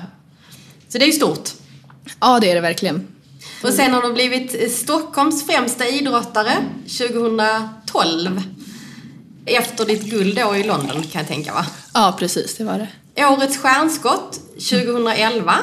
Så 0.89 0.99
det 0.99 1.05
är 1.05 1.07
ju 1.07 1.13
stort. 1.13 1.51
Ja, 2.21 2.41
det 2.41 2.51
är 2.51 2.55
det 2.55 2.61
verkligen. 2.61 3.07
Och 3.63 3.73
sen 3.73 3.95
har 3.95 4.03
du 4.03 4.13
blivit 4.13 4.73
Stockholms 4.73 5.47
främsta 5.47 5.87
idrottare 5.87 6.53
2012. 6.99 8.43
Efter 9.47 9.85
ditt 9.85 10.03
guld 10.03 10.37
då 10.37 10.57
i 10.57 10.63
London 10.63 11.03
kan 11.03 11.21
jag 11.21 11.29
tänka 11.29 11.55
va? 11.55 11.67
Ja, 11.95 12.17
precis, 12.19 12.57
det 12.57 12.65
var 12.65 12.79
det. 13.15 13.27
Årets 13.27 13.59
stjärnskott 13.59 14.41
2011. 14.55 15.55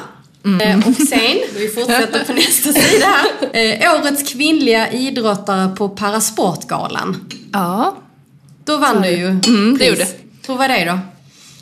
Eh, 0.61 0.77
Och 0.87 0.95
sen, 0.95 1.37
vi 1.57 1.67
fortsätter 1.67 2.23
på 2.25 2.33
nästa 2.33 2.73
sida. 2.73 3.13
Eh, 3.53 3.93
årets 4.01 4.33
kvinnliga 4.33 4.91
idrottare 4.91 5.75
på 5.75 5.89
Parasportgalan. 5.89 7.29
Ja. 7.53 7.95
Då 8.65 8.77
vann 8.77 9.01
du 9.01 9.09
ju 9.09 9.27
Mm, 9.27 9.77
det 9.79 9.85
gjorde. 9.85 10.07
Hur 10.47 10.55
var 10.55 10.67
det 10.67 10.85
då? 10.85 10.99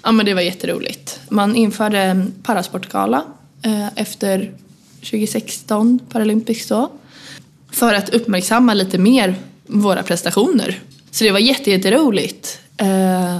Ja 0.03 0.11
men 0.11 0.25
det 0.25 0.33
var 0.33 0.41
jätteroligt. 0.41 1.19
Man 1.29 1.55
införde 1.55 1.99
en 1.99 2.33
parasportgala 2.43 3.23
eh, 3.61 3.87
efter 3.95 4.51
2016 4.99 5.99
Paralympics 6.09 6.67
då. 6.67 6.91
För 7.71 7.93
att 7.93 8.09
uppmärksamma 8.09 8.73
lite 8.73 8.97
mer 8.97 9.35
våra 9.67 10.03
prestationer. 10.03 10.79
Så 11.11 11.23
det 11.23 11.31
var 11.31 11.39
jätte, 11.39 11.71
jätteroligt. 11.71 12.59
Eh, 12.77 13.39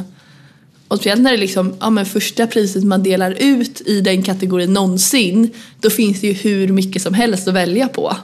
och 0.96 1.00
speciellt 1.00 1.22
när 1.22 1.32
det 1.32 1.38
är 1.38 1.40
liksom, 1.40 1.76
ja, 1.80 1.90
men 1.90 2.06
första 2.06 2.48
priset 2.48 2.84
man 2.84 3.04
delar 3.04 3.32
ut 3.32 3.82
i 3.82 4.02
den 4.02 4.24
kategorin 4.24 4.74
någonsin. 4.74 5.50
Då 5.82 5.90
finns 5.90 6.22
det 6.22 6.28
ju 6.28 6.34
hur 6.34 6.68
mycket 6.68 7.02
som 7.02 7.14
helst 7.14 7.48
att 7.48 7.54
välja 7.54 7.88
på. 7.88 8.18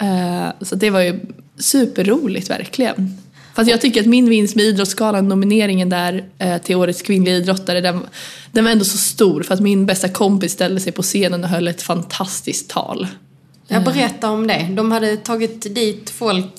Eh, 0.00 0.48
så 0.66 0.74
det 0.74 0.90
var 0.90 1.00
ju 1.00 1.20
superroligt 1.58 2.50
verkligen. 2.50 3.18
Fast 3.54 3.70
jag 3.70 3.80
tycker 3.80 4.00
att 4.00 4.06
min 4.06 4.28
vinst 4.28 4.56
med 4.56 4.64
Idrottsgalan, 4.64 5.28
nomineringen 5.28 5.88
där 5.88 6.24
eh, 6.38 6.58
till 6.58 6.76
Årets 6.76 7.02
kvinnliga 7.02 7.34
idrottare, 7.34 7.80
den, 7.80 8.00
den 8.52 8.64
var 8.64 8.70
ändå 8.70 8.84
så 8.84 8.98
stor 8.98 9.42
för 9.42 9.54
att 9.54 9.60
min 9.60 9.86
bästa 9.86 10.08
kompis 10.08 10.52
ställde 10.52 10.80
sig 10.80 10.92
på 10.92 11.02
scenen 11.02 11.44
och 11.44 11.50
höll 11.50 11.68
ett 11.68 11.82
fantastiskt 11.82 12.70
tal. 12.70 13.06
Jag 13.68 13.84
berättar 13.84 14.28
om 14.30 14.46
det. 14.46 14.68
De 14.76 14.92
hade 14.92 15.16
tagit 15.16 15.74
dit 15.74 16.10
folk 16.10 16.54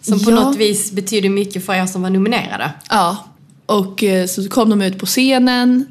som 0.00 0.24
på 0.24 0.30
Ja. 0.30 0.34
något 0.34 0.56
vis 0.56 0.92
betyder 0.92 1.28
mycket 1.28 1.64
för 1.66 1.74
er 1.74 1.86
som 1.86 2.02
var 2.02 2.10
nominerade. 2.10 2.70
Ja, 2.90 3.24
och 3.70 4.04
eh, 4.04 4.26
så 4.26 4.48
kom 4.48 4.70
de 4.70 4.82
ut 4.82 4.98
på 4.98 5.06
scenen. 5.06 5.86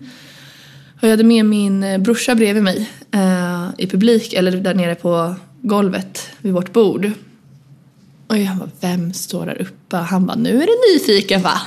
Och 0.98 1.04
jag 1.04 1.10
hade 1.10 1.24
med 1.24 1.46
min 1.46 1.84
eh, 1.84 1.98
brorsa 1.98 2.36
bredvid 2.36 2.64
mig 2.64 2.90
eh, 3.12 3.68
i 3.78 3.88
publik, 3.88 4.34
eller 4.34 4.52
där 4.52 4.74
nere 4.74 4.96
på 4.96 5.36
golvet 5.62 6.30
vid 6.38 6.54
vårt 6.54 6.74
bord. 6.74 7.12
Och 8.28 8.38
jag 8.38 8.58
bara, 8.58 8.70
vem 8.80 9.14
står 9.14 9.46
där 9.46 9.62
uppe? 9.62 9.98
Han 9.98 10.26
bara, 10.26 10.38
nu 10.38 10.64
är 10.64 10.68
du 10.68 10.94
nyfiken 10.94 11.42
va? 11.42 11.62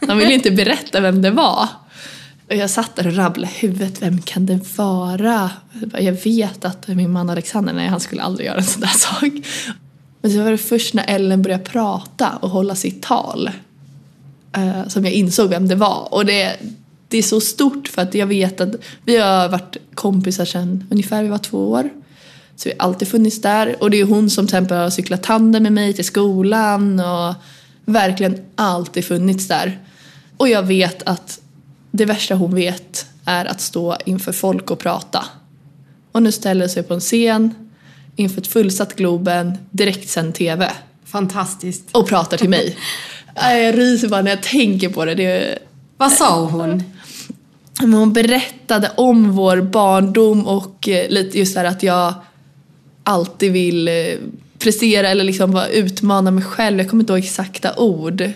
De 0.00 0.18
ville 0.18 0.34
inte 0.34 0.50
berätta 0.50 1.00
vem 1.00 1.22
det 1.22 1.30
var. 1.30 1.68
Och 2.48 2.56
jag 2.56 2.70
satt 2.70 2.96
där 2.96 3.06
och 3.06 3.16
rabblade 3.16 3.52
huvudet, 3.52 4.02
vem 4.02 4.22
kan 4.22 4.46
det 4.46 4.78
vara? 4.78 5.50
Jag 5.80 5.88
bara, 5.88 6.02
Jag 6.02 6.24
vet 6.24 6.64
att 6.64 6.88
min 6.88 7.12
man 7.12 7.30
Alexander, 7.30 7.72
nej 7.72 7.88
han 7.88 8.00
skulle 8.00 8.22
aldrig 8.22 8.46
göra 8.46 8.58
en 8.58 8.64
sån 8.64 8.80
där 8.80 8.88
sak. 8.88 9.32
Men 10.22 10.32
så 10.32 10.42
var 10.42 10.50
det 10.50 10.58
först 10.58 10.94
när 10.94 11.04
Ellen 11.06 11.42
började 11.42 11.64
prata 11.64 12.38
och 12.40 12.50
hålla 12.50 12.74
sitt 12.74 13.02
tal 13.02 13.50
eh, 14.54 14.88
som 14.88 15.04
jag 15.04 15.12
insåg 15.12 15.50
vem 15.50 15.68
det 15.68 15.74
var. 15.74 16.14
Och 16.14 16.26
det, 16.26 16.56
det 17.08 17.18
är 17.18 17.22
så 17.22 17.40
stort 17.40 17.88
för 17.88 18.02
att 18.02 18.14
jag 18.14 18.26
vet 18.26 18.60
att 18.60 18.74
vi 19.04 19.16
har 19.16 19.48
varit 19.48 19.76
kompisar 19.94 20.44
sedan 20.44 20.86
ungefär 20.90 21.22
vi 21.22 21.28
var 21.28 21.38
två 21.38 21.70
år. 21.70 21.90
Så 22.56 22.68
vi 22.68 22.74
har 22.78 22.86
alltid 22.86 23.08
funnits 23.08 23.40
där. 23.40 23.76
Och 23.82 23.90
det 23.90 24.00
är 24.00 24.04
hon 24.04 24.30
som 24.30 24.46
till 24.46 24.56
exempel 24.56 24.76
har 24.76 24.90
cyklat 24.90 25.22
tandem 25.22 25.62
med 25.62 25.72
mig 25.72 25.92
till 25.92 26.04
skolan 26.04 27.00
och 27.00 27.34
verkligen 27.84 28.44
alltid 28.54 29.04
funnits 29.04 29.48
där. 29.48 29.78
Och 30.36 30.48
jag 30.48 30.62
vet 30.62 31.02
att 31.02 31.40
det 31.90 32.04
värsta 32.04 32.34
hon 32.34 32.54
vet 32.54 33.06
är 33.24 33.44
att 33.44 33.60
stå 33.60 33.96
inför 34.04 34.32
folk 34.32 34.70
och 34.70 34.78
prata. 34.78 35.24
Och 36.12 36.22
nu 36.22 36.32
ställer 36.32 36.68
sig 36.68 36.82
på 36.82 36.94
en 36.94 37.00
scen 37.00 37.54
inför 38.16 38.40
ett 38.40 38.46
fullsatt 38.46 38.96
Globen, 38.96 39.52
direktsänd 39.70 40.34
TV 40.34 40.70
Fantastiskt. 41.04 41.84
och 41.92 42.08
pratar 42.08 42.36
till 42.36 42.48
mig. 42.48 42.76
Jag 43.34 43.78
ryser 43.78 44.08
bara 44.08 44.22
när 44.22 44.30
jag 44.30 44.42
tänker 44.42 44.88
på 44.88 45.04
det. 45.04 45.14
det. 45.14 45.58
Vad 45.96 46.12
sa 46.12 46.44
hon? 46.46 46.82
Men 47.80 47.94
hon 47.94 48.12
berättade 48.12 48.90
om 48.96 49.32
vår 49.32 49.60
barndom 49.60 50.46
och 50.46 50.88
eh, 50.88 51.08
lite 51.08 51.38
just 51.38 51.56
här 51.56 51.64
att 51.64 51.82
jag 51.82 52.14
alltid 53.04 53.52
vill 53.52 53.88
eh, 53.88 53.94
prestera 54.58 55.08
eller 55.08 55.24
liksom 55.24 55.62
utmana 55.72 56.30
mig 56.30 56.44
själv. 56.44 56.78
Jag 56.78 56.90
kommer 56.90 57.02
inte 57.02 57.12
ihåg 57.12 57.24
exakta 57.24 57.76
ord. 57.76 58.20
Eh, 58.20 58.30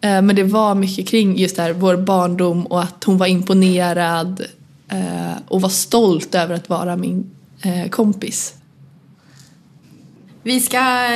Men 0.00 0.36
det 0.36 0.42
var 0.42 0.74
mycket 0.74 1.08
kring 1.08 1.38
just 1.38 1.56
det 1.56 1.62
här, 1.62 1.72
vår 1.72 1.96
barndom 1.96 2.66
och 2.66 2.82
att 2.82 3.04
hon 3.04 3.18
var 3.18 3.26
imponerad 3.26 4.44
och 5.48 5.60
var 5.60 5.68
stolt 5.68 6.34
över 6.34 6.54
att 6.54 6.68
vara 6.68 6.96
min 6.96 7.30
kompis. 7.90 8.54
Vi 10.42 10.60
ska 10.60 11.06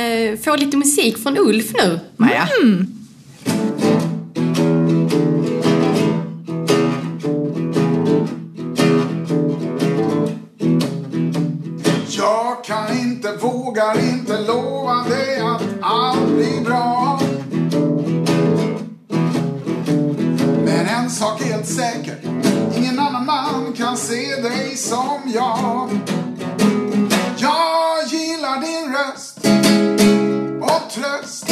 få 0.43 0.55
lite 0.55 0.77
musik 0.77 1.17
från 1.17 1.37
Ulf 1.37 1.73
nu, 1.73 1.99
Maja. 2.17 2.47
Jag 12.29 12.63
kan 12.63 12.99
inte, 12.99 13.35
vågar 13.35 13.99
inte 13.99 14.41
lova 14.41 15.03
dig 15.09 15.39
att 15.39 15.61
allt 15.81 16.27
blir 16.27 16.61
bra. 16.61 17.19
Men 20.65 20.87
en 20.87 21.09
sak 21.09 21.41
är 21.41 21.45
helt 21.45 21.67
säker, 21.67 22.17
ingen 22.77 22.99
annan 22.99 23.25
man 23.25 23.73
kan 23.73 23.97
se 23.97 24.41
dig 24.41 24.77
som 24.77 25.21
jag. 25.25 25.89
Jag 27.37 28.05
gillar 28.07 28.61
din 28.61 28.93
röst 28.93 29.37
och 30.61 30.89
tröst. 30.91 31.47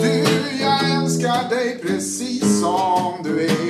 Du, 0.00 0.24
jag 0.60 1.02
älskar 1.02 1.48
dig 1.48 1.78
precis 1.82 2.60
som 2.60 3.22
du 3.22 3.44
är. 3.44 3.67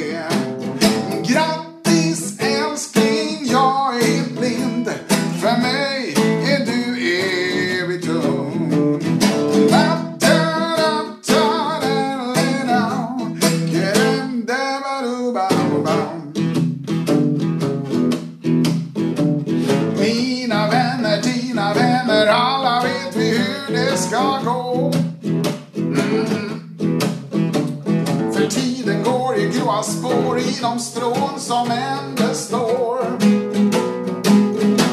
Går 29.69 29.83
spår 29.83 30.39
i 30.39 30.59
de 30.61 30.79
strån 30.79 31.41
som 31.41 31.71
än 31.71 32.15
består. 32.15 33.19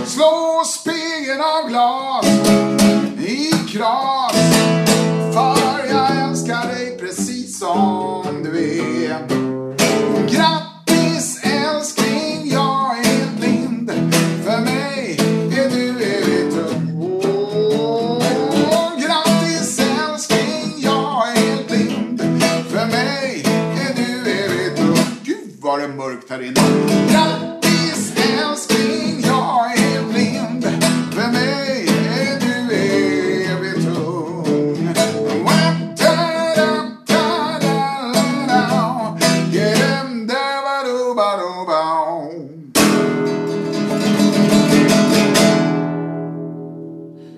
Slå 0.06 0.64
spegeln 0.66 1.42
av 1.42 1.70
glas 1.70 2.26
i 3.20 3.52
kras. 3.72 4.25
mörkt 26.16 26.30
här 26.30 26.42
inne. 26.42 26.62
Grattis 27.12 28.14
älskling, 28.18 29.22
jag 29.24 29.80
är 29.80 30.04
blind. 30.14 30.64
För 31.14 31.32
mig 31.32 31.88
är 32.20 32.40
du 32.40 32.76
evigt 33.46 33.88
ung. 33.88 34.96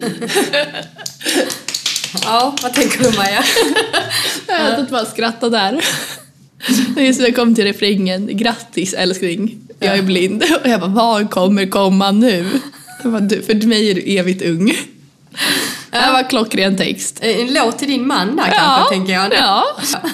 Ja, 2.23 2.55
vad 2.63 2.73
tänker 2.73 3.03
du 3.03 3.17
Maja? 3.17 3.43
Jag 4.47 4.69
vet 4.69 4.79
inte 4.79 4.91
vad 4.91 5.01
jag 5.01 5.07
skrattar 5.07 5.49
där. 5.49 5.85
Just 6.97 7.19
när 7.19 7.27
jag 7.27 7.35
kom 7.35 7.55
till 7.55 7.63
refrängen, 7.63 8.37
grattis 8.37 8.93
älskling, 8.93 9.57
jag 9.79 9.97
är 9.97 10.01
blind. 10.01 10.43
Och 10.63 10.69
jag 10.69 10.79
bara, 10.79 10.89
vad 10.89 11.29
kommer 11.29 11.65
komma 11.65 12.11
nu? 12.11 12.45
Bara, 13.03 13.19
du, 13.19 13.41
för 13.41 13.67
mig 13.67 13.91
är 13.91 13.95
du 13.95 14.01
evigt 14.01 14.41
ung. 14.41 14.73
Det 15.91 16.11
var 16.11 16.29
klockren 16.29 16.77
text. 16.77 17.19
En 17.21 17.53
låt 17.53 17.79
till 17.79 17.87
din 17.87 18.07
man 18.07 18.35
där 18.35 18.51
kanske, 18.51 18.93
tänker 18.93 19.13
jag. 19.13 19.33
Ja. 19.33 19.63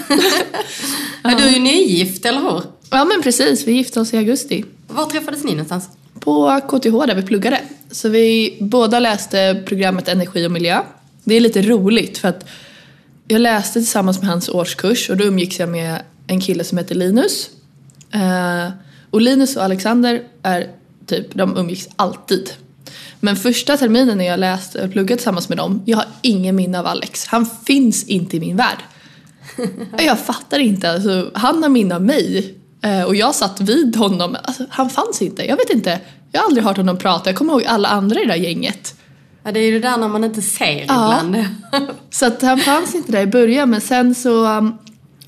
Men 1.24 1.38
du 1.38 1.44
är 1.44 1.50
ju 1.50 1.60
nygift, 1.60 2.26
eller 2.26 2.42
hur? 2.42 2.64
ja, 2.90 3.06
men 3.06 3.22
precis. 3.22 3.68
Vi 3.68 3.72
gifte 3.72 4.00
oss 4.00 4.14
i 4.14 4.18
augusti. 4.18 4.66
Var 4.88 5.06
träffades 5.06 5.44
ni 5.44 5.52
någonstans? 5.52 5.90
På 6.20 6.62
KTH 6.68 7.08
där 7.08 7.16
vi 7.16 7.22
pluggade. 7.22 7.62
Så 7.92 8.10
vi 8.10 8.58
båda 8.60 9.00
läste 9.00 9.64
programmet 9.66 10.08
Energi 10.08 10.48
och 10.48 10.52
miljö. 10.52 10.82
Det 11.24 11.36
är 11.36 11.40
lite 11.40 11.62
roligt 11.62 12.18
för 12.18 12.28
att 12.28 12.46
jag 13.28 13.42
läste 13.42 13.74
tillsammans 13.74 14.20
med 14.20 14.30
hans 14.30 14.50
årskurs 14.50 15.10
och 15.10 15.18
då 15.18 15.24
umgicks 15.24 15.60
jag 15.60 15.70
med 15.70 16.02
en 16.28 16.42
kille 16.42 16.64
som 16.64 16.78
heter 16.78 16.96
Linus. 16.96 17.50
Eh, 18.12 18.70
och 19.10 19.22
Linus 19.22 19.56
och 19.56 19.64
Alexander 19.64 20.24
är 20.44 20.68
typ, 21.06 21.34
de 21.34 21.58
umgicks 21.58 21.88
alltid. 21.96 22.52
Men 23.20 23.36
första 23.36 23.78
terminen 23.78 24.18
när 24.18 24.26
jag 24.26 24.40
läste 24.40 24.84
och 24.84 24.92
pluggade 24.92 25.18
tillsammans 25.18 25.50
med 25.50 25.58
dem, 25.58 25.82
jag 25.86 25.98
har 25.98 26.06
ingen 26.22 26.56
minne 26.56 26.80
av 26.80 26.88
Alex. 26.88 27.26
Han 27.26 27.46
finns 27.66 28.04
inte 28.04 28.38
i 28.38 28.40
min 28.40 28.58
värld. 28.58 28.78
Jag 29.98 30.20
fattar 30.20 30.60
inte. 30.60 30.92
Alltså, 30.92 31.32
han 31.34 31.64
har 31.64 31.70
minne 31.70 31.96
av 31.96 32.02
mig. 32.02 32.56
Eh, 32.82 33.04
och 33.04 33.16
jag 33.16 33.36
satt 33.36 33.62
vid 33.62 33.96
honom. 33.96 34.38
Alltså, 34.44 34.66
han 34.70 34.90
fanns 34.90 35.22
inte. 35.22 35.46
Jag 35.46 35.58
vet 35.58 35.70
inte. 35.70 36.00
Jag 36.32 36.42
har 36.42 36.48
aldrig 36.48 36.64
hört 36.64 36.78
honom 36.78 36.98
prata. 36.98 37.30
Jag 37.30 37.38
kommer 37.38 37.54
ihåg 37.54 37.66
alla 37.66 37.90
andra 37.90 38.20
i 38.20 38.26
det 38.26 38.32
där 38.32 38.40
gänget. 38.40 38.96
Ja, 39.44 39.52
det 39.52 39.60
är 39.60 39.64
ju 39.64 39.80
det 39.80 39.88
där 39.88 39.98
när 39.98 40.08
man 40.08 40.24
inte 40.24 40.42
ser 40.42 40.84
ibland. 40.84 41.46
Så 42.10 42.26
att 42.26 42.42
han 42.42 42.60
fanns 42.60 42.96
inte 42.96 43.12
där 43.12 43.22
i 43.22 43.28
början. 43.28 43.70
Men 43.70 43.82
sen 43.82 44.16
så 44.16 44.58
um, 44.58 44.78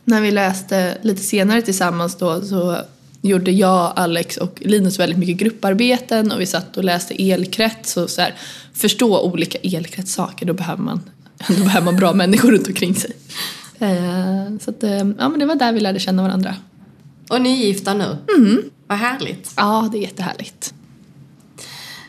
när 0.05 0.21
vi 0.21 0.31
läste 0.31 0.97
lite 1.01 1.21
senare 1.21 1.61
tillsammans 1.61 2.15
då 2.17 2.41
så 2.41 2.77
gjorde 3.21 3.51
jag, 3.51 3.93
Alex 3.95 4.37
och 4.37 4.61
Linus 4.61 4.99
väldigt 4.99 5.19
mycket 5.19 5.37
grupparbeten 5.37 6.31
och 6.31 6.41
vi 6.41 6.45
satt 6.45 6.77
och 6.77 6.83
läste 6.83 7.31
elkrets 7.31 7.97
och 7.97 8.09
så 8.09 8.21
här, 8.21 8.35
förstå 8.73 9.21
olika 9.21 9.57
elkretssaker. 9.57 10.45
Då 10.45 10.53
behöver 10.53 10.83
man, 10.83 11.01
då 11.47 11.53
behöver 11.63 11.85
man 11.85 11.95
bra 11.95 12.13
människor 12.13 12.51
runt 12.51 12.67
omkring 12.67 12.95
sig. 12.95 13.11
Eh, 13.79 14.57
så 14.61 14.69
att, 14.71 14.83
eh, 14.83 14.91
ja, 14.91 15.29
men 15.29 15.39
det 15.39 15.45
var 15.45 15.55
där 15.55 15.73
vi 15.73 15.79
lärde 15.79 15.99
känna 15.99 16.23
varandra. 16.23 16.55
Och 17.29 17.41
ni 17.41 17.61
är 17.61 17.65
gifta 17.67 17.93
nu? 17.93 18.17
Mm. 18.37 18.61
Vad 18.87 18.97
härligt. 18.97 19.51
Ja, 19.57 19.89
det 19.91 19.97
är 19.97 20.01
jättehärligt. 20.01 20.73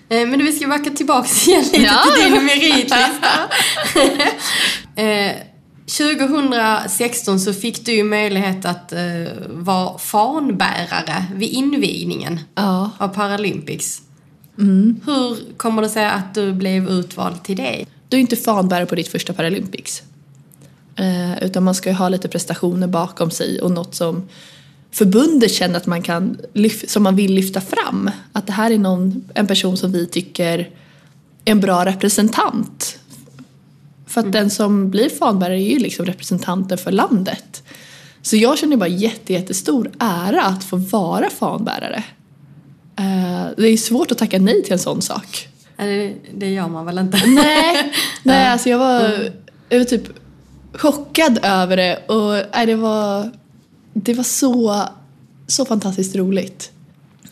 Eh, 0.09 0.27
Men 0.29 0.39
vi 0.45 0.53
ska 0.53 0.69
backa 0.69 0.91
tillbaka 0.91 1.29
igen 1.47 1.65
lite 1.65 1.77
Ja. 1.85 2.03
till 2.17 2.33
din 2.33 2.45
meritlista. 2.45 2.97
eh, 5.87 6.19
2016 6.19 7.41
så 7.41 7.53
fick 7.53 7.87
du 7.87 7.93
ju 7.93 8.05
möjlighet 8.05 8.65
att 8.65 8.93
eh, 8.93 9.01
vara 9.49 9.99
fanbärare 9.99 11.25
vid 11.35 11.49
invigningen 11.51 12.41
Ja. 12.55 12.91
av 12.99 13.09
Paralympics. 13.09 14.03
Mm. 14.59 15.01
Hur 15.07 15.37
kommer 15.57 15.83
det 15.83 15.89
sig 15.89 16.07
att 16.07 16.35
du 16.35 16.53
blev 16.53 16.89
utvald 16.89 17.43
till 17.45 17.57
det? 17.57 17.85
Du 18.09 18.17
är 18.17 18.21
inte 18.21 18.37
fanbärare 18.37 18.87
på 18.87 18.95
ditt 18.95 19.09
första 19.09 19.33
Paralympics. 19.33 20.03
Eh, 20.97 21.43
utan 21.43 21.65
man 21.65 21.75
ska 21.75 21.89
ju 21.89 21.95
ha 21.95 22.09
lite 22.09 22.29
prestationer 22.29 22.87
bakom 22.87 23.31
sig 23.31 23.61
och 23.61 23.71
något 23.71 23.95
som 23.95 24.29
förbundet 24.93 25.53
känner 25.53 25.77
att 25.77 25.87
man 25.87 26.03
kan, 26.03 26.39
som 26.89 27.03
man 27.03 27.17
vill 27.17 27.35
lyfta 27.35 27.61
fram. 27.61 28.11
Att 28.33 28.47
det 28.47 28.53
här 28.53 28.71
är 28.71 28.79
någon, 28.79 29.25
en 29.35 29.47
person 29.47 29.77
som 29.77 29.93
vi 29.93 30.07
tycker 30.07 30.59
är 30.59 30.71
en 31.45 31.61
bra 31.61 31.85
representant. 31.85 32.99
För 34.17 34.21
att 34.21 34.33
den 34.33 34.51
som 34.51 34.91
blir 34.91 35.09
fanbärare 35.09 35.61
är 35.61 35.71
ju 35.71 35.79
liksom 35.79 36.07
representanten 36.07 36.79
för 36.79 36.93
landet. 36.93 37.63
Så 38.23 38.37
jag 38.37 38.59
känner 38.59 38.77
bara 38.77 38.89
jätte, 38.89 39.33
jättestor 39.33 39.91
ära 39.99 40.43
att 40.43 40.65
få 40.65 40.77
vara 40.77 41.31
fanbärare. 41.31 42.05
Eh, 42.99 43.47
det 43.57 43.69
är 43.69 43.77
svårt 43.77 44.13
att 44.13 44.19
tacka 44.19 44.39
nej 44.39 44.63
till 44.63 44.73
en 44.73 44.79
sån 44.79 45.03
sak. 45.03 45.49
Det 46.35 46.51
gör 46.51 46.69
man 46.69 46.87
väl 46.87 46.99
inte? 46.99 47.27
Nej, 47.27 47.93
nej 48.23 48.49
alltså 48.49 48.69
jag 48.69 48.79
var, 48.79 49.31
jag 49.69 49.79
var 49.79 49.85
typ 49.85 50.09
chockad 50.73 51.39
över 51.43 51.77
det 51.77 51.97
och 52.07 52.51
nej, 52.55 52.67
det 52.67 52.77
var, 52.77 53.31
det 53.93 54.15
var 54.15 54.25
så, 54.25 54.83
så 55.47 55.65
fantastiskt 55.65 56.17
roligt. 56.17 56.73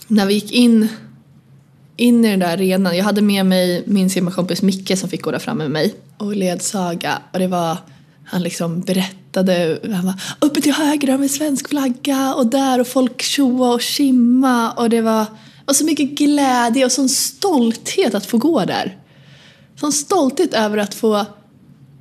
När 0.06 0.26
vi 0.26 0.34
gick 0.34 0.52
in, 0.52 0.88
in 1.96 2.24
i 2.24 2.30
den 2.30 2.40
där 2.40 2.52
arenan, 2.52 2.96
jag 2.96 3.04
hade 3.04 3.22
med 3.22 3.46
mig 3.46 3.82
min 3.86 4.10
simmarkompis 4.10 4.62
Micke 4.62 4.98
som 4.98 5.08
fick 5.08 5.22
gå 5.22 5.30
där 5.30 5.38
fram 5.38 5.58
med 5.58 5.70
mig 5.70 5.94
och 6.18 6.36
ledsaga 6.36 7.18
och 7.32 7.38
det 7.38 7.46
var, 7.46 7.76
han 8.24 8.42
liksom 8.42 8.80
berättade, 8.80 9.78
han 9.94 10.06
var 10.06 10.14
uppe 10.40 10.60
till 10.60 10.72
höger 10.72 11.08
har 11.08 11.18
vi 11.18 11.28
svensk 11.28 11.68
flagga 11.68 12.34
och 12.34 12.46
där 12.46 12.80
och 12.80 12.86
folk 12.86 13.22
tjoa 13.22 13.74
och 13.74 13.80
kimma 13.82 14.72
och 14.72 14.90
det 14.90 15.00
var, 15.02 15.26
och 15.64 15.76
så 15.76 15.84
mycket 15.84 16.10
glädje 16.10 16.84
och 16.84 16.92
sån 16.92 17.08
stolthet 17.08 18.14
att 18.14 18.26
få 18.26 18.38
gå 18.38 18.64
där. 18.64 18.98
Sån 19.80 19.92
stolthet 19.92 20.54
över 20.54 20.78
att 20.78 20.94
få 20.94 21.26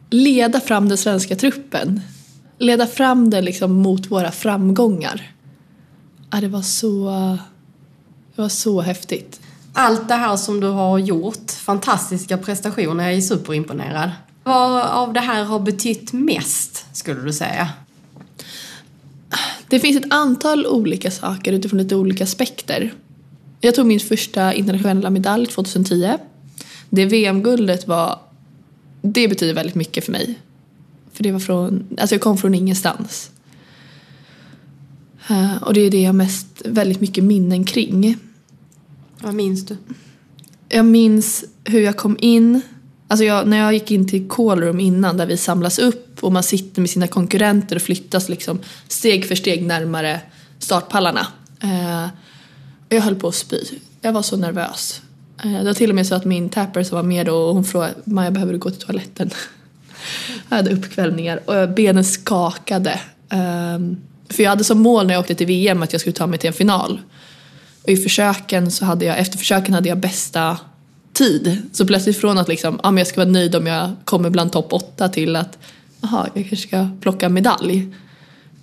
leda 0.10 0.60
fram 0.60 0.90
den 0.90 0.98
svenska 0.98 1.36
truppen. 1.36 2.02
Leda 2.60 2.88
fram 2.88 3.30
den 3.30 3.46
liksom 3.46 3.74
mot 3.74 4.12
våra 4.12 4.32
framgångar. 4.32 5.32
Ja, 6.32 6.42
det 6.42 6.48
var 6.48 6.62
så... 6.62 7.10
Det 8.36 8.42
var 8.42 8.50
så 8.50 8.82
häftigt. 8.82 9.42
Allt 9.74 10.08
det 10.08 10.14
här 10.14 10.38
som 10.38 10.60
du 10.60 10.68
har 10.68 10.98
gjort, 10.98 11.52
fantastiska 11.52 12.38
prestationer, 12.38 13.04
jag 13.04 13.14
är 13.14 13.22
superimponerad. 13.22 14.12
Vad 14.44 14.82
av 14.82 15.14
det 15.14 15.20
här 15.20 15.44
har 15.44 15.60
betytt 15.60 16.14
mest, 16.14 16.86
skulle 16.94 17.22
du 17.22 17.34
säga? 17.34 17.70
Det 19.68 19.80
finns 19.80 20.06
ett 20.06 20.14
antal 20.14 20.68
olika 20.68 21.12
saker 21.12 21.54
utifrån 21.54 21.80
lite 21.80 21.96
olika 21.96 22.24
aspekter. 22.24 22.94
Jag 23.62 23.76
tog 23.76 23.86
min 23.86 24.00
första 24.00 24.54
internationella 24.54 25.10
medalj 25.10 25.48
2010. 25.48 26.18
Det 26.90 27.06
VM-guldet 27.06 27.88
var... 27.88 28.20
Det 29.02 29.28
betyder 29.28 29.54
väldigt 29.54 29.76
mycket 29.76 30.06
för 30.06 30.12
mig. 30.12 30.40
För 31.14 31.24
det 31.24 31.32
var 31.32 31.40
från... 31.40 31.88
Alltså 32.00 32.16
jag 32.16 32.22
kom 32.22 32.38
från 32.38 32.54
ingenstans. 32.54 33.32
Eh, 35.30 35.64
och 35.64 35.74
det 35.74 35.82
är 35.82 35.92
det 35.92 36.02
jag 36.02 36.08
har 36.08 36.14
mest, 36.14 36.62
väldigt 36.66 37.02
mycket 37.02 37.24
minnen 37.24 37.66
kring. 37.66 38.18
Vad 39.24 39.34
minns 39.34 39.66
du? 39.66 39.78
Jag 40.70 40.86
minns 40.86 41.46
hur 41.64 41.82
jag 41.82 41.98
kom 41.98 42.18
in. 42.20 42.62
Alltså 43.08 43.26
jag, 43.26 43.48
när 43.48 43.58
jag 43.58 43.74
gick 43.74 43.92
in 43.92 44.08
till 44.08 44.30
callroom 44.30 44.80
innan 44.80 45.18
där 45.18 45.26
vi 45.26 45.38
samlas 45.38 45.80
upp 45.80 46.24
och 46.24 46.32
man 46.32 46.44
sitter 46.44 46.82
med 46.82 46.90
sina 46.90 47.08
konkurrenter 47.08 47.76
och 47.76 47.82
flyttas 47.82 48.30
liksom 48.30 48.60
steg 48.88 49.26
för 49.26 49.36
steg 49.36 49.64
närmare 49.64 50.22
startpallarna. 50.60 51.28
Eh, 51.62 52.08
jag 52.90 53.02
höll 53.02 53.16
på 53.16 53.28
att 53.28 53.36
spy. 53.36 53.60
Jag 54.02 54.14
var 54.14 54.22
så 54.22 54.38
nervös. 54.38 55.02
Eh, 55.44 55.52
det 55.52 55.64
var 55.64 55.74
till 55.74 55.90
och 55.90 55.96
med 55.96 56.08
så 56.08 56.16
att 56.16 56.26
min 56.26 56.50
tapper 56.50 56.84
som 56.84 56.96
var 56.96 57.04
med 57.04 57.26
då 57.26 57.36
och 57.36 57.54
hon 57.54 57.64
frågade 57.64 57.94
Maja 58.04 58.32
behöver 58.32 58.54
du 58.54 58.60
gå 58.60 58.70
till 58.70 58.82
toaletten? 58.82 59.30
jag 60.50 60.58
hade 60.58 60.74
uppkvällningar 60.74 61.50
och 61.50 61.70
benen 61.70 62.04
skakade. 62.04 63.00
Eh, 63.30 63.80
för 64.30 64.44
jag 64.44 64.50
hade 64.50 64.64
som 64.64 64.82
mål 64.82 65.08
när 65.08 65.14
jag 65.14 65.22
åkte 65.22 65.36
till 65.36 65.48
VM 65.48 65.84
att 65.84 65.92
jag 65.92 66.02
skulle 66.02 66.14
ta 66.14 66.28
mig 66.28 66.40
till 66.40 66.48
en 66.48 66.54
final. 66.54 67.00
Och 67.84 67.90
i 67.90 67.98
försöken 67.98 68.72
så 68.72 68.86
hade 68.86 69.06
jag, 69.06 69.20
efter 69.20 69.38
försöken 69.38 69.74
hade 69.74 69.90
jag 69.90 69.98
bästa 69.98 70.58
tid. 71.14 71.58
Så 71.72 71.86
plötsligt 71.86 72.18
från 72.18 72.38
att 72.38 72.48
liksom, 72.48 72.80
ah, 72.84 72.92
men 72.92 72.98
jag 72.98 73.08
ska 73.08 73.22
vara 73.22 73.32
nöjd 73.32 73.56
om 73.56 73.68
jag 73.68 73.92
kommer 74.06 74.30
bland 74.30 74.52
topp 74.52 74.74
åtta 74.74 75.10
till 75.10 75.36
att, 75.36 75.58
jaha, 76.02 76.30
jag 76.34 76.50
kanske 76.50 76.68
ska 76.68 76.90
plocka 77.02 77.30
medalj. 77.30 77.88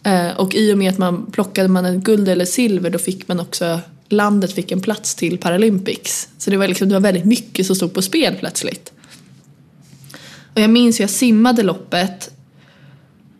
Eh, 0.02 0.30
och 0.30 0.54
i 0.54 0.72
och 0.72 0.78
med 0.78 0.92
att 0.92 0.98
man 0.98 1.30
plockade 1.30 1.68
man 1.68 1.84
en 1.84 2.00
guld 2.00 2.28
eller 2.28 2.44
silver 2.44 2.90
då 2.90 2.98
fick 2.98 3.28
man 3.28 3.40
också, 3.40 3.80
landet 4.08 4.52
fick 4.52 4.72
en 4.72 4.80
plats 4.80 5.14
till 5.14 5.38
Paralympics. 5.38 6.28
Så 6.38 6.50
det 6.50 6.56
var 6.56 6.68
liksom, 6.68 6.88
det 6.88 6.94
var 6.94 7.00
väldigt 7.00 7.24
mycket 7.24 7.66
som 7.66 7.76
stod 7.76 7.94
på 7.94 8.02
spel 8.02 8.36
plötsligt. 8.40 8.92
Och 10.54 10.60
jag 10.60 10.70
minns 10.70 10.98
hur 10.98 11.02
jag 11.02 11.10
simmade 11.10 11.62
loppet 11.62 12.30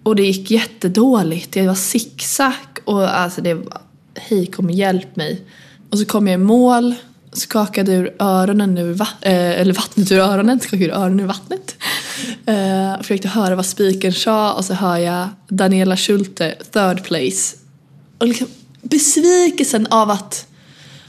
och 0.03 0.17
det 0.17 0.23
gick 0.23 0.51
jättedåligt. 0.51 1.57
Jag 1.57 1.65
var 1.65 1.75
zigzag 1.75 2.53
och 2.85 3.19
alltså 3.19 3.41
det 3.41 3.55
var, 3.55 3.81
hej 4.15 4.47
kom 4.47 4.67
och 4.67 4.73
hjälp 4.73 5.17
mig. 5.17 5.43
Och 5.91 5.99
så 5.99 6.05
kom 6.05 6.27
jag 6.27 6.35
i 6.35 6.45
mål, 6.45 6.95
skakade 7.33 7.93
ur 7.93 8.15
öronen 8.19 8.79
ur 8.79 8.93
va- 8.93 9.09
eh, 9.21 9.61
eller 9.61 9.75
vattnet 9.75 10.13
ur 10.13 10.19
öronen, 10.19 10.61
skakade 10.61 10.85
ur 10.85 10.91
öronen 10.91 11.21
ur 11.21 11.27
vattnet. 11.27 11.77
Eh, 12.47 12.99
försökte 13.01 13.29
höra 13.29 13.57
vad 13.57 13.67
spiken 13.67 14.13
sa 14.13 14.53
och 14.53 14.65
så 14.65 14.75
hör 14.75 14.97
jag 14.97 15.29
Daniela 15.49 15.97
Schulte, 15.97 16.55
third 16.73 17.05
place. 17.05 17.57
Och 18.19 18.27
liksom 18.29 18.47
besvikelsen 18.83 19.87
av 19.91 20.11
att 20.11 20.47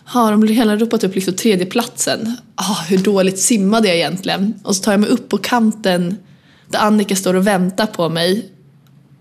har 0.05 0.31
de 0.31 0.47
hela 0.47 0.77
ropat 0.77 1.03
upp 1.03 1.15
liksom 1.15 1.33
tredjeplatsen. 1.33 2.37
Ah, 2.55 2.81
hur 2.87 2.97
dåligt 2.97 3.39
simmade 3.39 3.87
jag 3.87 3.97
egentligen? 3.97 4.53
Och 4.63 4.75
så 4.75 4.83
tar 4.83 4.91
jag 4.91 4.99
mig 4.99 5.09
upp 5.09 5.29
på 5.29 5.37
kanten 5.37 6.17
där 6.69 6.79
Annika 6.79 7.15
står 7.15 7.33
och 7.33 7.47
väntar 7.47 7.85
på 7.85 8.09
mig. 8.09 8.49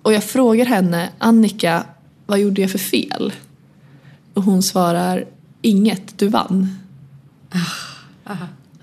Och 0.03 0.13
jag 0.13 0.25
frågar 0.25 0.65
henne, 0.67 1.09
Annika, 1.19 1.85
vad 2.27 2.39
gjorde 2.39 2.61
jag 2.61 2.71
för 2.71 2.79
fel? 2.79 3.33
Och 4.35 4.43
hon 4.43 4.63
svarar, 4.63 5.25
inget, 5.63 6.19
du 6.19 6.29
vann. 6.29 6.79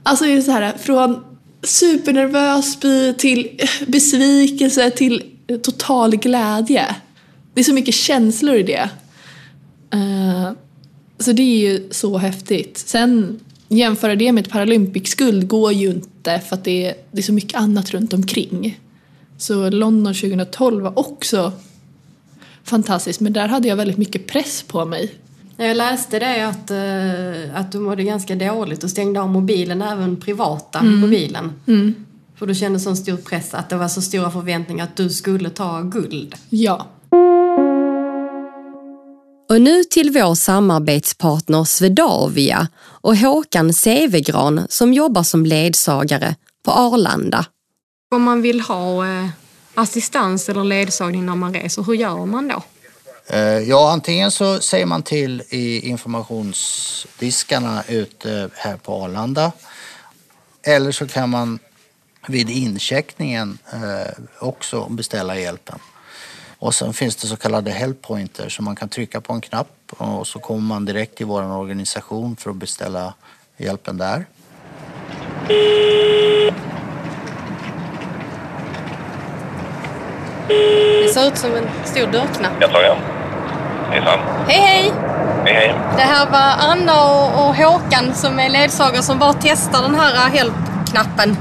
Alltså 0.04 0.26
det 0.26 0.32
är 0.32 0.42
så 0.42 0.52
här, 0.52 0.78
från 0.78 1.24
supernervös 1.64 2.80
by- 2.80 3.14
till 3.14 3.62
besvikelse 3.88 4.90
till 4.92 5.24
total 5.64 6.16
glädje. 6.16 6.96
Det 7.54 7.60
är 7.60 7.64
så 7.64 7.74
mycket 7.74 7.96
känslor 7.96 8.56
i 8.56 8.64
det. 8.64 8.90
Eh, 9.94 10.52
så 11.20 11.32
det 11.32 11.42
är 11.42 11.72
ju 11.72 11.88
så 11.92 12.18
häftigt. 12.18 12.78
Sen 12.78 13.40
jämföra 13.68 14.16
det 14.16 14.32
med 14.32 14.46
ett 14.46 14.52
Paralympics-guld 14.52 15.48
går 15.48 15.72
ju 15.72 15.90
inte 15.90 16.40
för 16.40 16.56
att 16.56 16.64
det 16.64 16.86
är, 16.86 16.94
det 17.12 17.20
är 17.20 17.24
så 17.24 17.34
mycket 17.34 17.60
annat 17.60 17.92
runt 17.92 18.14
omkring. 18.14 18.80
Så 19.38 19.70
London 19.70 20.14
2012 20.14 20.84
var 20.84 21.00
också 21.00 21.52
fantastiskt 22.64 23.20
men 23.20 23.34
där 23.34 23.48
hade 23.48 23.68
jag 23.68 23.76
väldigt 23.76 23.98
mycket 23.98 24.28
press 24.28 24.64
på 24.68 24.86
mig. 24.86 25.14
Jag 25.58 25.78
läste 25.78 26.20
det 26.20 26.48
att, 26.48 26.72
eh, 26.72 27.60
att 27.60 27.72
du 27.72 27.80
mådde 27.80 28.04
ganska 28.04 28.36
dåligt 28.36 28.84
och 28.84 28.90
stängde 28.90 29.22
av 29.22 29.30
mobilen, 29.30 29.82
även 29.82 30.18
privata 30.18 30.84
mobilen. 30.84 31.52
För 32.40 32.46
du 32.46 32.56
kände 32.56 32.80
sån 32.80 32.98
stor 32.98 33.18
press, 33.18 33.54
att 33.54 33.70
det 33.70 33.76
var 33.76 33.88
så 33.88 34.02
stora 34.02 34.32
förväntningar 34.32 34.84
att 34.84 34.96
du 34.96 35.10
skulle 35.10 35.50
ta 35.50 35.82
guld. 35.82 36.36
Ja. 36.50 36.88
Och 39.50 39.62
nu 39.62 39.84
till 39.84 40.12
vår 40.12 40.36
samarbetspartner 40.36 41.64
Swedavia 41.64 42.68
och 42.84 43.18
Håkan 43.18 43.74
Sevegran 43.74 44.66
som 44.70 44.94
jobbar 44.94 45.24
som 45.24 45.46
ledsagare 45.46 46.36
på 46.64 46.72
Arlanda. 46.72 47.46
Om 48.12 48.24
man 48.24 48.42
vill 48.42 48.62
ha 48.62 49.08
eh, 49.08 49.28
assistans 49.76 50.50
eller 50.50 50.64
ledsagning 50.64 51.26
när 51.26 51.36
man 51.36 51.54
reser, 51.54 51.84
hur 51.84 51.94
gör 51.94 52.26
man 52.26 52.48
då? 52.48 52.64
Eh, 53.30 53.40
Ja, 53.60 53.92
antingen 53.92 54.32
så 54.32 54.60
säger 54.60 54.86
man 54.86 55.04
till 55.04 55.44
i 55.50 55.90
informationsdiskarna 55.90 57.84
ute 57.88 58.50
här 58.56 58.78
på 58.78 59.04
Arlanda. 59.04 59.52
Eller 60.64 60.92
så 60.92 61.08
kan 61.08 61.30
man 61.30 61.60
vid 62.28 62.50
incheckningen 62.50 63.58
eh, 63.74 64.14
också 64.40 64.90
beställa 64.90 65.38
hjälpen. 65.40 65.80
Och 66.60 66.76
sen 66.76 66.94
finns 66.94 67.16
det 67.16 67.28
så 67.28 67.36
kallade 67.36 67.72
help 67.72 68.02
pointers 68.02 68.56
så 68.56 68.62
man 68.64 68.76
kan 68.76 68.90
trycka 68.90 69.22
på 69.22 69.34
en 69.34 69.42
knapp 69.42 69.68
och 69.90 70.28
så 70.28 70.40
kommer 70.40 70.62
man 70.62 70.86
direkt 70.86 71.16
till 71.18 71.26
vår 71.26 71.58
organisation 71.58 72.36
för 72.36 72.50
att 72.50 72.56
beställa 72.56 73.14
hjälpen 73.58 73.98
där. 73.98 74.26
Det 81.04 81.14
ser 81.14 81.28
ut 81.28 81.38
som 81.38 81.56
en 81.56 81.70
stor 81.86 82.08
dörrknapp. 82.08 82.54
Jag 82.60 82.72
tar 82.72 82.82
igen. 82.84 82.98
Hejsan. 83.92 84.20
Hej 84.48 84.62
hej! 84.62 84.92
Hej, 85.46 85.54
hej. 85.54 85.76
Det 85.98 86.02
här 86.04 86.26
var 86.26 86.72
Anna 86.72 87.02
och, 87.04 87.48
och 87.48 87.56
Håkan 87.56 88.16
som 88.16 88.40
är 88.40 88.50
ledsagare 88.50 89.04
som 89.04 89.20
bara 89.20 89.34
testar 89.42 89.82
den 89.82 89.96
här 89.96 90.30
help-knappen. 90.30 91.38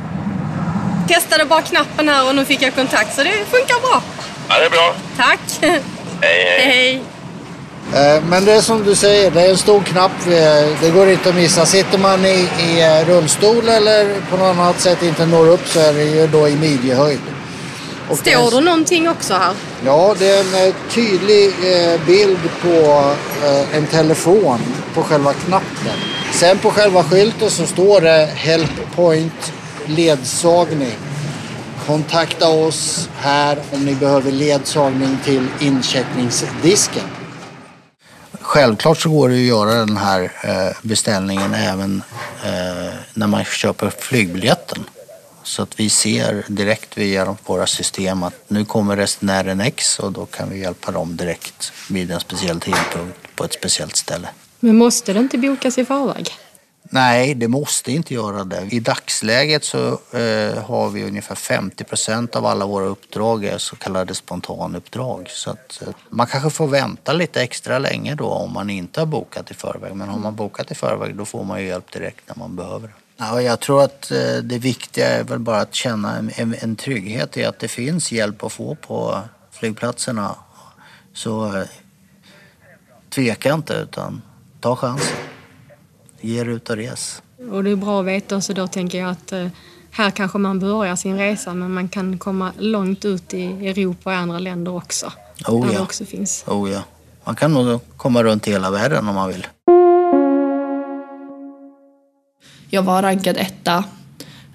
Testade 1.09 1.45
bara 1.45 1.63
knappen 1.63 2.09
här 2.09 2.29
och 2.29 2.35
nu 2.35 2.45
fick 2.45 2.63
jag 2.63 2.75
kontakt 2.75 3.15
så 3.17 3.23
det 3.23 3.31
funkar 3.31 3.81
bra. 3.81 4.03
Ja, 4.49 4.59
det 4.59 4.65
är 4.67 4.71
bra. 4.71 4.95
Tack! 5.17 5.41
Hej, 5.61 5.81
hej. 6.21 6.61
hej! 6.67 7.03
Eh, 8.17 8.23
Men 8.29 8.45
det 8.45 8.53
är 8.53 8.61
som 8.61 8.85
du 8.85 8.95
säger, 8.95 9.31
det 9.31 9.43
är 9.43 9.51
en 9.51 9.57
stor 9.57 9.81
knapp. 9.81 10.27
eh, 10.27 10.81
Det 10.81 10.91
går 10.95 11.09
inte 11.09 11.29
att 11.29 11.35
missa. 11.35 11.67
Sitter 11.67 11.99
man 11.99 12.25
i, 12.25 12.49
i 12.59 12.83
eh, 12.83 13.07
rullstol 13.09 13.69
eller 13.69 14.21
på 14.31 14.37
något 14.37 14.57
annat 14.57 14.81
sätt 14.81 15.03
inte 15.03 15.27
når 15.27 15.49
upp 15.49 15.69
så 15.69 15.81
är 15.81 15.93
det 15.93 16.03
ju 16.05 16.27
då 16.27 16.49
i 16.49 16.57
midjehöjd. 16.57 17.21
Och 18.11 18.19
det 18.25 18.33
är- 18.33 18.47
Står 18.47 18.59
det 18.61 18.65
någonting 18.65 19.09
också 19.09 19.35
här? 19.35 19.55
Ja, 19.85 20.15
det 20.19 20.31
är 20.31 20.41
en 20.41 20.69
eh, 20.69 20.75
tydlig 20.91 21.47
eh, 21.47 22.01
bild 22.07 22.39
på 22.63 22.69
eh, 23.47 23.77
en 23.77 23.87
telefon 23.87 24.61
på 24.95 25.03
själva 25.03 25.33
knappen. 25.33 25.99
Sen 26.33 26.59
på 26.59 26.71
själva 26.71 27.05
skylten 27.05 27.51
så 27.51 27.67
står 27.67 28.01
det 28.01 28.31
Help 28.35 28.71
Point 28.97 29.53
ledsagning. 29.87 30.95
Kontakta 31.87 32.49
oss 32.49 33.09
här 33.21 33.59
om 33.73 33.85
ni 33.85 33.95
behöver 33.95 34.33
ledsagning 34.33 35.19
till 35.25 35.47
incheckningsdisken. 35.61 37.03
Självklart 38.41 38.99
så 39.01 39.09
går 39.11 39.29
det 39.29 39.35
att 39.35 39.41
göra 39.41 39.75
den 39.75 39.97
här 39.97 40.31
beställningen 40.83 41.55
även 41.55 42.03
när 43.15 43.27
man 43.27 43.45
köper 43.45 43.93
flygbiljetten. 44.01 44.85
Så 45.47 45.63
att 45.63 45.81
vi 45.81 45.91
ser 45.91 46.45
direkt 46.49 46.99
via 46.99 47.37
våra 47.47 47.67
system 47.67 48.23
att 48.23 48.35
nu 48.49 48.65
kommer 48.65 48.97
resenären 48.97 49.61
X 49.61 49.99
och 49.99 50.13
då 50.13 50.27
kan 50.27 50.51
vi 50.51 50.61
hjälpa 50.61 50.93
dem 50.93 51.17
direkt 51.17 51.73
vid 51.91 52.11
en 52.11 52.21
speciell 52.21 52.61
tidpunkt 52.61 53.19
på 53.37 53.45
ett 53.45 53.53
speciellt 53.53 53.97
ställe. 53.97 54.29
Men 54.61 54.77
måste 54.77 55.13
det 55.13 55.19
inte 55.19 55.39
bokas 55.39 55.79
i 55.79 55.85
förväg? 55.85 56.31
Nej, 56.91 57.35
det 57.35 57.49
måste 57.49 57.93
inte 57.93 58.15
göra 58.15 58.45
det. 58.45 58.69
I 58.71 58.81
dagsläget 58.81 59.65
så 59.65 59.89
eh, 60.13 60.65
har 60.65 60.91
vi 60.91 61.05
ungefär 61.05 61.35
50 61.35 61.85
procent 61.85 62.37
av 62.37 62.47
alla 62.47 62.67
våra 62.67 62.85
uppdrag 62.85 63.45
är 63.45 63.59
så 63.59 63.77
kallade 63.77 64.15
spontanuppdrag. 64.15 65.31
Så 65.31 65.51
att, 65.51 65.83
eh, 65.83 65.89
man 66.11 66.27
kanske 66.27 66.51
får 66.51 66.67
vänta 66.67 67.13
lite 67.13 67.43
extra 67.43 67.79
länge 67.79 68.15
då 68.15 68.27
om 68.27 68.53
man 68.53 68.71
inte 68.71 69.01
har 69.01 69.07
bokat 69.07 69.51
i 69.51 69.55
förväg. 69.55 69.95
Men 69.95 70.09
har 70.09 70.19
man 70.19 70.37
bokat 70.37 70.71
i 70.71 70.75
förväg 70.75 71.17
då 71.17 71.25
får 71.25 71.45
man 71.45 71.61
ju 71.61 71.67
hjälp 71.67 71.93
direkt 71.93 72.29
när 72.29 72.37
man 72.37 72.57
behöver 72.57 72.89
det. 72.89 72.95
Ja, 73.17 73.43
jag 73.43 73.61
tror 73.61 73.83
att 73.83 74.11
eh, 74.11 74.37
det 74.43 74.59
viktiga 74.59 75.09
är 75.09 75.25
väl 75.25 75.39
bara 75.39 75.61
att 75.61 75.75
känna 75.75 76.19
en, 76.37 76.55
en, 76.61 76.77
trygghet 76.77 77.37
i 77.37 77.45
att 77.45 77.59
det 77.59 77.69
finns 77.69 78.13
hjälp 78.13 78.45
att 78.45 78.53
få 78.53 78.75
på 78.75 79.21
flygplatserna. 79.51 80.35
Så 81.13 81.57
eh, 81.57 81.67
tveka 83.11 83.55
inte 83.55 83.75
utan 83.75 84.23
ta 84.61 84.77
chansen. 84.77 85.17
Ge 86.21 86.41
er 86.41 86.45
ut 86.45 86.71
och 86.71 86.77
res. 86.77 87.23
Och 87.51 87.65
det 87.65 87.71
är 87.71 87.77
bra 87.77 88.01
att 88.01 88.07
veta 88.07 88.41
så 88.41 88.53
då 88.53 88.67
tänker 88.67 88.99
jag 88.99 89.11
att 89.11 89.33
eh, 89.33 89.49
här 89.91 90.11
kanske 90.11 90.39
man 90.39 90.61
börjar 90.61 90.97
sin 90.97 91.19
resa 91.19 91.55
men 91.55 91.75
man 91.75 91.89
kan 91.89 92.19
komma 92.19 92.53
långt 92.59 93.05
ut 93.05 93.35
i 93.35 93.69
Europa 93.69 94.11
och 94.11 94.17
andra 94.17 94.39
länder 94.39 94.75
också. 94.75 95.13
Oh, 95.47 95.61
där 95.63 95.69
det 95.69 95.75
ja. 95.75 95.83
också 95.83 96.05
finns. 96.05 96.45
Oh, 96.47 96.71
ja. 96.71 96.83
Man 97.25 97.37
kan 97.37 97.53
nog 97.53 97.81
komma 97.97 98.23
runt 98.23 98.47
hela 98.47 98.71
världen 98.71 99.09
om 99.09 99.15
man 99.15 99.29
vill. 99.29 99.47
Jag 102.77 102.83
var 102.83 103.03
rankad 103.03 103.37
etta. 103.37 103.85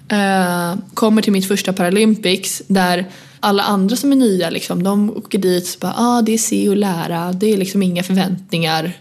Eh, 0.08 0.76
kommer 0.94 1.22
till 1.22 1.32
mitt 1.32 1.48
första 1.48 1.72
Paralympics 1.72 2.62
där 2.66 3.10
alla 3.40 3.62
andra 3.62 3.96
som 3.96 4.12
är 4.12 4.16
nya 4.16 4.50
liksom, 4.50 4.82
de 4.82 5.16
åker 5.16 5.38
dit 5.38 5.74
och 5.74 5.80
bara 5.80 5.94
ah, 5.96 6.22
det 6.22 6.32
är 6.32 6.38
se 6.38 6.68
och 6.68 6.76
lära, 6.76 7.32
det 7.32 7.46
är 7.46 7.56
liksom 7.56 7.82
inga 7.82 8.02
förväntningar. 8.02 8.92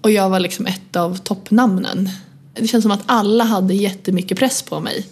Och 0.00 0.10
jag 0.10 0.30
var 0.30 0.40
liksom 0.40 0.66
ett 0.66 0.96
av 0.96 1.16
toppnamnen. 1.16 2.10
Det 2.54 2.68
känns 2.68 2.82
som 2.82 2.92
att 2.92 3.02
alla 3.06 3.44
hade 3.44 3.74
jättemycket 3.74 4.38
press 4.38 4.62
på 4.62 4.80
mig. 4.80 5.06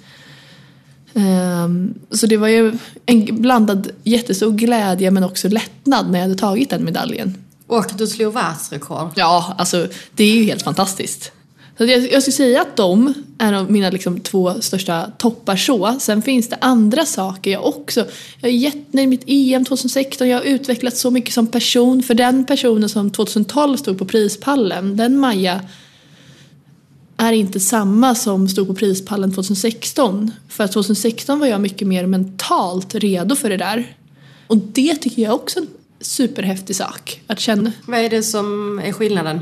Ehm, 1.15 1.95
så 2.11 2.27
det 2.27 2.37
var 2.37 2.49
ju 2.49 2.73
en 3.07 3.43
blandad 3.43 3.91
jättestor 4.05 4.53
glädje 4.53 5.11
men 5.11 5.25
också 5.25 5.49
lättnad 5.49 6.11
när 6.11 6.19
jag 6.19 6.27
hade 6.27 6.39
tagit 6.39 6.71
den 6.71 6.85
medaljen. 6.85 7.45
Och 7.67 7.87
du 7.99 8.07
slog 8.07 8.35
världsrekord. 8.35 9.11
Ja, 9.15 9.55
alltså 9.59 9.87
det 10.15 10.25
är 10.25 10.35
ju 10.35 10.45
helt 10.45 10.63
fantastiskt. 10.63 11.33
Så 11.83 11.89
jag, 11.89 12.13
jag 12.13 12.23
skulle 12.23 12.33
säga 12.33 12.63
att 12.63 12.77
de 12.77 13.15
är 13.39 13.53
av 13.53 13.71
mina 13.71 13.91
liksom, 13.91 14.21
två 14.21 14.55
största 14.61 15.13
toppar 15.19 15.57
så. 15.57 15.97
Sen 16.01 16.23
finns 16.23 16.49
det 16.49 16.57
andra 16.61 17.05
saker 17.05 17.51
jag 17.51 17.67
också. 17.67 18.07
Jag 18.41 18.51
är 18.51 18.55
jättenöjd 18.57 19.09
med 19.09 19.09
mitt 19.09 19.25
EM 19.27 19.65
2016. 19.65 20.29
Jag 20.29 20.39
har 20.39 20.45
utvecklats 20.45 21.01
så 21.01 21.11
mycket 21.11 21.35
som 21.35 21.47
person. 21.47 22.03
För 22.03 22.15
den 22.15 22.47
personen 22.47 22.89
som 22.89 23.11
2012 23.11 23.77
stod 23.77 23.99
på 23.99 24.05
prispallen, 24.05 24.97
den 24.97 25.19
Maja 25.19 25.61
är 27.17 27.33
inte 27.33 27.61
samma 27.61 28.15
som 28.15 28.49
stod 28.49 28.67
på 28.67 28.75
prispallen 28.75 29.35
2016. 29.35 30.31
För 30.49 30.67
2016 30.67 31.41
var 31.41 31.47
jag 31.47 31.61
mycket 31.61 31.89
mer 31.89 32.07
mentalt 32.07 32.95
redo 32.95 33.37
för 33.37 33.51
det 33.51 33.57
där. 33.57 33.97
Och 34.47 34.57
det 34.57 34.97
tycker 34.97 35.23
jag 35.23 35.35
också 35.35 35.59
är 35.59 35.63
en 35.63 35.69
superhäftig 36.01 36.77
sak 36.77 37.21
att 37.27 37.41
känna. 37.41 37.73
Vad 37.87 38.01
är 38.01 38.11
det 38.11 38.23
som 38.23 38.79
är 38.79 38.93
skillnaden? 38.93 39.41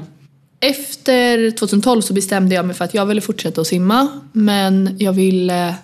Efter 0.61 1.50
2012 1.50 2.00
så 2.00 2.14
bestämde 2.14 2.54
jag 2.54 2.64
mig 2.64 2.76
för 2.76 2.84
att 2.84 2.94
jag 2.94 3.06
ville 3.06 3.20
fortsätta 3.20 3.61
att 3.61 3.66
simma 3.66 4.08
men 4.32 4.96
jag 4.98 5.12
ville 5.12 5.74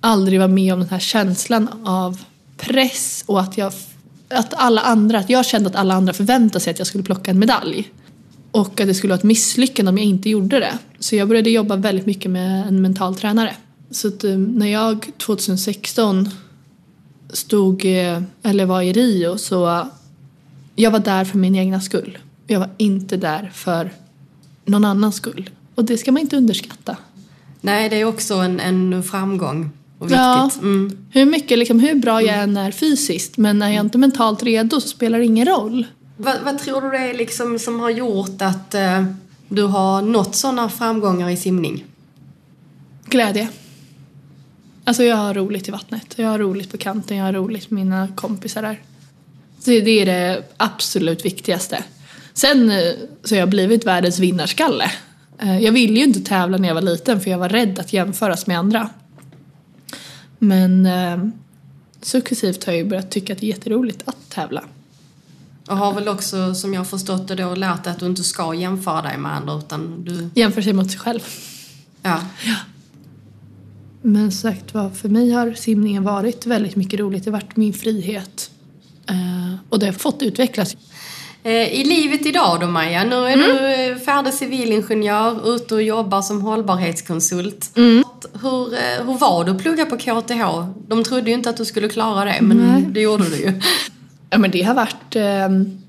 aldrig 0.00 0.38
vara 0.38 0.48
med 0.48 0.72
om 0.72 0.80
den 0.80 0.88
här 0.88 0.98
känslan 0.98 1.68
av 1.84 2.20
press 2.56 3.24
och 3.26 3.40
att 3.40 3.58
jag 3.58 3.72
att 4.28 4.54
alla 4.54 4.80
andra, 4.80 5.18
att 5.18 5.30
jag 5.30 5.46
kände 5.46 5.68
att 5.68 5.76
alla 5.76 5.94
andra 5.94 6.12
förväntade 6.12 6.60
sig 6.60 6.70
att 6.70 6.78
jag 6.78 6.86
skulle 6.86 7.04
plocka 7.04 7.30
en 7.30 7.38
medalj. 7.38 7.90
Och 8.50 8.80
att 8.80 8.86
det 8.86 8.94
skulle 8.94 9.10
vara 9.10 9.18
ett 9.18 9.24
misslyckande 9.24 9.88
om 9.88 9.98
jag 9.98 10.06
inte 10.06 10.30
gjorde 10.30 10.60
det. 10.60 10.78
Så 10.98 11.16
jag 11.16 11.28
började 11.28 11.50
jobba 11.50 11.76
väldigt 11.76 12.06
mycket 12.06 12.30
med 12.30 12.68
en 12.68 12.82
mental 12.82 13.14
tränare. 13.14 13.56
Så 13.90 14.08
att 14.08 14.24
eh, 14.24 14.38
när 14.38 14.66
jag 14.66 15.10
2016 15.18 16.30
stod, 17.30 17.84
eh, 17.84 18.22
eller 18.42 18.64
var 18.64 18.82
i 18.82 18.92
Rio 18.92 19.38
så 19.38 19.88
jag 20.74 20.90
var 20.90 20.98
där 20.98 21.24
för 21.24 21.38
min 21.38 21.54
egna 21.54 21.80
skull. 21.80 22.18
Jag 22.46 22.60
var 22.60 22.70
inte 22.76 23.16
där 23.16 23.50
för 23.54 23.90
någon 24.66 24.84
annans 24.84 25.16
skull. 25.16 25.50
Och 25.74 25.84
det 25.84 25.98
ska 25.98 26.12
man 26.12 26.22
inte 26.22 26.36
underskatta. 26.36 26.96
Nej, 27.60 27.88
det 27.88 28.00
är 28.00 28.04
också 28.04 28.34
en, 28.34 28.60
en 28.60 29.02
framgång 29.02 29.70
och 29.98 30.06
viktigt. 30.06 30.18
Ja. 30.18 30.50
Mm. 30.58 30.98
Hur 31.10 31.26
mycket, 31.26 31.58
liksom, 31.58 31.80
hur 31.80 31.94
bra 31.94 32.22
jag 32.22 32.42
än 32.42 32.56
är 32.56 32.70
fysiskt 32.70 33.36
men 33.36 33.62
är 33.62 33.70
jag 33.70 33.84
inte 33.84 33.98
mentalt 33.98 34.42
redo 34.42 34.80
så 34.80 34.88
spelar 34.88 35.18
det 35.18 35.24
ingen 35.24 35.46
roll. 35.46 35.86
Vad, 36.16 36.36
vad 36.44 36.58
tror 36.58 36.80
du 36.80 36.90
det 36.90 36.98
är 36.98 37.14
liksom 37.14 37.58
som 37.58 37.80
har 37.80 37.90
gjort 37.90 38.42
att 38.42 38.74
eh, 38.74 39.04
du 39.48 39.62
har 39.62 40.02
nått 40.02 40.34
sådana 40.34 40.68
framgångar 40.68 41.30
i 41.30 41.36
simning? 41.36 41.84
Glädje. 43.04 43.48
Alltså 44.84 45.02
jag 45.02 45.16
har 45.16 45.34
roligt 45.34 45.68
i 45.68 45.70
vattnet. 45.70 46.14
Jag 46.16 46.28
har 46.28 46.38
roligt 46.38 46.70
på 46.70 46.78
kanten, 46.78 47.16
jag 47.16 47.24
har 47.24 47.32
roligt 47.32 47.70
med 47.70 47.84
mina 47.84 48.08
kompisar 48.14 48.62
där. 48.62 48.80
Så 49.60 49.70
det 49.70 49.90
är 49.90 50.06
det 50.06 50.42
absolut 50.56 51.24
viktigaste. 51.24 51.84
Sen 52.36 52.70
eh, 52.70 52.92
så 53.24 53.34
har 53.34 53.40
jag 53.40 53.48
blivit 53.50 53.86
världens 53.86 54.18
vinnarskalle. 54.18 54.90
Eh, 55.38 55.58
Jag 55.58 55.72
ville 55.72 55.98
ju 55.98 56.04
inte 56.04 56.20
tävla 56.20 56.58
när 56.58 56.68
jag 56.68 56.74
var 56.74 56.82
liten 56.82 57.20
för 57.20 57.30
jag 57.30 57.38
var 57.38 57.48
rädd 57.48 57.78
att 57.78 57.92
jämföras 57.92 58.46
med 58.46 58.58
andra. 58.58 58.90
Men 60.38 60.86
eh, 60.86 61.18
successivt 62.02 62.64
har 62.64 62.72
jag 62.72 62.82
ju 62.82 62.88
börjat 62.88 63.10
tycka 63.10 63.32
att 63.32 63.38
det 63.38 63.46
är 63.46 63.48
jätteroligt 63.48 64.02
att 64.04 64.30
tävla. 64.30 64.64
Och 65.68 65.76
har 65.76 65.92
väl 65.92 66.08
också, 66.08 66.54
som 66.54 66.74
jag 66.74 66.86
förstått 66.88 67.28
det 67.28 67.34
då, 67.34 67.54
lärt 67.54 67.84
dig 67.84 67.92
att 67.92 68.00
du 68.00 68.06
inte 68.06 68.24
ska 68.24 68.54
jämföra 68.54 69.02
dig 69.02 69.18
med 69.18 69.32
andra 69.36 69.58
utan 69.58 70.04
du... 70.04 70.28
Jämför 70.34 70.62
sig 70.62 70.72
mot 70.72 70.90
sig 70.90 71.00
själv. 71.00 71.20
Ja. 72.02 72.20
Men 74.02 74.32
sagt 74.32 74.74
vad, 74.74 74.96
för 74.96 75.08
mig 75.08 75.30
har 75.30 75.54
simningen 75.54 76.02
varit 76.02 76.46
väldigt 76.46 76.76
mycket 76.76 77.00
roligt. 77.00 77.24
Det 77.24 77.30
har 77.30 77.38
varit 77.40 77.56
min 77.56 77.72
frihet. 77.72 78.50
Och 79.68 79.78
det 79.78 79.86
har 79.86 79.92
fått 79.92 80.22
utvecklas. 80.22 80.76
Eh, 81.46 81.80
I 81.80 81.84
livet 81.84 82.26
idag 82.26 82.60
då 82.60 82.66
Maja, 82.66 83.04
nu 83.04 83.14
är 83.14 83.36
du 83.36 83.74
eh, 83.92 83.98
färdig 83.98 84.34
civilingenjör, 84.34 85.54
ute 85.54 85.74
och 85.74 85.82
jobbar 85.82 86.22
som 86.22 86.40
hållbarhetskonsult. 86.40 87.70
Hur, 88.42 88.74
eh, 88.74 89.06
hur 89.06 89.18
var 89.18 89.44
det 89.44 89.50
att 89.50 89.62
plugga 89.62 89.86
på 89.86 89.96
KTH? 89.96 90.42
De 90.88 91.04
trodde 91.04 91.30
ju 91.30 91.36
inte 91.36 91.50
att 91.50 91.56
du 91.56 91.64
skulle 91.64 91.88
klara 91.88 92.24
det, 92.24 92.38
men 92.40 92.56
Nej. 92.56 92.82
det 92.82 93.00
gjorde 93.00 93.28
du 93.28 93.36
ju. 93.36 93.52
Ja 94.30 94.38
men 94.38 94.50
det 94.50 94.62
har 94.62 94.74
varit 94.74 95.16
eh, 95.16 95.48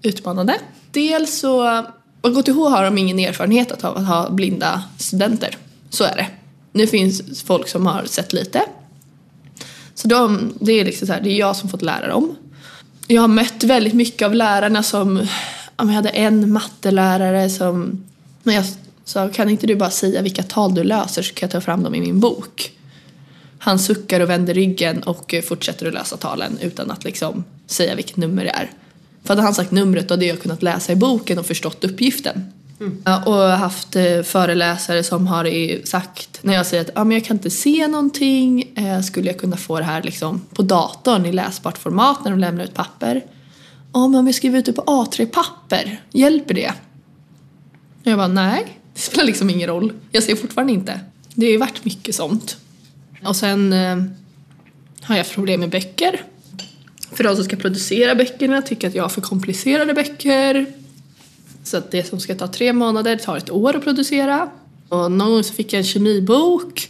utmanande. 0.09 0.55
Dels 0.91 1.39
så, 1.39 1.83
på 2.21 2.29
KTH 2.29 2.55
har 2.55 2.83
de 2.83 2.97
ingen 2.97 3.19
erfarenhet 3.19 3.83
av 3.83 3.97
att 3.97 4.07
ha 4.07 4.29
blinda 4.29 4.83
studenter. 4.97 5.57
Så 5.89 6.03
är 6.03 6.15
det. 6.15 6.27
Nu 6.71 6.87
finns 6.87 7.43
folk 7.43 7.67
som 7.67 7.85
har 7.85 8.03
sett 8.05 8.33
lite. 8.33 8.61
Så 9.95 10.07
de, 10.07 10.53
det 10.59 10.71
är 10.71 10.85
liksom 10.85 11.07
så 11.07 11.13
här, 11.13 11.21
det 11.21 11.29
är 11.29 11.39
jag 11.39 11.55
som 11.55 11.69
fått 11.69 11.81
lära 11.81 12.07
dem. 12.07 12.35
Jag 13.09 13.21
har 13.21 13.27
mött 13.27 13.63
väldigt 13.63 13.93
mycket 13.93 14.25
av 14.25 14.35
lärarna 14.35 14.83
som, 14.83 15.27
ja, 15.77 15.83
men 15.83 15.87
jag 15.87 15.95
hade 15.95 16.09
en 16.09 16.51
mattelärare 16.51 17.49
som, 17.49 18.03
när 18.43 18.53
jag 18.53 18.65
sa 19.05 19.29
kan 19.29 19.49
inte 19.49 19.67
du 19.67 19.75
bara 19.75 19.89
säga 19.89 20.21
vilka 20.21 20.43
tal 20.43 20.73
du 20.73 20.83
löser 20.83 21.21
så 21.21 21.33
kan 21.33 21.47
jag 21.47 21.51
ta 21.51 21.61
fram 21.61 21.83
dem 21.83 21.95
i 21.95 22.01
min 22.01 22.19
bok. 22.19 22.71
Han 23.59 23.79
suckar 23.79 24.19
och 24.19 24.29
vänder 24.29 24.53
ryggen 24.53 25.03
och 25.03 25.33
eh, 25.33 25.41
fortsätter 25.41 25.87
att 25.87 25.93
lösa 25.93 26.17
talen 26.17 26.57
utan 26.61 26.91
att 26.91 27.03
liksom 27.03 27.43
säga 27.67 27.95
vilket 27.95 28.17
nummer 28.17 28.43
det 28.43 28.49
är. 28.49 28.71
För 29.23 29.29
hade 29.29 29.41
han 29.41 29.53
sagt 29.53 29.71
numret 29.71 30.07
då 30.07 30.13
hade 30.13 30.25
jag 30.25 30.41
kunnat 30.41 30.63
läsa 30.63 30.91
i 30.91 30.95
boken 30.95 31.39
och 31.39 31.45
förstått 31.45 31.83
uppgiften. 31.83 32.53
Mm. 32.79 33.23
och 33.25 33.35
haft 33.35 33.95
eh, 33.95 34.21
föreläsare 34.23 35.03
som 35.03 35.27
har 35.27 35.85
sagt, 35.85 36.39
när 36.41 36.53
jag 36.53 36.65
säger 36.65 36.83
att 36.83 36.91
ah, 36.95 37.03
men 37.03 37.17
jag 37.17 37.25
kan 37.25 37.37
inte 37.37 37.49
se 37.49 37.87
någonting, 37.87 38.73
eh, 38.75 39.01
skulle 39.01 39.27
jag 39.27 39.37
kunna 39.37 39.57
få 39.57 39.77
det 39.77 39.83
här 39.83 40.03
liksom, 40.03 40.41
på 40.53 40.61
datorn 40.61 41.25
i 41.25 41.31
läsbart 41.31 41.77
format 41.77 42.23
när 42.23 42.31
de 42.31 42.39
lämnar 42.39 42.63
ut 42.63 42.73
papper? 42.73 43.25
Ja, 43.93 44.07
men 44.07 44.19
om 44.19 44.25
jag 44.25 44.35
skriver 44.35 44.59
ut 44.59 44.65
det 44.65 44.73
på 44.73 44.81
A3-papper, 44.81 46.01
hjälper 46.11 46.53
det? 46.53 46.73
Och 48.01 48.07
jag 48.07 48.17
bara, 48.17 48.27
nej, 48.27 48.79
det 48.93 48.99
spelar 48.99 49.25
liksom 49.25 49.49
ingen 49.49 49.67
roll. 49.67 49.93
Jag 50.11 50.23
ser 50.23 50.35
fortfarande 50.35 50.73
inte. 50.73 50.99
Det 51.33 51.45
har 51.45 51.51
ju 51.51 51.57
varit 51.57 51.85
mycket 51.85 52.15
sånt. 52.15 52.57
Och 53.23 53.35
sen 53.35 53.73
eh, 53.73 53.97
har 55.01 55.15
jag 55.15 55.23
haft 55.23 55.33
problem 55.33 55.59
med 55.59 55.69
böcker. 55.69 56.21
För 57.11 57.23
de 57.23 57.35
som 57.35 57.45
ska 57.45 57.55
producera 57.55 58.15
böckerna 58.15 58.61
tycker 58.61 58.87
att 58.87 58.95
jag 58.95 59.03
har 59.03 59.09
för 59.09 59.21
komplicerade 59.21 59.93
böcker. 59.93 60.65
Så 61.67 61.77
att 61.77 61.91
det 61.91 62.07
som 62.07 62.19
ska 62.19 62.35
ta 62.35 62.47
tre 62.47 62.73
månader 62.73 63.15
tar 63.15 63.37
ett 63.37 63.51
år 63.51 63.75
att 63.75 63.83
producera. 63.83 64.49
Och 64.89 65.11
någon 65.11 65.31
gång 65.31 65.43
så 65.43 65.53
fick 65.53 65.73
jag 65.73 65.77
en 65.77 65.83
kemibok. 65.83 66.89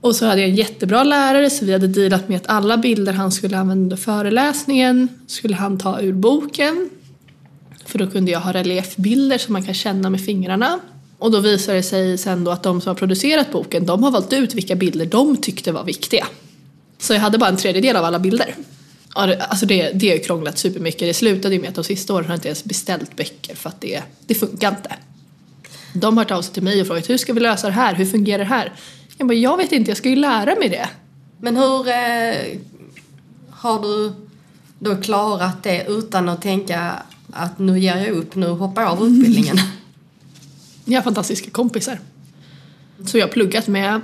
Och 0.00 0.16
så 0.16 0.26
hade 0.26 0.40
jag 0.40 0.50
en 0.50 0.56
jättebra 0.56 1.04
lärare 1.04 1.50
så 1.50 1.64
vi 1.64 1.72
hade 1.72 1.86
dealat 1.86 2.28
med 2.28 2.36
att 2.36 2.46
alla 2.46 2.76
bilder 2.76 3.12
han 3.12 3.32
skulle 3.32 3.58
använda 3.58 3.82
under 3.82 3.96
föreläsningen 3.96 5.08
skulle 5.26 5.56
han 5.56 5.78
ta 5.78 6.00
ur 6.00 6.12
boken. 6.12 6.90
För 7.86 7.98
då 7.98 8.06
kunde 8.06 8.30
jag 8.30 8.40
ha 8.40 8.52
reliefbilder 8.52 9.38
som 9.38 9.52
man 9.52 9.62
kan 9.62 9.74
känna 9.74 10.10
med 10.10 10.24
fingrarna. 10.24 10.80
Och 11.18 11.30
då 11.30 11.40
visade 11.40 11.78
det 11.78 11.82
sig 11.82 12.18
sen 12.18 12.44
då 12.44 12.50
att 12.50 12.62
de 12.62 12.80
som 12.80 12.90
har 12.90 12.94
producerat 12.94 13.52
boken, 13.52 13.86
de 13.86 14.02
har 14.02 14.10
valt 14.10 14.32
ut 14.32 14.54
vilka 14.54 14.74
bilder 14.76 15.06
de 15.06 15.36
tyckte 15.36 15.72
var 15.72 15.84
viktiga. 15.84 16.26
Så 16.98 17.12
jag 17.12 17.20
hade 17.20 17.38
bara 17.38 17.50
en 17.50 17.56
tredjedel 17.56 17.96
av 17.96 18.04
alla 18.04 18.18
bilder. 18.18 18.54
Ja, 19.18 19.26
det, 19.26 19.42
alltså 19.42 19.66
det, 19.66 19.90
det 19.94 20.08
har 20.08 20.16
ju 20.16 20.22
krånglat 20.22 20.58
supermycket. 20.58 21.00
Det 21.00 21.14
slutade 21.14 21.54
ju 21.54 21.60
med 21.60 21.68
att 21.68 21.74
de 21.74 21.84
sista 21.84 22.14
åren 22.14 22.26
har 22.26 22.34
inte 22.34 22.48
ens 22.48 22.64
beställt 22.64 23.16
böcker 23.16 23.54
för 23.54 23.68
att 23.68 23.80
det, 23.80 24.02
det 24.26 24.34
funkar 24.34 24.68
inte. 24.68 24.94
De 25.92 26.16
har 26.16 26.24
hört 26.24 26.30
av 26.30 26.42
sig 26.42 26.54
till 26.54 26.62
mig 26.62 26.80
och 26.80 26.86
frågat 26.86 27.10
hur 27.10 27.18
ska 27.18 27.32
vi 27.32 27.40
lösa 27.40 27.66
det 27.66 27.72
här? 27.72 27.94
Hur 27.94 28.06
fungerar 28.06 28.38
det 28.38 28.44
här? 28.44 28.72
Jag 29.16 29.28
bara, 29.28 29.34
jag 29.34 29.56
vet 29.56 29.72
inte, 29.72 29.90
jag 29.90 29.98
ska 29.98 30.08
ju 30.08 30.16
lära 30.16 30.54
mig 30.54 30.68
det. 30.68 30.88
Men 31.40 31.56
hur 31.56 31.88
eh, 31.88 32.58
har 33.50 33.82
du 33.82 34.12
då 34.78 34.96
klarat 34.96 35.62
det 35.62 35.86
utan 35.88 36.28
att 36.28 36.42
tänka 36.42 37.02
att 37.32 37.58
nu 37.58 37.78
ger 37.78 37.96
jag 37.96 38.08
upp, 38.08 38.34
nu 38.34 38.46
hoppar 38.46 38.82
jag 38.82 38.90
av 38.90 39.06
utbildningen? 39.06 39.56
Jag 40.84 40.98
har 40.98 41.02
fantastiska 41.02 41.50
kompisar. 41.50 41.98
Så 43.06 43.18
jag 43.18 43.26
har 43.26 43.32
pluggat 43.32 43.68
med. 43.68 44.00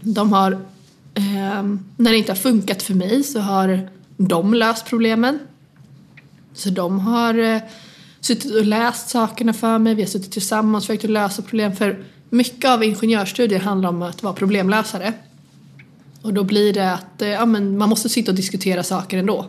De 0.00 0.32
har, 0.32 0.52
eh, 1.14 1.62
när 1.96 2.10
det 2.10 2.16
inte 2.16 2.32
har 2.32 2.36
funkat 2.36 2.82
för 2.82 2.94
mig 2.94 3.22
så 3.22 3.40
har 3.40 3.88
de 4.28 4.54
löst 4.54 4.86
problemen. 4.86 5.38
Så 6.54 6.70
de 6.70 7.00
har 7.00 7.38
eh, 7.38 7.60
suttit 8.20 8.54
och 8.54 8.64
läst 8.64 9.08
sakerna 9.08 9.52
för 9.52 9.78
mig, 9.78 9.94
vi 9.94 10.02
har 10.02 10.08
suttit 10.08 10.32
tillsammans 10.32 10.84
och 10.84 10.86
försökt 10.86 11.04
att 11.04 11.10
lösa 11.10 11.42
problem. 11.42 11.76
För 11.76 12.04
mycket 12.30 12.70
av 12.70 12.84
ingenjörsstudier 12.84 13.60
handlar 13.60 13.88
om 13.88 14.02
att 14.02 14.22
vara 14.22 14.34
problemlösare. 14.34 15.12
Och 16.22 16.34
då 16.34 16.44
blir 16.44 16.72
det 16.72 16.92
att 16.92 17.22
eh, 17.22 17.28
ja, 17.28 17.46
men 17.46 17.78
man 17.78 17.88
måste 17.88 18.08
sitta 18.08 18.30
och 18.30 18.36
diskutera 18.36 18.82
saker 18.82 19.18
ändå. 19.18 19.46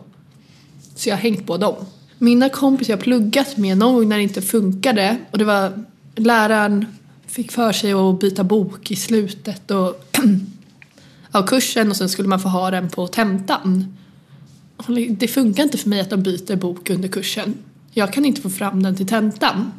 Så 0.94 1.08
jag 1.08 1.16
har 1.16 1.22
hängt 1.22 1.46
på 1.46 1.56
dem. 1.56 1.74
Mina 2.18 2.48
kompisar 2.48 2.92
jag 2.92 2.98
har 2.98 3.02
pluggat 3.02 3.56
med 3.56 3.78
någon 3.78 3.94
gång 3.94 4.08
när 4.08 4.16
det 4.16 4.22
inte 4.22 4.42
funkade 4.42 5.16
och 5.30 5.38
det 5.38 5.44
var 5.44 5.84
läraren 6.14 6.86
fick 7.26 7.52
för 7.52 7.72
sig 7.72 7.92
att 7.92 8.20
byta 8.20 8.44
bok 8.44 8.90
i 8.90 8.96
slutet 8.96 9.70
och 9.70 10.16
av 11.30 11.46
kursen 11.46 11.90
och 11.90 11.96
sen 11.96 12.08
skulle 12.08 12.28
man 12.28 12.40
få 12.40 12.48
ha 12.48 12.70
den 12.70 12.88
på 12.88 13.06
tentan. 13.06 13.96
Och 14.86 14.94
Det 14.94 15.28
funkar 15.28 15.62
inte 15.62 15.78
för 15.78 15.88
mig 15.88 16.00
att 16.00 16.10
de 16.10 16.22
byter 16.22 16.56
bok 16.56 16.90
under 16.90 17.08
kursen. 17.08 17.54
Jag 17.92 18.12
kan 18.12 18.24
inte 18.24 18.40
få 18.40 18.50
fram 18.50 18.82
den 18.82 18.96
till 18.96 19.06
tentan. 19.06 19.72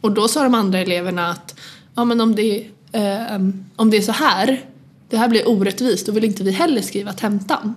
Och 0.00 0.12
då 0.12 0.28
sa 0.28 0.42
de 0.42 0.54
andra 0.54 0.78
eleverna 0.78 1.30
att 1.30 1.54
ja, 1.94 2.04
men 2.04 2.20
om, 2.20 2.34
det, 2.34 2.66
eh, 2.92 3.36
om 3.76 3.90
det 3.90 3.96
är 3.96 4.02
så 4.02 4.12
här, 4.12 4.64
det 5.08 5.16
här 5.16 5.28
blir 5.28 5.48
orättvist, 5.48 6.06
då 6.06 6.12
vill 6.12 6.24
inte 6.24 6.42
vi 6.42 6.50
heller 6.50 6.82
skriva 6.82 7.12
tentan. 7.12 7.74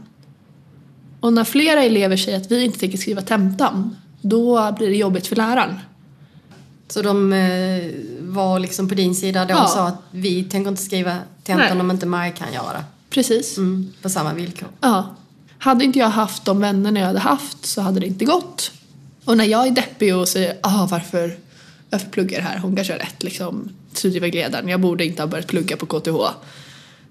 Och 1.19 1.33
när 1.33 1.43
flera 1.43 1.83
elever 1.83 2.17
säger 2.17 2.37
att 2.37 2.51
vi 2.51 2.63
inte 2.63 2.79
tänker 2.79 2.97
skriva 2.97 3.21
tentan, 3.21 3.95
då 4.21 4.71
blir 4.77 4.89
det 4.89 4.95
jobbigt 4.95 5.27
för 5.27 5.35
läraren. 5.35 5.79
Så 6.87 7.01
de 7.01 7.33
eh, 7.33 7.91
var 8.21 8.59
liksom 8.59 8.89
på 8.89 8.95
din 8.95 9.15
sida 9.15 9.45
då 9.45 9.53
Ja. 9.53 9.63
och 9.63 9.69
sa 9.69 9.87
att 9.87 10.01
vi 10.11 10.43
tänker 10.43 10.69
inte 10.69 10.83
skriva 10.83 11.17
tentan 11.43 11.67
Nej. 11.77 11.81
om 11.81 11.91
inte 11.91 12.05
Maja 12.05 12.31
kan 12.31 12.53
göra 12.53 12.73
det. 12.73 12.83
Precis. 13.09 13.57
Mm, 13.57 13.93
på 14.01 14.09
samma 14.09 14.33
villkor. 14.33 14.67
Ja. 14.81 15.15
Hade 15.63 15.85
inte 15.85 15.99
jag 15.99 16.09
haft 16.09 16.45
de 16.45 16.59
vännerna 16.59 16.99
jag 16.99 17.07
hade 17.07 17.19
haft 17.19 17.65
så 17.65 17.81
hade 17.81 17.99
det 17.99 18.07
inte 18.07 18.25
gått. 18.25 18.71
Och 19.25 19.37
när 19.37 19.45
jag 19.45 19.67
är 19.67 19.71
deppig 19.71 20.15
och 20.15 20.27
säger 20.27 20.57
ah, 20.61 20.87
varför, 20.91 21.37
varför 21.89 22.09
pluggar 22.09 22.37
jag 22.37 22.45
det 22.45 22.49
här? 22.49 22.57
Hon 22.57 22.75
kanske 22.75 22.93
har 22.93 22.99
rätt 22.99 23.23
liksom. 23.23 23.63
Typ 23.63 23.97
Studievägledaren, 23.97 24.67
jag 24.67 24.79
borde 24.79 25.05
inte 25.05 25.21
ha 25.21 25.27
börjat 25.27 25.47
plugga 25.47 25.77
på 25.77 25.85
KTH. 25.85 26.15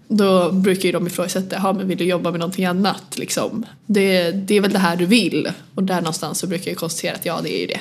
Då 0.09 0.53
brukar 0.53 0.82
ju 0.82 0.92
de 0.92 1.07
ifrågasätta, 1.07 1.57
ja 1.57 1.72
men 1.72 1.88
vill 1.88 1.98
du 1.98 2.05
jobba 2.05 2.30
med 2.30 2.40
någonting 2.40 2.64
annat 2.64 3.18
liksom? 3.18 3.66
Det, 3.86 4.30
det 4.30 4.55
är 4.55 4.61
väl 4.61 4.72
det 4.72 4.78
här 4.78 4.96
du 4.96 5.07
vill? 5.07 5.53
Och 5.74 5.82
där 5.82 6.00
någonstans 6.00 6.38
så 6.38 6.46
brukar 6.46 6.70
jag 6.70 6.78
konstatera 6.78 7.14
att 7.14 7.26
ja 7.26 7.40
det 7.42 7.57
är 7.57 7.61
ju 7.61 7.66
det. 7.66 7.80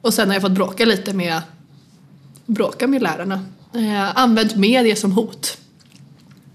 Och 0.00 0.14
sen 0.14 0.28
har 0.28 0.34
jag 0.34 0.42
fått 0.42 0.52
bråka 0.52 0.84
lite 0.84 1.12
med, 1.12 1.42
bråka 2.46 2.86
med 2.86 3.02
lärarna. 3.02 3.44
Eh, 3.74 4.16
använt 4.16 4.56
media 4.56 4.96
som 4.96 5.12
hot. 5.12 5.58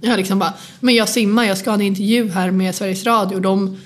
Jag 0.06 0.18
liksom 0.18 0.40
bara, 0.40 0.54
men 0.80 0.96
jag 0.96 1.10
simmar, 1.10 1.44
jag 1.44 1.58
ska 1.58 1.70
ha 1.70 1.76
en 1.76 1.82
intervju 1.82 2.30
här 2.30 2.52
med 2.52 2.76
Sveriges 2.76 3.06
Radio. 3.06 3.40
De, 3.40 3.78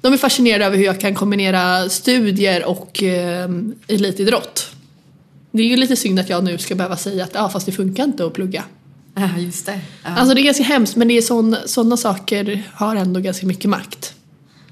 de 0.00 0.12
är 0.12 0.16
fascinerade 0.16 0.64
över 0.64 0.76
hur 0.76 0.84
jag 0.84 1.00
kan 1.00 1.14
kombinera 1.14 1.88
studier 1.88 2.64
och 2.64 3.02
eh, 3.02 3.48
elitidrott. 3.88 4.70
Det 5.50 5.62
är 5.62 5.66
ju 5.66 5.76
lite 5.76 5.96
synd 5.96 6.18
att 6.20 6.28
jag 6.28 6.44
nu 6.44 6.58
ska 6.58 6.74
behöva 6.74 6.96
säga 6.96 7.24
att 7.24 7.34
ja, 7.34 7.48
fast 7.48 7.66
det 7.66 7.72
funkar 7.72 8.04
inte 8.04 8.26
att 8.26 8.32
plugga. 8.32 8.64
Ja, 9.14 9.28
just 9.38 9.66
det. 9.66 9.80
Ja. 10.04 10.10
Alltså 10.10 10.34
det 10.34 10.40
är 10.40 10.44
ganska 10.44 10.64
hemskt 10.64 10.96
men 10.96 11.08
det 11.08 11.14
är 11.18 11.22
sån, 11.22 11.56
sådana 11.66 11.96
saker 11.96 12.62
har 12.74 12.96
ändå 12.96 13.20
ganska 13.20 13.46
mycket 13.46 13.70
makt. 13.70 14.14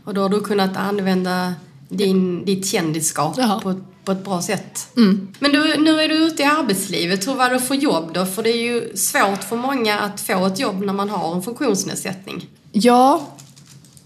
Och 0.05 0.14
då 0.14 0.20
har 0.22 0.28
du 0.28 0.40
kunnat 0.40 0.76
använda 0.76 1.55
din, 1.88 2.45
ditt 2.45 2.66
kändisskap 2.66 3.34
Ja. 3.38 3.61
på, 3.62 3.80
på 4.05 4.12
ett 4.12 4.24
bra 4.24 4.42
sätt. 4.42 4.88
Mm. 4.96 5.28
Men 5.38 5.53
du, 5.53 5.76
nu 5.78 6.00
är 6.00 6.09
du 6.09 6.14
ute 6.14 6.42
i 6.42 6.46
arbetslivet. 6.46 7.28
Hur 7.28 7.34
var 7.34 7.50
det 7.50 7.57
att 7.57 7.68
få 7.68 7.74
jobb 7.74 8.11
då? 8.14 8.26
För 8.26 8.42
det 8.42 8.50
är 8.50 8.62
ju 8.62 8.96
svårt 8.96 9.44
för 9.44 9.57
många 9.57 9.98
att 9.98 10.20
få 10.20 10.46
ett 10.46 10.59
jobb 10.59 10.82
när 10.84 10.92
man 10.92 11.11
har 11.11 11.34
en 11.34 11.42
funktionsnedsättning. 11.42 12.46
Ja, 12.72 13.28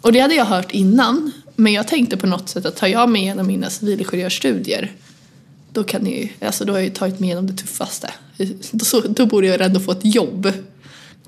och 0.01 0.12
det 0.12 0.20
hade 0.20 0.34
jag 0.34 0.44
hört 0.44 0.70
innan. 0.70 1.32
Men 1.57 1.72
jag 1.72 1.88
tänkte 1.88 2.16
på 2.16 2.26
något 2.26 2.49
sätt 2.49 2.66
att 2.66 2.76
tar 2.76 2.86
jag 2.86 3.09
mig 3.09 3.22
igenom 3.22 3.47
mina 3.47 3.70
civilingenjörsstudier 3.70 4.92
då, 5.72 5.84
kan 5.84 6.03
ni, 6.03 6.32
alltså 6.40 6.64
då 6.64 6.72
har 6.72 6.78
jag 6.78 6.84
ju 6.84 6.94
tagit 6.94 7.20
mig 7.20 7.26
igenom 7.26 7.47
det 7.47 7.53
tuffaste. 7.53 8.11
Då, 8.70 9.01
då 9.01 9.26
borde 9.26 9.47
jag 9.47 9.61
ändå 9.61 9.80
få 9.80 9.92
ett 9.92 10.05
jobb. 10.05 10.53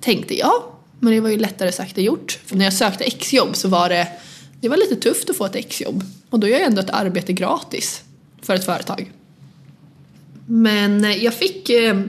Tänkte 0.01 0.39
jag. 0.39 0.63
Men 1.01 1.13
det 1.13 1.21
var 1.21 1.29
ju 1.29 1.37
lättare 1.37 1.73
sagt 1.73 1.99
än 1.99 2.05
gjort. 2.05 2.39
För 2.47 2.57
när 2.57 2.65
jag 2.65 2.75
sökte 2.75 3.05
exjobb 3.05 3.57
så 3.57 3.69
var 3.69 3.89
det, 3.89 4.09
det 4.61 4.69
var 4.69 4.77
lite 4.77 4.97
tufft 4.97 5.31
att 5.31 5.37
få 5.37 5.45
ett 5.45 5.57
exjobb. 5.57 6.05
Och 6.31 6.41
då 6.41 6.49
gör 6.49 6.59
jag 6.59 6.67
ändå 6.67 6.81
ett 6.81 6.91
arbete 6.91 7.33
gratis 7.33 8.03
för 8.49 8.55
ett 8.55 8.65
företag. 8.65 9.13
Men 10.47 11.05
eh, 11.05 11.25
jag 11.25 11.35
fick 11.35 11.71
eh, 11.71 12.01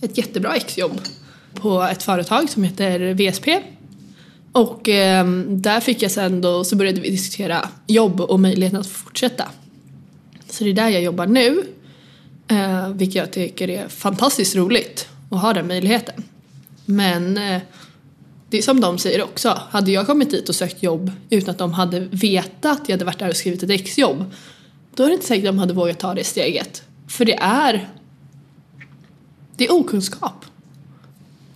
ett 0.00 0.18
jättebra 0.18 0.56
exjobb 0.56 1.00
på 1.54 1.82
ett 1.82 2.02
företag 2.02 2.50
som 2.50 2.62
heter 2.62 3.14
VSP. 3.14 3.48
Och 4.52 4.88
eh, 4.88 5.26
där 5.48 5.80
fick 5.80 6.02
jag 6.02 6.10
sen 6.10 6.40
då, 6.40 6.64
så 6.64 6.76
började 6.76 7.00
vi 7.00 7.10
diskutera 7.10 7.68
jobb 7.86 8.20
och 8.20 8.40
möjligheten 8.40 8.80
att 8.80 8.86
fortsätta. 8.86 9.44
Så 10.48 10.64
det 10.64 10.70
är 10.70 10.74
där 10.74 10.88
jag 10.88 11.02
jobbar 11.02 11.26
nu. 11.26 11.62
Vilket 12.94 13.14
jag 13.14 13.32
tycker 13.32 13.70
är 13.70 13.88
fantastiskt 13.88 14.56
roligt 14.56 15.08
att 15.30 15.40
ha 15.40 15.52
den 15.52 15.66
möjligheten. 15.66 16.24
Men 16.84 17.34
det 18.50 18.58
är 18.58 18.62
som 18.62 18.80
de 18.80 18.98
säger 18.98 19.22
också, 19.22 19.60
hade 19.70 19.90
jag 19.90 20.06
kommit 20.06 20.30
dit 20.30 20.48
och 20.48 20.54
sökt 20.54 20.82
jobb 20.82 21.12
utan 21.30 21.50
att 21.50 21.58
de 21.58 21.72
hade 21.72 22.00
vetat 22.00 22.80
att 22.80 22.88
jag 22.88 22.94
hade 22.94 23.04
varit 23.04 23.18
där 23.18 23.28
och 23.28 23.36
skrivit 23.36 23.62
ett 23.62 23.70
exjobb 23.70 24.24
då 24.98 25.04
är 25.04 25.08
det 25.08 25.14
inte 25.14 25.26
säkert 25.26 25.44
att 25.44 25.54
de 25.54 25.58
hade 25.58 25.72
vågat 25.72 25.98
ta 25.98 26.14
det 26.14 26.24
steget. 26.24 26.82
För 27.06 27.24
det 27.24 27.38
är 27.40 27.88
det 29.56 29.66
är 29.66 29.72
okunskap. 29.72 30.44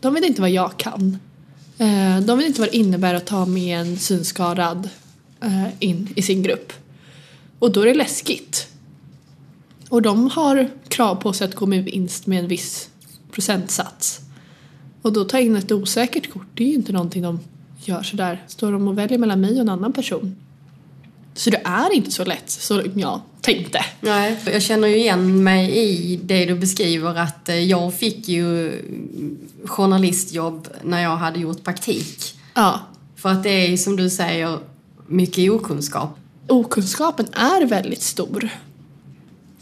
De 0.01 0.15
vet 0.15 0.25
inte 0.25 0.41
vad 0.41 0.51
jag 0.51 0.77
kan. 0.77 1.19
Eh, 1.79 2.21
de 2.21 2.39
vet 2.39 2.47
inte 2.47 2.61
vad 2.61 2.71
det 2.71 2.77
innebär 2.77 3.15
att 3.15 3.27
ta 3.27 3.47
med 3.47 3.81
en 3.81 3.99
synskadad 3.99 4.89
eh, 5.41 5.69
in 5.79 6.09
i 6.17 6.23
sin 6.23 6.43
grupp. 6.43 6.73
Och 7.59 7.73
då 7.73 7.81
är 7.81 7.87
det 7.87 7.95
läskigt. 7.95 8.69
Och 9.89 10.03
de 10.03 10.31
har 10.31 10.71
krav 10.89 11.15
på 11.15 11.33
sig 11.33 11.49
att 11.49 11.55
gå 11.55 11.67
med 11.67 11.85
vinst 11.85 12.27
med 12.27 12.39
en 12.39 12.49
viss 12.49 12.91
procentsats. 13.31 14.21
Och 15.03 15.13
då 15.13 15.25
ta 15.25 15.39
in 15.39 15.57
ett 15.57 15.73
osäkert 15.73 16.33
kort, 16.33 16.47
det 16.55 16.65
är 16.65 16.69
ju 16.69 16.75
inte 16.75 16.93
någonting 16.93 17.23
de 17.23 17.41
gör 17.85 18.03
sådär. 18.03 18.45
Står 18.47 18.73
de 18.73 18.89
och 18.89 18.99
väljer 18.99 19.19
mellan 19.19 19.41
mig 19.41 19.55
och 19.55 19.61
en 19.61 19.69
annan 19.69 19.93
person. 19.93 20.37
Så 21.35 21.51
det 21.51 21.61
är 21.65 21.93
inte 21.93 22.11
så 22.11 22.25
lätt 22.25 22.51
som 22.51 22.83
jag 22.95 23.21
tänkte. 23.41 23.85
Nej, 24.01 24.37
jag 24.47 24.63
känner 24.63 24.89
ju 24.89 24.97
igen 24.97 25.45
mig 25.45 25.71
i 25.71 26.17
det 26.17 26.45
du 26.45 26.55
beskriver 26.55 27.15
att 27.15 27.49
eh, 27.49 27.59
jag 27.59 27.95
fick 27.95 28.29
ju 28.29 28.73
journalistjobb 29.65 30.69
när 30.83 31.03
jag 31.03 31.17
hade 31.17 31.41
gjort 31.41 31.65
praktik. 31.65 32.35
Ja. 32.55 32.81
För 33.17 33.29
att 33.29 33.43
det 33.43 33.51
är 33.51 33.77
som 33.77 33.97
du 33.97 34.11
säger 34.11 34.59
mycket 35.07 35.51
okunskap. 35.51 36.19
Okunskapen 36.49 37.27
är 37.33 37.67
väldigt 37.67 38.03
stor. 38.03 38.49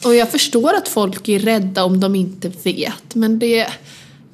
Och 0.05 0.15
jag 0.15 0.31
förstår 0.31 0.75
att 0.75 0.89
folk 0.89 1.29
är 1.29 1.39
rädda 1.39 1.85
om 1.85 2.01
de 2.01 2.15
inte 2.15 2.53
vet. 2.63 3.15
Men 3.15 3.39
det... 3.39 3.67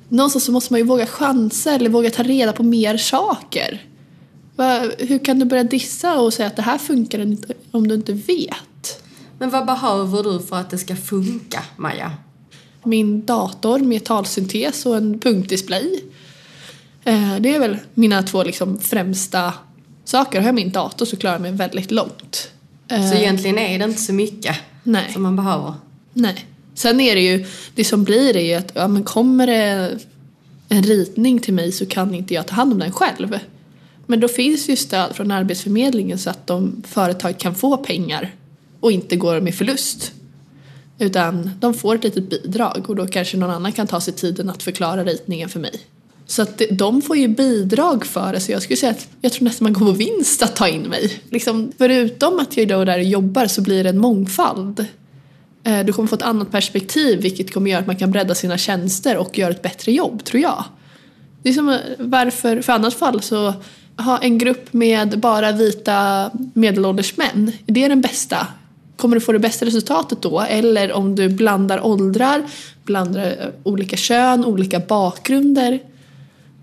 Någonstans 0.09 0.45
så 0.45 0.53
måste 0.53 0.72
man 0.72 0.80
ju 0.80 0.87
våga 0.87 1.07
chansa 1.07 1.74
eller 1.74 1.91
våga 1.91 2.11
ta 2.11 2.22
reda 2.22 2.53
på 2.53 2.62
mer 2.62 2.97
saker. 2.97 3.82
Va, 4.57 4.91
hur 4.99 5.25
kan 5.25 5.39
du 5.39 5.45
börja 5.45 5.65
dissa 5.65 6.21
och 6.21 6.33
säga 6.35 6.47
att 6.47 6.57
det 6.57 6.63
här 6.63 6.79
funkar 6.79 7.19
inte 7.19 7.55
om 7.71 7.89
du 7.89 7.95
inte 7.95 8.13
vet? 8.13 9.03
Men 9.39 9.51
vad 9.51 9.67
behöver 9.67 10.23
du 10.23 10.41
för 10.41 10.57
att 10.57 10.71
det 10.71 10.79
ska 10.79 10.97
funka, 10.97 11.63
Maja? 11.77 12.13
Min 12.85 13.25
dator 13.27 13.79
med 13.79 14.05
talsyntes 14.05 14.87
och 14.87 14.97
en 14.97 15.19
punktdisplay. 15.19 16.05
Eh, 17.05 17.37
det 17.41 17.55
är 17.55 17.59
väl 17.59 17.77
mina 17.95 18.23
två 18.23 18.43
liksom 18.45 18.79
främsta 18.81 19.53
saker. 20.05 20.41
Har 20.41 20.47
jag 20.47 20.55
min 20.55 20.71
dator 20.71 21.07
så 21.07 21.17
klarar 21.17 21.35
jag 21.35 21.43
mig 21.43 21.53
väldigt 21.53 21.91
långt. 21.91 22.51
Eh, 22.89 23.11
Så 23.11 23.17
egentligen 23.17 23.59
är 23.59 23.79
det 23.79 23.85
inte 23.85 24.03
så 24.03 24.13
mycket 24.13 24.57
Nej. 24.83 25.13
som 25.13 25.23
man 25.23 25.37
behöver. 25.37 25.75
Nej. 26.13 26.47
Sen 26.75 27.01
är 27.01 27.15
det 27.15 27.21
ju, 27.21 27.47
det 27.75 27.85
som 27.85 28.05
blir 28.05 28.37
är 28.37 28.41
ju 28.41 28.55
att 28.55 28.73
ja, 28.75 28.89
men 28.89 29.05
kommer 29.05 29.47
det 29.47 29.99
en 30.69 30.83
ritning 30.83 31.39
till 31.39 31.55
mig 31.55 31.73
så 31.73 31.87
kan 31.87 32.15
inte 32.15 32.35
jag 32.35 32.47
ta 32.47 32.55
hand 32.55 32.73
om 32.73 32.79
den 32.79 32.93
själv. 32.93 33.39
Men 34.07 34.21
då 34.21 34.29
finns 34.29 34.69
ju 34.69 34.77
stöd 34.77 35.17
från 35.17 35.31
Arbetsförmedlingen 35.31 36.19
så 36.19 36.31
att 36.31 36.47
de 36.47 36.83
företag 36.87 37.39
kan 37.39 37.55
få 37.55 37.77
pengar 37.77 38.35
och 38.81 38.93
inte 38.93 39.17
går 39.17 39.41
med 39.41 39.55
förlust. 39.55 40.13
Utan 40.99 41.51
de 41.61 41.75
får 41.75 41.95
ett 41.95 42.05
litet 42.05 42.31
bidrag 42.31 42.85
och 42.89 42.97
då 42.97 43.07
kanske 43.07 43.37
någon 43.37 43.51
annan 43.51 43.73
kan 43.73 43.87
ta 43.87 44.01
sig 44.01 44.15
tiden 44.15 44.51
att 44.51 44.63
förklara 44.63 45.05
ritningen 45.05 45.49
för 45.49 45.61
mig. 45.61 45.81
Så 46.27 46.43
att 46.43 46.63
de 46.71 47.03
får 47.03 47.17
ju 47.17 47.29
bidrag 47.29 48.07
för 48.07 48.33
det 48.33 48.41
så 48.41 48.53
jag 48.53 48.63
skulle 48.63 48.77
säga 48.77 48.93
att 48.93 49.09
jag 49.21 49.33
tror 49.33 49.45
nästan 49.45 49.65
man 49.65 49.73
går 49.73 49.87
på 49.87 49.93
vinst 49.93 50.43
att 50.43 50.57
ta 50.57 50.69
in 50.69 50.83
mig. 50.83 51.21
Liksom, 51.31 51.73
förutom 51.79 52.39
att 52.39 52.57
jag 52.57 52.69
då 52.69 52.85
där 52.85 52.99
jobbar 52.99 53.47
så 53.47 53.63
blir 53.63 53.85
det 53.85 53.91
en 53.91 53.99
mångfald. 53.99 54.87
Eh, 55.65 55.85
du 55.85 55.93
kommer 55.93 56.09
få 56.09 56.17
ett 56.17 56.23
annat 56.23 56.51
perspektiv 56.51 57.21
vilket 57.21 57.55
kommer 57.55 57.71
göra 57.71 57.81
att 57.81 57.87
man 57.87 57.97
kan 57.97 58.11
bredda 58.11 58.35
sina 58.35 58.59
tjänster 58.59 59.17
och 59.17 59.39
göra 59.39 59.51
ett 59.51 59.63
bättre 59.63 59.93
jobb, 59.93 60.25
tror 60.25 60.43
jag. 60.43 60.65
Det 61.43 61.49
är 61.49 61.53
som 61.53 61.69
eh, 61.69 61.79
varför, 61.99 62.63
för 62.63 62.73
annars 62.73 62.95
fall 62.95 63.23
så 63.23 63.55
ha 63.97 64.19
en 64.19 64.39
grupp 64.39 64.73
med 64.73 65.21
bara 65.21 65.53
vita 65.53 66.31
medelålders 66.55 67.17
män, 67.17 67.53
är 67.67 67.73
det 67.73 67.89
den 67.89 68.01
bästa? 68.01 68.47
Kommer 68.97 69.17
du 69.17 69.21
få 69.21 69.33
det 69.33 69.39
bästa 69.39 69.67
resultatet 69.67 70.23
då? 70.23 70.41
Eller 70.41 70.93
om 70.93 71.15
du 71.15 71.29
blandar 71.29 71.87
åldrar, 71.87 72.43
blandar 72.85 73.53
olika 73.63 73.97
kön, 73.97 74.45
olika 74.45 74.81
bakgrunder. 74.81 75.81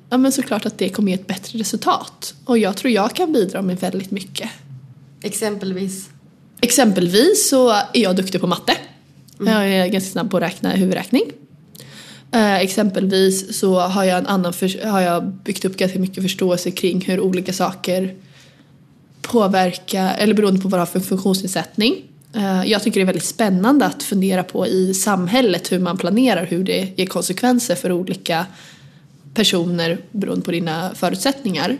Ja 0.10 0.18
men 0.18 0.32
såklart 0.32 0.66
att 0.66 0.78
det 0.78 0.90
kommer 0.90 1.12
ge 1.12 1.16
ett 1.16 1.28
bättre 1.28 1.60
resultat. 1.60 2.34
Och 2.46 2.58
jag 2.58 2.78
tror 2.78 2.92
jag 2.92 3.16
kan 3.16 3.34
bidra 3.34 3.62
med 3.62 3.80
väldigt 3.80 4.12
mycket. 4.12 4.50
Exempelvis. 5.22 6.10
Exempelvis 6.62 7.50
så 7.50 7.70
är 7.70 7.88
jag 7.94 8.16
duktig 8.16 8.42
på 8.42 8.48
matte. 8.48 8.74
Jag 9.40 9.70
är 9.70 9.88
ganska 9.88 10.10
snabb 10.10 10.32
på 10.32 10.38
att 10.38 10.44
räkna 10.44 10.70
huvudräkning. 10.70 11.24
Eh, 12.34 12.56
exempelvis 12.56 13.60
så 13.60 13.80
har 13.80 14.04
jag, 14.04 14.18
en 14.18 14.28
annan 14.28 14.54
för, 14.54 14.88
har 14.88 15.02
jag 15.02 15.24
byggt 15.24 15.66
upp 15.66 15.78
ganska 15.78 16.00
mycket 16.00 16.24
förståelse 16.24 16.72
kring 16.72 17.02
hur 17.02 17.20
olika 17.20 17.54
saker 17.54 18.16
påverkar, 19.22 20.16
eller 20.18 20.34
beroende 20.34 20.62
på 20.62 20.68
vad 20.68 20.78
du 20.78 20.82
har 20.82 20.86
för 20.86 21.00
funktionsnedsättning. 21.00 21.96
Eh, 22.36 22.64
jag 22.66 22.84
tycker 22.84 23.00
det 23.00 23.04
är 23.04 23.06
väldigt 23.06 23.26
spännande 23.26 23.86
att 23.86 24.04
fundera 24.04 24.44
på 24.44 24.68
i 24.68 24.94
samhället 24.94 25.72
hur 25.72 25.80
man 25.80 25.98
planerar, 25.98 26.46
hur 26.46 26.64
det 26.64 26.90
ger 26.96 27.06
konsekvenser 27.06 27.76
för 27.76 27.92
olika 27.92 28.46
personer 29.34 29.98
beroende 30.12 30.46
på 30.46 30.52
dina 30.52 30.92
förutsättningar. 30.96 31.78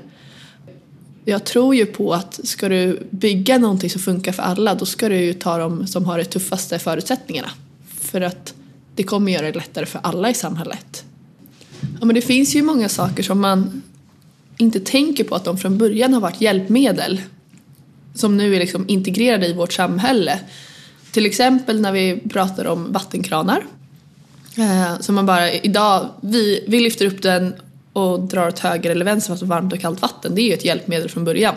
Jag 1.26 1.44
tror 1.44 1.76
ju 1.76 1.86
på 1.86 2.14
att 2.14 2.40
ska 2.44 2.70
du 2.70 3.08
bygga 3.10 3.58
någonting 3.58 3.90
som 3.90 4.02
funkar 4.02 4.32
för 4.32 4.44
alla 4.44 4.76
då 4.76 4.86
ska 4.86 5.10
du 5.10 5.18
ju 5.18 5.34
ta 5.34 5.58
dem 5.58 5.88
som 5.88 6.06
har 6.06 6.18
de 6.18 6.26
tuffaste 6.26 6.80
förutsättningarna. 6.80 7.52
För 8.00 8.22
att 8.22 8.53
det 8.96 9.04
kommer 9.04 9.32
göra 9.32 9.46
det 9.52 9.58
lättare 9.58 9.86
för 9.86 10.00
alla 10.04 10.30
i 10.30 10.34
samhället. 10.34 11.06
Ja, 12.00 12.06
men 12.06 12.16
det 12.16 12.22
finns 12.22 12.56
ju 12.56 12.62
många 12.62 12.90
saker 12.90 13.24
som 13.24 13.42
man 13.42 13.82
inte 14.58 14.80
tänker 14.80 15.24
på 15.24 15.36
att 15.36 15.46
de 15.46 15.58
från 15.58 15.78
början 15.78 16.14
har 16.14 16.22
varit 16.22 16.42
hjälpmedel 16.42 17.22
som 18.14 18.38
nu 18.38 18.56
är 18.56 18.60
liksom 18.60 18.86
integrerade 18.88 19.48
i 19.48 19.54
vårt 19.54 19.74
samhälle. 19.74 20.40
Till 21.12 21.26
exempel 21.26 21.82
när 21.82 21.92
vi 21.92 22.22
pratar 22.30 22.66
om 22.66 22.92
vattenkranar. 22.92 23.66
Eh, 24.58 25.00
så 25.00 25.12
man 25.12 25.26
bara, 25.26 25.52
idag, 25.52 26.10
vi, 26.22 26.66
vi 26.68 26.80
lyfter 26.80 27.06
upp 27.06 27.22
den 27.22 27.54
och 27.94 28.20
drar 28.20 28.48
åt 28.48 28.60
höger 28.60 28.90
eller 28.90 29.06
vänster 29.06 29.36
för 29.36 29.46
att 29.46 29.50
varmt 29.50 29.74
och 29.74 29.80
kallt 29.80 30.02
vatten. 30.02 30.36
Det 30.36 30.42
är 30.42 30.48
ju 30.48 30.54
ett 30.54 30.66
hjälpmedel 30.66 31.10
från 31.10 31.26
början. 31.26 31.56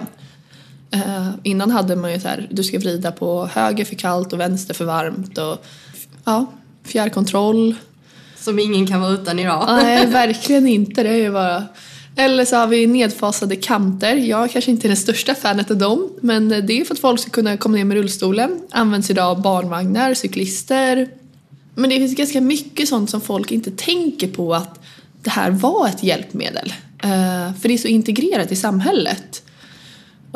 Eh, 0.91 1.31
innan 1.43 1.71
hade 1.71 1.97
man 1.97 2.13
ju 2.13 2.21
så 2.21 2.29
här, 2.29 2.49
du 2.51 2.65
ska 2.65 2.79
vrida 2.79 3.13
på 3.13 3.47
höger 3.47 3.85
för 3.85 3.95
kallt 3.95 4.33
och 4.33 4.41
vänster 4.41 4.75
för 4.75 4.85
varmt 4.85 5.39
och 5.39 5.65
ja, 6.25 6.47
fjärrkontroll. 6.87 7.75
Som 8.37 8.59
ingen 8.59 8.87
kan 8.87 9.01
vara 9.01 9.13
utan 9.13 9.39
idag. 9.39 9.65
Nej, 9.83 10.07
verkligen 10.07 10.67
inte. 10.67 11.03
Det 11.03 11.09
är 11.09 11.17
ju 11.17 11.33
bara... 11.33 11.65
Eller 12.19 12.45
så 12.45 12.57
har 12.57 12.67
vi 12.67 12.87
nedfasade 12.87 13.57
kanter. 13.57 14.17
Jag 14.17 14.51
kanske 14.51 14.71
inte 14.71 14.87
är 14.87 14.89
den 14.89 14.97
största 14.97 15.35
fanet 15.35 15.71
av 15.71 15.77
dem. 15.77 16.09
Men 16.21 16.49
det 16.49 16.81
är 16.81 16.85
för 16.85 16.95
att 16.95 17.01
folk 17.01 17.21
ska 17.21 17.31
kunna 17.31 17.57
komma 17.57 17.77
ner 17.77 17.85
med 17.85 17.97
rullstolen. 17.97 18.61
Används 18.71 19.11
idag 19.11 19.27
av 19.31 19.43
barnvagnar, 19.43 20.15
cyklister. 20.15 21.09
Men 21.75 21.91
det 21.91 21.97
finns 21.97 22.17
ganska 22.17 22.41
mycket 22.41 22.89
sånt 22.89 23.11
som 23.11 23.21
folk 23.21 23.53
inte 23.53 23.71
tänker 23.71 24.29
på 24.29 24.55
att 24.55 24.81
det 25.23 25.31
här 25.31 25.51
var 25.51 25.89
ett 25.89 26.03
hjälpmedel. 26.03 26.73
Eh, 27.03 27.55
För 27.61 27.69
det 27.69 27.75
är 27.75 27.79
så 27.79 27.89
integrerat 27.89 28.53
i 28.53 28.57
samhället. 28.57 29.43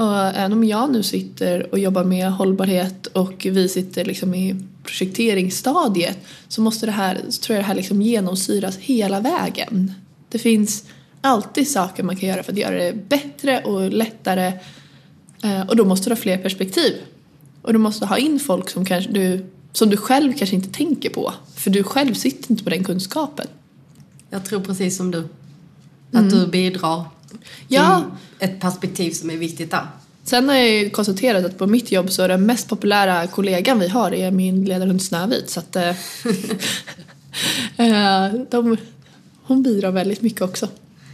Och 0.01 0.17
även 0.17 0.53
om 0.53 0.65
jag 0.65 0.93
nu 0.93 1.03
sitter 1.03 1.73
och 1.73 1.79
jobbar 1.79 2.05
med 2.05 2.33
hållbarhet 2.33 3.07
och 3.07 3.47
vi 3.51 3.69
sitter 3.69 4.05
liksom 4.05 4.35
i 4.35 4.57
projekteringsstadiet 4.85 6.19
så 6.49 6.61
måste 6.61 6.87
det 6.87 6.93
här, 6.93 7.15
tror 7.15 7.57
jag 7.57 7.65
det 7.65 7.67
här 7.69 7.75
liksom 7.75 8.03
genomsyras 8.03 8.77
hela 8.77 9.21
vägen. 9.21 9.93
Det 10.29 10.39
finns 10.39 10.85
alltid 11.21 11.69
saker 11.69 12.03
man 12.03 12.17
kan 12.17 12.29
göra 12.29 12.43
för 12.43 12.53
att 12.53 12.59
göra 12.59 12.79
det 12.79 13.09
bättre 13.09 13.61
och 13.61 13.91
lättare 13.91 14.53
Eh, 15.43 15.61
och 15.61 15.77
då 15.77 15.85
måste 15.85 16.11
du 16.11 16.15
ha 16.15 16.21
fler 16.21 16.39
perspektiv. 16.39 16.95
Och 17.63 17.73
du 17.73 17.79
måste 17.79 18.07
ha 18.07 18.19
in 18.19 18.41
folk 18.41 18.71
som, 18.71 18.85
kanske 18.85 19.13
du, 19.13 19.47
som 19.73 19.91
du 19.91 19.97
själv 19.97 20.33
kanske 20.33 20.57
inte 20.57 20.71
tänker 20.71 21.11
på. 21.11 21.33
För 21.55 21.71
du 21.71 21.83
själv 21.83 22.15
sitter 22.15 22.51
inte 22.51 22.65
på 22.65 22.71
den 22.71 22.85
kunskapen. 22.85 23.47
Jag 24.31 24.45
tror 24.45 24.61
precis 24.61 24.97
som 24.97 25.11
du. 25.11 25.29
Att 26.13 26.31
du 26.31 26.47
bidrar 26.47 27.05
Ja. 27.69 28.05
ett 28.39 28.61
perspektiv 28.61 29.11
som 29.11 29.31
är 29.31 29.37
viktigt 29.37 29.71
där. 29.71 29.87
Sen 30.25 30.49
har 30.49 30.57
jag 30.57 30.69
ju 30.69 30.91
konstaterat 30.91 31.45
att 31.45 31.59
på 31.59 31.67
mitt 31.67 31.93
jobb 31.93 32.11
så 32.11 32.23
är 32.23 32.29
den 32.29 32.47
mest 32.47 32.69
populära 32.69 33.27
kollegan 33.27 33.79
vi 33.79 33.89
har 33.89 34.15
är 34.15 34.31
min 34.31 34.65
ledarhund 34.65 35.03
Snövit. 35.03 35.51
Så 35.51 35.61
att, 35.61 35.77
eh, 35.77 35.89
eh, 37.77 38.33
de, 38.51 38.77
hon 39.43 39.63
bidrar 39.63 39.91
väldigt 39.91 40.23
mycket 40.23 40.43
också. 40.43 40.69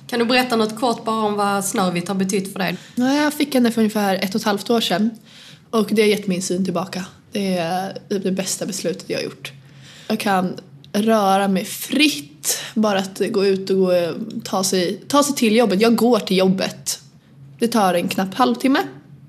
Kan 0.07 0.19
du 0.19 0.25
berätta 0.25 0.57
något 0.57 0.81
kort 0.81 1.05
bara 1.05 1.27
om 1.27 1.35
vad 1.35 1.64
Snövit 1.64 2.09
har 2.09 2.14
betytt 2.14 2.53
för 2.53 2.59
dig? 2.59 2.77
Jag 2.95 3.35
fick 3.35 3.55
henne 3.55 3.71
för 3.71 3.81
ungefär 3.81 4.14
ett 4.14 4.35
och 4.35 4.41
ett 4.41 4.47
halvt 4.47 4.71
år 4.71 4.81
sedan. 4.81 5.11
Och 5.71 5.89
det 5.93 6.03
har 6.03 6.09
gett 6.09 6.27
min 6.27 6.43
syn 6.43 6.64
tillbaka. 6.64 7.05
Det 7.33 7.57
är 7.57 7.99
det 8.09 8.33
bästa 8.33 8.67
beslutet 8.67 9.11
jag 9.11 9.19
har 9.19 9.25
gjort. 9.25 9.53
Jag 10.09 10.21
kan 10.21 10.55
röra 10.97 11.49
mig 11.49 11.65
fritt. 11.65 12.59
Bara 12.75 12.99
att 12.99 13.23
gå 13.31 13.47
ut 13.47 13.71
och 13.71 13.77
gå, 13.77 13.93
ta, 14.45 14.65
sig, 14.65 15.01
ta 15.09 15.23
sig 15.23 15.35
till 15.35 15.57
jobbet. 15.57 15.81
Jag 15.81 15.97
går 15.97 16.19
till 16.19 16.37
jobbet. 16.37 17.01
Det 17.59 17.69
tar 17.69 17.95
en 17.95 18.09
knapp 18.09 18.35
halvtimme. 18.35 18.79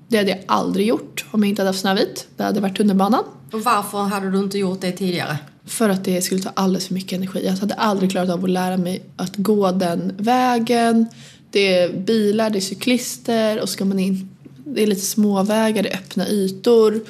Det 0.08 0.16
hade 0.16 0.30
jag 0.30 0.40
aldrig 0.46 0.86
gjort 0.86 1.24
om 1.30 1.42
jag 1.42 1.48
inte 1.48 1.62
hade 1.62 1.68
haft 1.68 1.80
Snövit. 1.80 2.26
Det 2.36 2.42
hade 2.42 2.60
varit 2.60 2.76
tunnelbanan. 2.76 3.24
Och 3.52 3.60
varför 3.62 3.98
hade 3.98 4.30
du 4.30 4.38
inte 4.38 4.58
gjort 4.58 4.80
det 4.80 4.92
tidigare? 4.92 5.38
För 5.66 5.88
att 5.88 6.04
det 6.04 6.22
skulle 6.22 6.42
ta 6.42 6.50
alldeles 6.54 6.86
för 6.86 6.94
mycket 6.94 7.12
energi. 7.12 7.44
Jag 7.44 7.52
hade 7.52 7.74
aldrig 7.74 8.10
klarat 8.10 8.30
av 8.30 8.44
att 8.44 8.50
lära 8.50 8.76
mig 8.76 9.02
att 9.16 9.36
gå 9.36 9.72
den 9.72 10.12
vägen. 10.18 11.06
Det 11.50 11.78
är 11.78 11.92
bilar, 11.92 12.50
det 12.50 12.58
är 12.58 12.60
cyklister 12.60 13.60
och 13.60 13.68
ska 13.68 13.84
man 13.84 13.98
in... 13.98 14.28
Det 14.64 14.82
är 14.82 14.86
lite 14.86 15.00
småvägar, 15.00 15.82
det 15.82 15.88
är 15.88 15.96
öppna 15.96 16.28
ytor. 16.28 17.00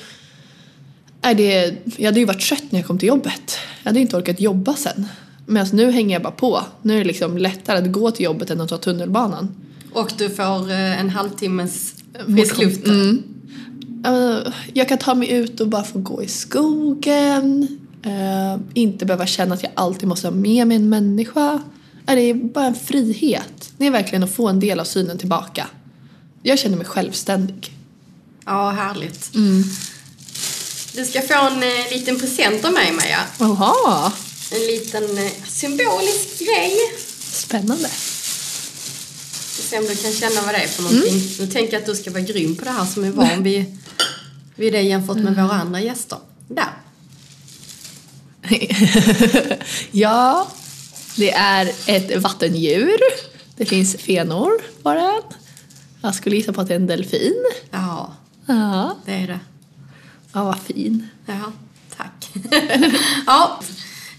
Nej, 1.23 1.35
det, 1.35 1.77
jag 1.97 2.07
hade 2.07 2.21
ju 2.21 2.27
varit 2.27 2.41
trött 2.41 2.65
när 2.71 2.79
jag 2.79 2.87
kom 2.87 2.99
till 2.99 3.09
jobbet. 3.09 3.59
Jag 3.83 3.91
hade 3.91 4.01
inte 4.01 4.17
orkat 4.17 4.41
jobba 4.41 4.75
sen. 4.75 5.07
Men 5.47 5.61
alltså, 5.61 5.77
nu 5.77 5.91
hänger 5.91 6.15
jag 6.15 6.23
bara 6.23 6.33
på. 6.33 6.61
Nu 6.83 6.95
är 6.95 6.99
det 6.99 7.05
liksom 7.05 7.39
lättare 7.39 7.79
att 7.79 7.93
gå 7.93 8.11
till 8.11 8.25
jobbet 8.25 8.51
än 8.51 8.61
att 8.61 8.69
ta 8.69 8.79
tunnelbanan. 8.79 9.55
Och 9.93 10.13
du 10.19 10.31
får 10.31 10.71
eh, 10.71 11.01
en 11.01 11.11
halvtimmes 11.11 11.95
frisk 12.27 12.59
luft. 12.59 12.87
Mm. 12.87 13.23
Eh, 14.07 14.53
jag 14.73 14.89
kan 14.89 14.99
ta 14.99 15.15
mig 15.15 15.33
ut 15.33 15.61
och 15.61 15.69
bara 15.69 15.85
få 15.85 15.99
gå 15.99 16.23
i 16.23 16.29
skogen. 16.29 17.69
Eh, 18.03 18.61
inte 18.75 19.07
behöva 19.07 19.27
känna 19.27 19.55
att 19.55 19.63
jag 19.63 19.73
alltid 19.75 20.09
måste 20.09 20.27
ha 20.27 20.35
med 20.35 20.67
mig 20.67 20.77
en 20.77 20.89
människa. 20.89 21.61
Det 22.05 22.21
är 22.21 22.35
bara 22.35 22.67
en 22.67 22.75
frihet. 22.75 23.73
Det 23.77 23.87
är 23.87 23.91
verkligen 23.91 24.23
att 24.23 24.33
få 24.33 24.49
en 24.49 24.61
del 24.61 24.81
av 24.81 24.85
synen 24.85 25.19
tillbaka. 25.19 25.67
Jag 26.43 26.59
känner 26.59 26.77
mig 26.77 26.87
självständig. 26.87 27.73
Ja, 28.45 28.71
härligt. 28.71 29.31
Du 30.93 31.05
ska 31.05 31.23
få 31.23 31.47
en 31.47 31.63
eh, 31.63 31.93
liten 31.93 32.19
present 32.21 32.65
av 32.65 32.73
mig, 32.73 32.93
Maja. 32.93 33.21
Jaha, 33.39 34.13
En 34.53 34.59
liten 34.61 35.19
eh, 35.19 35.33
symbolisk 35.49 36.39
grej. 36.39 36.73
spännande. 37.33 37.89
Vi 39.57 39.63
se 39.63 39.79
om 39.79 39.85
du 39.85 39.97
kan 39.97 40.13
känna 40.13 40.43
vad 40.47 40.55
det 40.55 40.59
är 40.59 40.69
för 40.69 40.83
någonting. 40.83 41.23
Nu 41.39 41.47
tänker 41.47 41.73
jag 41.73 41.81
att 41.81 41.87
du 41.87 41.95
ska 41.95 42.11
vara 42.11 42.23
grym 42.23 42.57
på 42.57 42.65
det 42.65 42.71
här 42.71 42.85
som 42.85 43.05
är 43.05 43.11
van 43.11 43.43
vid, 43.43 43.79
vid 44.55 44.73
det 44.73 44.83
jämfört 44.83 45.17
med 45.17 45.37
våra 45.37 45.53
andra 45.53 45.81
gäster. 45.81 46.19
Där. 46.49 46.73
ja, 49.91 50.49
det 51.17 51.31
är 51.31 51.73
ett 51.87 52.23
vattendjur. 52.23 52.99
Det 53.57 53.67
finns 53.67 53.97
fenor 53.97 54.51
på 54.83 54.95
den. 54.95 55.23
Jag 56.03 56.15
skulle 56.15 56.37
gissa 56.37 56.53
på 56.53 56.61
att 56.61 56.69
det 56.69 56.75
är 56.75 56.79
en 56.81 56.87
delfin. 56.87 57.45
Ja, 57.71 58.15
Ja, 58.47 58.97
det 59.07 59.13
är 59.13 59.27
det. 59.27 59.41
Ja 60.39 60.45
vad 60.45 60.59
fin. 60.59 61.09
Ja, 61.27 61.53
tack. 61.97 62.31
ja, 63.27 63.61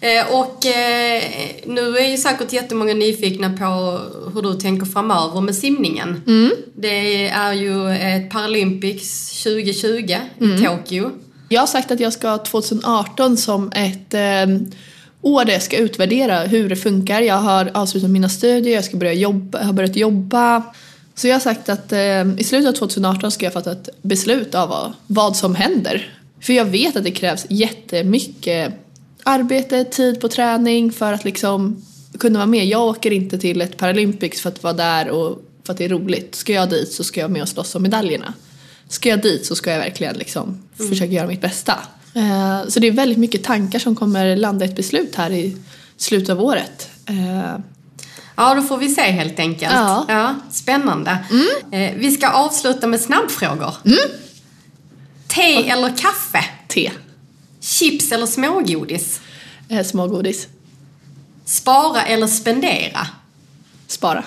eh, 0.01 0.39
och 0.39 0.65
eh, 0.65 1.23
nu 1.65 1.97
är 1.97 2.11
ju 2.11 2.17
säkert 2.17 2.53
jättemånga 2.53 2.93
nyfikna 2.93 3.49
på 3.49 3.99
hur 4.33 4.41
du 4.41 4.53
tänker 4.53 4.85
framöver 4.85 5.41
med 5.41 5.55
simningen. 5.55 6.21
Det 6.75 7.27
är 7.27 7.53
ju 7.53 7.91
ett 7.91 8.29
Paralympics 8.29 9.43
2020 9.43 10.15
i 10.39 10.65
Tokyo. 10.65 11.11
Jag 11.49 11.61
har 11.61 11.67
sagt 11.67 11.91
att 11.91 11.99
jag 11.99 12.13
ska 12.13 12.29
ha 12.29 12.37
2018 12.37 13.37
som 13.37 13.71
ett 13.71 14.13
eh, 14.13 14.47
år 15.21 15.45
där 15.45 15.53
jag 15.53 15.61
ska 15.61 15.77
utvärdera 15.77 16.39
hur 16.39 16.69
det 16.69 16.75
funkar. 16.75 17.21
Jag 17.21 17.35
har 17.35 17.71
avslutat 17.73 18.09
mina 18.09 18.29
studier, 18.29 18.75
jag 18.75 18.85
ska 18.85 18.97
börja 18.97 19.13
jobba, 19.13 19.59
jag 19.59 19.65
har 19.65 19.73
börjat 19.73 19.95
jobba. 19.95 20.63
Så 21.19 21.27
jag 21.27 21.35
har 21.35 21.39
sagt 21.39 21.69
att 21.69 21.91
eh, 21.91 22.39
i 22.39 22.43
slutet 22.43 22.69
av 22.69 22.73
2018 22.73 23.31
ska 23.31 23.45
jag 23.45 23.53
fatta 23.53 23.71
ett 23.71 23.89
beslut 24.01 24.55
av 24.55 24.69
vad, 24.69 24.93
vad 25.07 25.35
som 25.35 25.55
händer. 25.55 26.13
För 26.41 26.53
jag 26.53 26.65
vet 26.65 26.95
att 26.95 27.03
det 27.03 27.11
krävs 27.11 27.45
jättemycket 27.49 28.73
arbete, 29.23 29.83
tid 29.83 30.21
på 30.21 30.27
träning 30.27 30.91
för 30.91 31.13
att 31.13 31.25
liksom 31.25 31.83
kunna 32.19 32.39
vara 32.39 32.47
med. 32.47 32.65
Jag 32.65 32.85
åker 32.85 33.11
inte 33.11 33.37
till 33.37 33.61
ett 33.61 33.77
Paralympics 33.77 34.41
för 34.41 34.49
att 34.49 34.63
vara 34.63 34.73
där 34.73 35.09
och 35.09 35.41
för 35.63 35.73
att 35.73 35.77
det 35.77 35.85
är 35.85 35.89
roligt. 35.89 36.35
Ska 36.35 36.53
jag 36.53 36.69
dit 36.69 36.91
så 36.91 37.03
ska 37.03 37.19
jag 37.19 37.31
med 37.31 37.41
och 37.41 37.49
slåss 37.49 37.75
om 37.75 37.83
medaljerna. 37.83 38.33
Ska 38.89 39.09
jag 39.09 39.21
dit 39.21 39.45
så 39.45 39.55
ska 39.55 39.71
jag 39.71 39.79
verkligen 39.79 40.15
liksom 40.15 40.61
försöka 40.89 41.11
göra 41.11 41.27
mitt 41.27 41.41
bästa. 41.41 41.79
Eh, 42.13 42.67
så 42.67 42.79
det 42.79 42.87
är 42.87 42.91
väldigt 42.91 43.17
mycket 43.17 43.43
tankar 43.43 43.79
som 43.79 43.95
kommer 43.95 44.35
landa 44.35 44.65
i 44.65 44.69
ett 44.69 44.75
beslut 44.75 45.15
här 45.15 45.31
i 45.31 45.57
slutet 45.97 46.29
av 46.29 46.41
året. 46.41 46.89
Eh, 47.05 47.59
Ja, 48.39 48.55
då 48.55 48.61
får 48.61 48.77
vi 48.77 48.89
se 48.89 49.01
helt 49.01 49.39
enkelt. 49.39 49.73
Ja. 50.07 50.35
spännande. 50.51 51.17
Eh, 51.71 51.93
vi 51.95 52.11
ska 52.11 52.29
avsluta 52.29 52.87
med 52.87 53.01
snabbfrågor. 53.01 53.73
Te 55.27 55.69
eller 55.69 55.97
kaffe? 55.97 56.45
te, 56.67 56.91
Chips 57.61 58.11
eller 58.11 58.25
smågodis? 58.25 59.19
eh, 59.69 59.85
smågodis, 59.85 60.47
Spara 61.45 62.01
eller 62.01 62.27
spendera? 62.27 63.07
spara, 63.87 64.23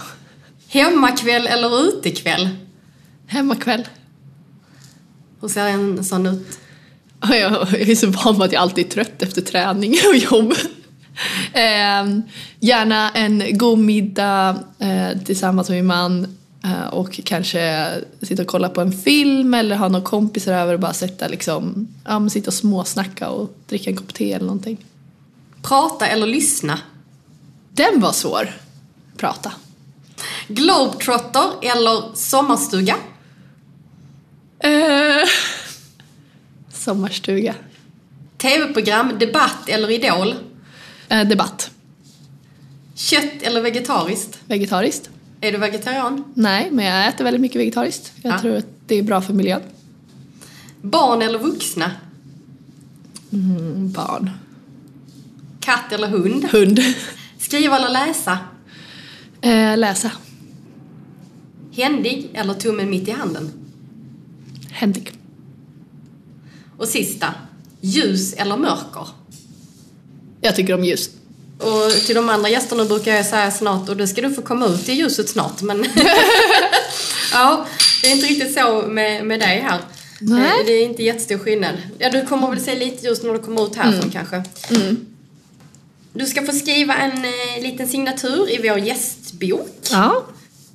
Hemmakväll 0.69 1.47
eller 1.47 1.81
utekväll? 1.89 2.49
hemmakväll. 3.27 3.89
Hur 5.41 5.49
ser 5.49 5.67
en 5.67 6.05
sån 6.05 6.27
ut? 6.27 6.59
Ja, 7.21 7.37
jag 7.37 7.73
är 7.81 7.95
så 7.95 8.07
van 8.07 8.35
vid 8.35 8.43
att 8.43 8.53
jag 8.53 8.63
alltid 8.63 8.87
är 8.87 8.91
trött 8.91 9.23
efter 9.23 9.43
träning 9.43 9.97
och 10.09 10.17
jobb. 10.17 10.55
Eh, 11.53 12.19
gärna 12.61 13.11
en 13.11 13.59
god 13.59 13.79
middag 13.79 14.59
eh, 14.79 15.19
tillsammans 15.25 15.69
med 15.69 15.79
min 15.79 15.87
man 15.87 16.37
eh, 16.65 16.87
och 16.87 17.21
kanske 17.25 17.89
sitta 18.23 18.43
och 18.43 18.49
kolla 18.49 18.69
på 18.69 18.81
en 18.81 18.93
film 18.93 19.55
eller 19.55 19.77
ha 19.77 19.89
några 19.89 20.05
kompisar 20.05 20.53
över 20.53 20.75
och 20.75 20.81
bara 20.81 20.93
sätta 20.93 21.29
liksom, 21.29 21.89
ja, 22.05 22.19
men 22.19 22.31
sitta 22.31 22.47
och 22.47 22.55
småsnacka 22.55 23.29
och 23.29 23.57
dricka 23.69 23.91
en 23.91 23.97
kopp 23.97 24.15
te 24.15 24.33
eller 24.33 24.47
någonting. 24.47 24.85
Prata 25.63 26.07
eller 26.07 26.27
lyssna? 26.27 26.79
Den 27.71 28.01
var 28.01 28.13
svår. 28.13 28.53
Prata. 29.17 29.53
Globetrotter 30.49 31.51
eller 31.63 32.15
sommarstuga? 32.15 32.97
Eh, 34.59 35.29
sommarstuga. 36.73 37.55
TV-program, 38.39 39.19
debatt 39.19 39.69
eller 39.69 39.91
idol? 39.91 40.35
Eh, 41.13 41.29
debatt. 41.29 41.71
Kött 42.95 43.43
eller 43.43 43.61
vegetariskt? 43.63 44.39
Vegetariskt. 44.47 45.11
Är 45.41 45.53
du 45.53 45.59
vegetarian? 45.59 46.25
Nej, 46.35 46.69
men 46.71 46.85
jag 46.85 47.09
äter 47.09 47.25
väldigt 47.25 47.41
mycket 47.41 47.61
vegetariskt. 47.61 48.13
Jag 48.23 48.33
Ja. 48.35 48.41
tror 48.41 48.57
att 48.57 48.67
det 48.87 48.95
är 48.95 49.03
bra 49.03 49.21
för 49.21 49.33
miljön. 49.35 49.63
Barn 50.83 51.23
eller 51.23 51.39
vuxna? 51.39 51.91
Mm, 53.33 53.93
barn. 53.93 54.31
Katt 55.61 55.93
eller 55.93 56.09
hund? 56.09 56.45
Hund. 56.45 56.79
Skriva 57.39 57.77
eller 57.77 57.91
läsa? 57.91 58.39
Eh, 59.41 59.79
läsa. 59.79 60.11
Händig 61.73 62.31
eller 62.35 62.55
tummen 62.55 62.91
mitt 62.91 63.09
i 63.09 63.11
handen? 63.11 63.51
Händig. 64.71 65.13
Och 66.79 66.89
sista, 66.89 67.35
ljus 67.81 68.33
eller 68.33 68.57
mörker? 68.57 69.09
Jag 70.45 70.57
tycker 70.57 70.75
om 70.75 70.85
ljus. 70.85 71.11
Och 71.59 71.91
till 72.07 72.15
de 72.15 72.29
andra 72.29 72.49
gästerna 72.49 72.85
brukar 72.85 73.15
jag 73.15 73.27
säga 73.27 73.51
snart, 73.51 73.89
och 73.89 73.97
då 73.97 74.07
ska 74.07 74.21
du 74.21 74.35
få 74.35 74.43
komma 74.43 74.67
ut 74.67 74.89
i 74.89 74.93
ljuset 74.93 75.29
snart, 75.29 75.63
men... 75.63 75.87
ja, 77.33 77.67
det 78.03 78.09
är 78.09 78.13
inte 78.15 78.27
riktigt 78.27 78.55
så 78.55 78.83
med, 78.89 79.25
med 79.27 79.41
dig 79.41 79.61
här. 79.61 79.79
Nej. 80.21 80.61
Eh, 80.61 80.67
Det 80.67 80.73
är 80.73 80.85
inte 80.85 81.03
jättestor 81.03 81.39
skillnad. 81.39 81.75
Ja, 81.99 82.11
du 82.11 82.27
kommer 82.27 82.51
väl 82.51 82.61
se 82.61 82.75
lite 82.75 83.07
ljus 83.07 83.23
när 83.23 83.33
du 83.33 83.39
kommer 83.39 83.67
ut 83.67 83.77
härifrån 83.77 84.11
kanske. 84.11 84.43
Du 86.13 86.27
ska 86.27 86.43
få 86.43 86.53
skriva 86.53 86.95
en 86.97 87.13
eh, 87.25 87.63
liten 87.63 87.89
signatur 87.89 88.51
i 88.51 88.69
vår 88.69 88.79
gästbok. 88.79 89.69
Ja. 89.91 90.23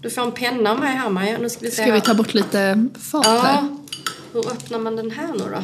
Du 0.02 0.10
får 0.10 0.22
en 0.22 0.32
penna 0.32 0.76
med 0.76 0.94
här 0.94 1.10
Maja. 1.10 1.38
Nu 1.38 1.50
ska 1.50 1.60
vi 1.62 1.70
se 1.72 1.76
Ska 1.76 1.86
vi 1.86 1.92
här. 1.92 2.00
ta 2.00 2.14
bort 2.14 2.34
lite 2.34 2.88
fat 3.12 3.26
här? 3.26 3.36
Ja. 3.36 3.68
Hur 4.34 4.52
öppnar 4.52 4.80
man 4.80 4.96
den 4.96 5.12
här 5.12 5.28
nu 5.28 5.44
då? 5.52 5.64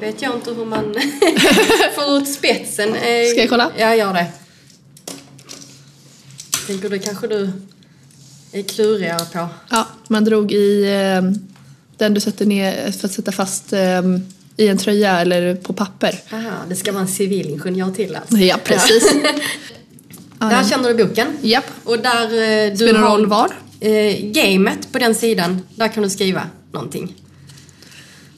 Vet 0.00 0.22
jag 0.22 0.34
inte 0.34 0.50
hur 0.50 0.64
man 0.64 0.84
får 1.94 2.16
ut 2.16 2.28
spetsen. 2.34 2.88
Eh, 2.94 3.26
Ska 3.30 3.40
jag 3.40 3.48
kolla? 3.48 3.70
Ja, 3.78 3.94
gör 3.94 4.12
det. 4.14 4.26
Tänker 6.66 6.88
det 6.90 6.98
kanske 6.98 7.26
du 7.26 7.50
är 8.52 8.62
klurigare 8.62 9.24
på. 9.32 9.48
Ja, 9.70 9.86
man 10.08 10.24
drog 10.24 10.52
i 10.52 10.84
eh, 10.84 11.22
den 11.96 12.14
du 12.14 12.20
sätter 12.20 12.46
ner 12.46 12.92
för 12.92 13.08
att 13.08 13.12
sätta 13.14 13.32
fast 13.32 13.72
eh, 13.72 14.02
i 14.56 14.68
en 14.68 14.78
tröja 14.78 15.20
eller 15.20 15.54
på 15.54 15.72
papper. 15.72 16.20
Aha, 16.32 16.50
det 16.68 16.76
ska 16.76 16.92
vara 16.92 17.02
en 17.02 17.08
civilingenjör 17.08 17.90
till 17.90 18.16
alltså. 18.16 18.36
Ja, 18.36 18.56
precis. 18.64 19.12
Där 20.38 20.64
känner 20.64 20.94
du 20.94 21.04
boken. 21.04 21.26
Japp. 21.42 21.64
Och 21.84 21.98
där 21.98 22.24
eh, 22.24 22.70
du 22.70 22.76
Spelar 22.76 23.00
har 23.00 23.10
roll 23.10 23.26
var? 23.26 23.50
Eh, 23.80 24.16
gamet 24.20 24.92
på 24.92 24.98
den 24.98 25.14
sidan, 25.14 25.62
där 25.74 25.88
kan 25.88 26.02
du 26.02 26.10
skriva 26.10 26.42
någonting. 26.72 27.14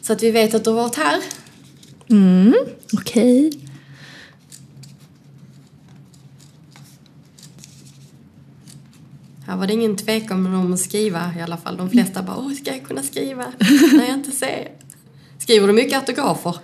Så 0.03 0.13
att 0.13 0.23
vi 0.23 0.31
vet 0.31 0.55
att 0.55 0.65
du 0.65 0.71
har 0.71 0.77
varit 0.77 0.97
här. 0.97 1.21
Mm, 2.11 2.55
Okej. 2.93 3.49
Okay. 3.49 3.61
Här 9.47 9.57
var 9.57 9.67
det 9.67 9.73
ingen 9.73 9.97
tvekan 9.97 10.55
om 10.55 10.73
att 10.73 10.81
skriva 10.81 11.35
i 11.39 11.43
alla 11.43 11.57
fall. 11.57 11.77
De 11.77 11.81
mm. 11.81 11.91
flesta 11.91 12.23
bara 12.23 12.37
“Åh, 12.37 12.53
ska 12.53 12.71
jag 12.71 12.85
kunna 12.85 13.03
skriva 13.03 13.45
när 13.93 14.05
jag 14.07 14.15
inte 14.15 14.31
ser?” 14.31 14.69
Skriver 15.39 15.67
du 15.67 15.73
mycket 15.73 15.99
autografer? 15.99 16.57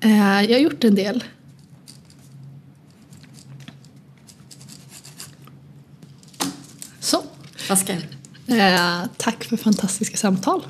Eh, 0.00 0.42
jag 0.42 0.52
har 0.52 0.58
gjort 0.58 0.84
en 0.84 0.94
del. 0.94 1.24
Så. 7.00 7.22
Vad 7.68 7.78
skrev 7.78 8.00
du? 8.00 8.18
Tack 9.16 9.44
för 9.44 9.56
fantastiska 9.56 10.16
samtal. 10.16 10.66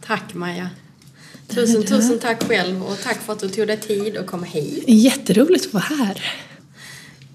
Tack 0.00 0.34
Maja. 0.34 0.70
Tusen, 1.54 1.82
tusen 1.82 2.18
tack 2.18 2.42
själv 2.48 2.82
och 2.82 2.98
tack 3.02 3.16
för 3.16 3.32
att 3.32 3.38
du 3.38 3.48
tog 3.48 3.66
dig 3.66 3.80
tid 3.80 4.16
att 4.16 4.26
komma 4.26 4.46
hit. 4.46 4.84
Jätteroligt 4.86 5.66
att 5.66 5.72
vara 5.72 5.82
här. 5.82 6.22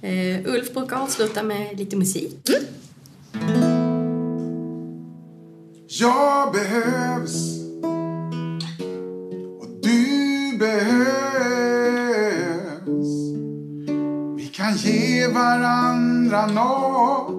Uh, 0.03 0.53
Ulf 0.53 0.74
brukar 0.74 0.95
avsluta 0.95 1.43
med 1.43 1.80
lite 1.80 1.95
musik. 1.95 2.49
Jag 5.88 6.53
behövs 6.53 7.59
och 9.59 9.68
du 9.82 10.57
behövs. 10.59 11.78
Vi 14.38 14.47
kan 14.53 14.78
ge 14.78 15.28
varandra 15.28 16.47
nåt. 16.47 17.37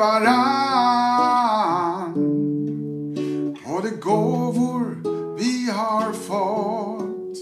Varann 0.00 1.60
och 3.64 3.82
de 3.82 3.90
gåvor 4.00 5.02
vi 5.38 5.70
har 5.70 6.12
fått. 6.12 7.36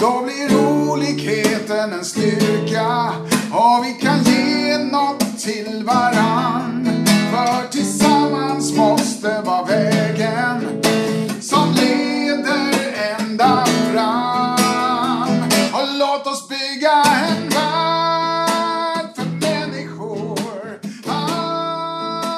Då 0.00 0.22
blir 0.24 0.56
olikheten 0.90 1.92
en 1.92 2.04
styrka 2.04 3.12
och 3.52 3.84
vi 3.84 3.92
kan 4.00 4.22
ge 4.24 4.78
något 4.78 5.38
till 5.38 5.84
varann. 5.84 6.88
För 7.06 7.68
tillsammans 7.70 8.76
måste 8.76 9.42
vara 9.44 9.64
vägen 9.64 10.75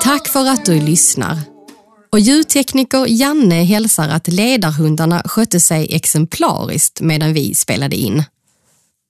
Tack 0.09 0.29
för 0.29 0.47
att 0.47 0.65
du 0.65 0.81
lyssnar. 0.81 1.39
Och 2.13 2.21
ljudtekniker 2.21 3.07
Janne 3.09 3.65
hälsar 3.65 4.09
att 4.09 4.29
ledarhundarna 4.29 5.23
skötte 5.25 5.61
sig 5.61 5.95
exemplariskt 5.95 7.01
medan 7.01 7.33
vi 7.33 7.55
spelade 7.55 7.97
in. 7.97 8.25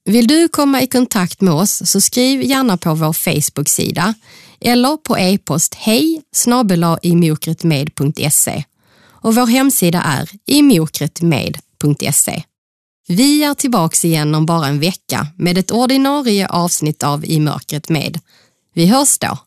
Vill 0.04 0.26
du 0.26 0.48
komma 0.48 0.82
i 0.82 0.86
kontakt 0.86 1.40
med 1.40 1.54
oss 1.54 1.90
så 1.90 2.00
skriv 2.00 2.42
gärna 2.42 2.76
på 2.76 2.94
vår 2.94 3.12
Facebook-sida 3.12 4.14
eller 4.60 4.96
på 4.96 5.18
e-post 5.18 5.74
hej 5.74 6.22
imokretmed.se 7.02 8.64
och 9.10 9.34
vår 9.34 9.46
hemsida 9.46 10.02
är 10.02 10.30
imokretmed.se. 10.46 12.42
Vi 13.08 13.44
är 13.44 13.54
tillbaks 13.54 14.04
igen 14.04 14.34
om 14.34 14.46
bara 14.46 14.66
en 14.66 14.80
vecka 14.80 15.26
med 15.36 15.58
ett 15.58 15.70
ordinarie 15.70 16.48
avsnitt 16.48 17.02
av 17.02 17.24
I 17.24 17.40
mörkret 17.40 17.88
med. 17.88 18.20
Vi 18.74 18.86
hörs 18.86 19.18
då! 19.18 19.38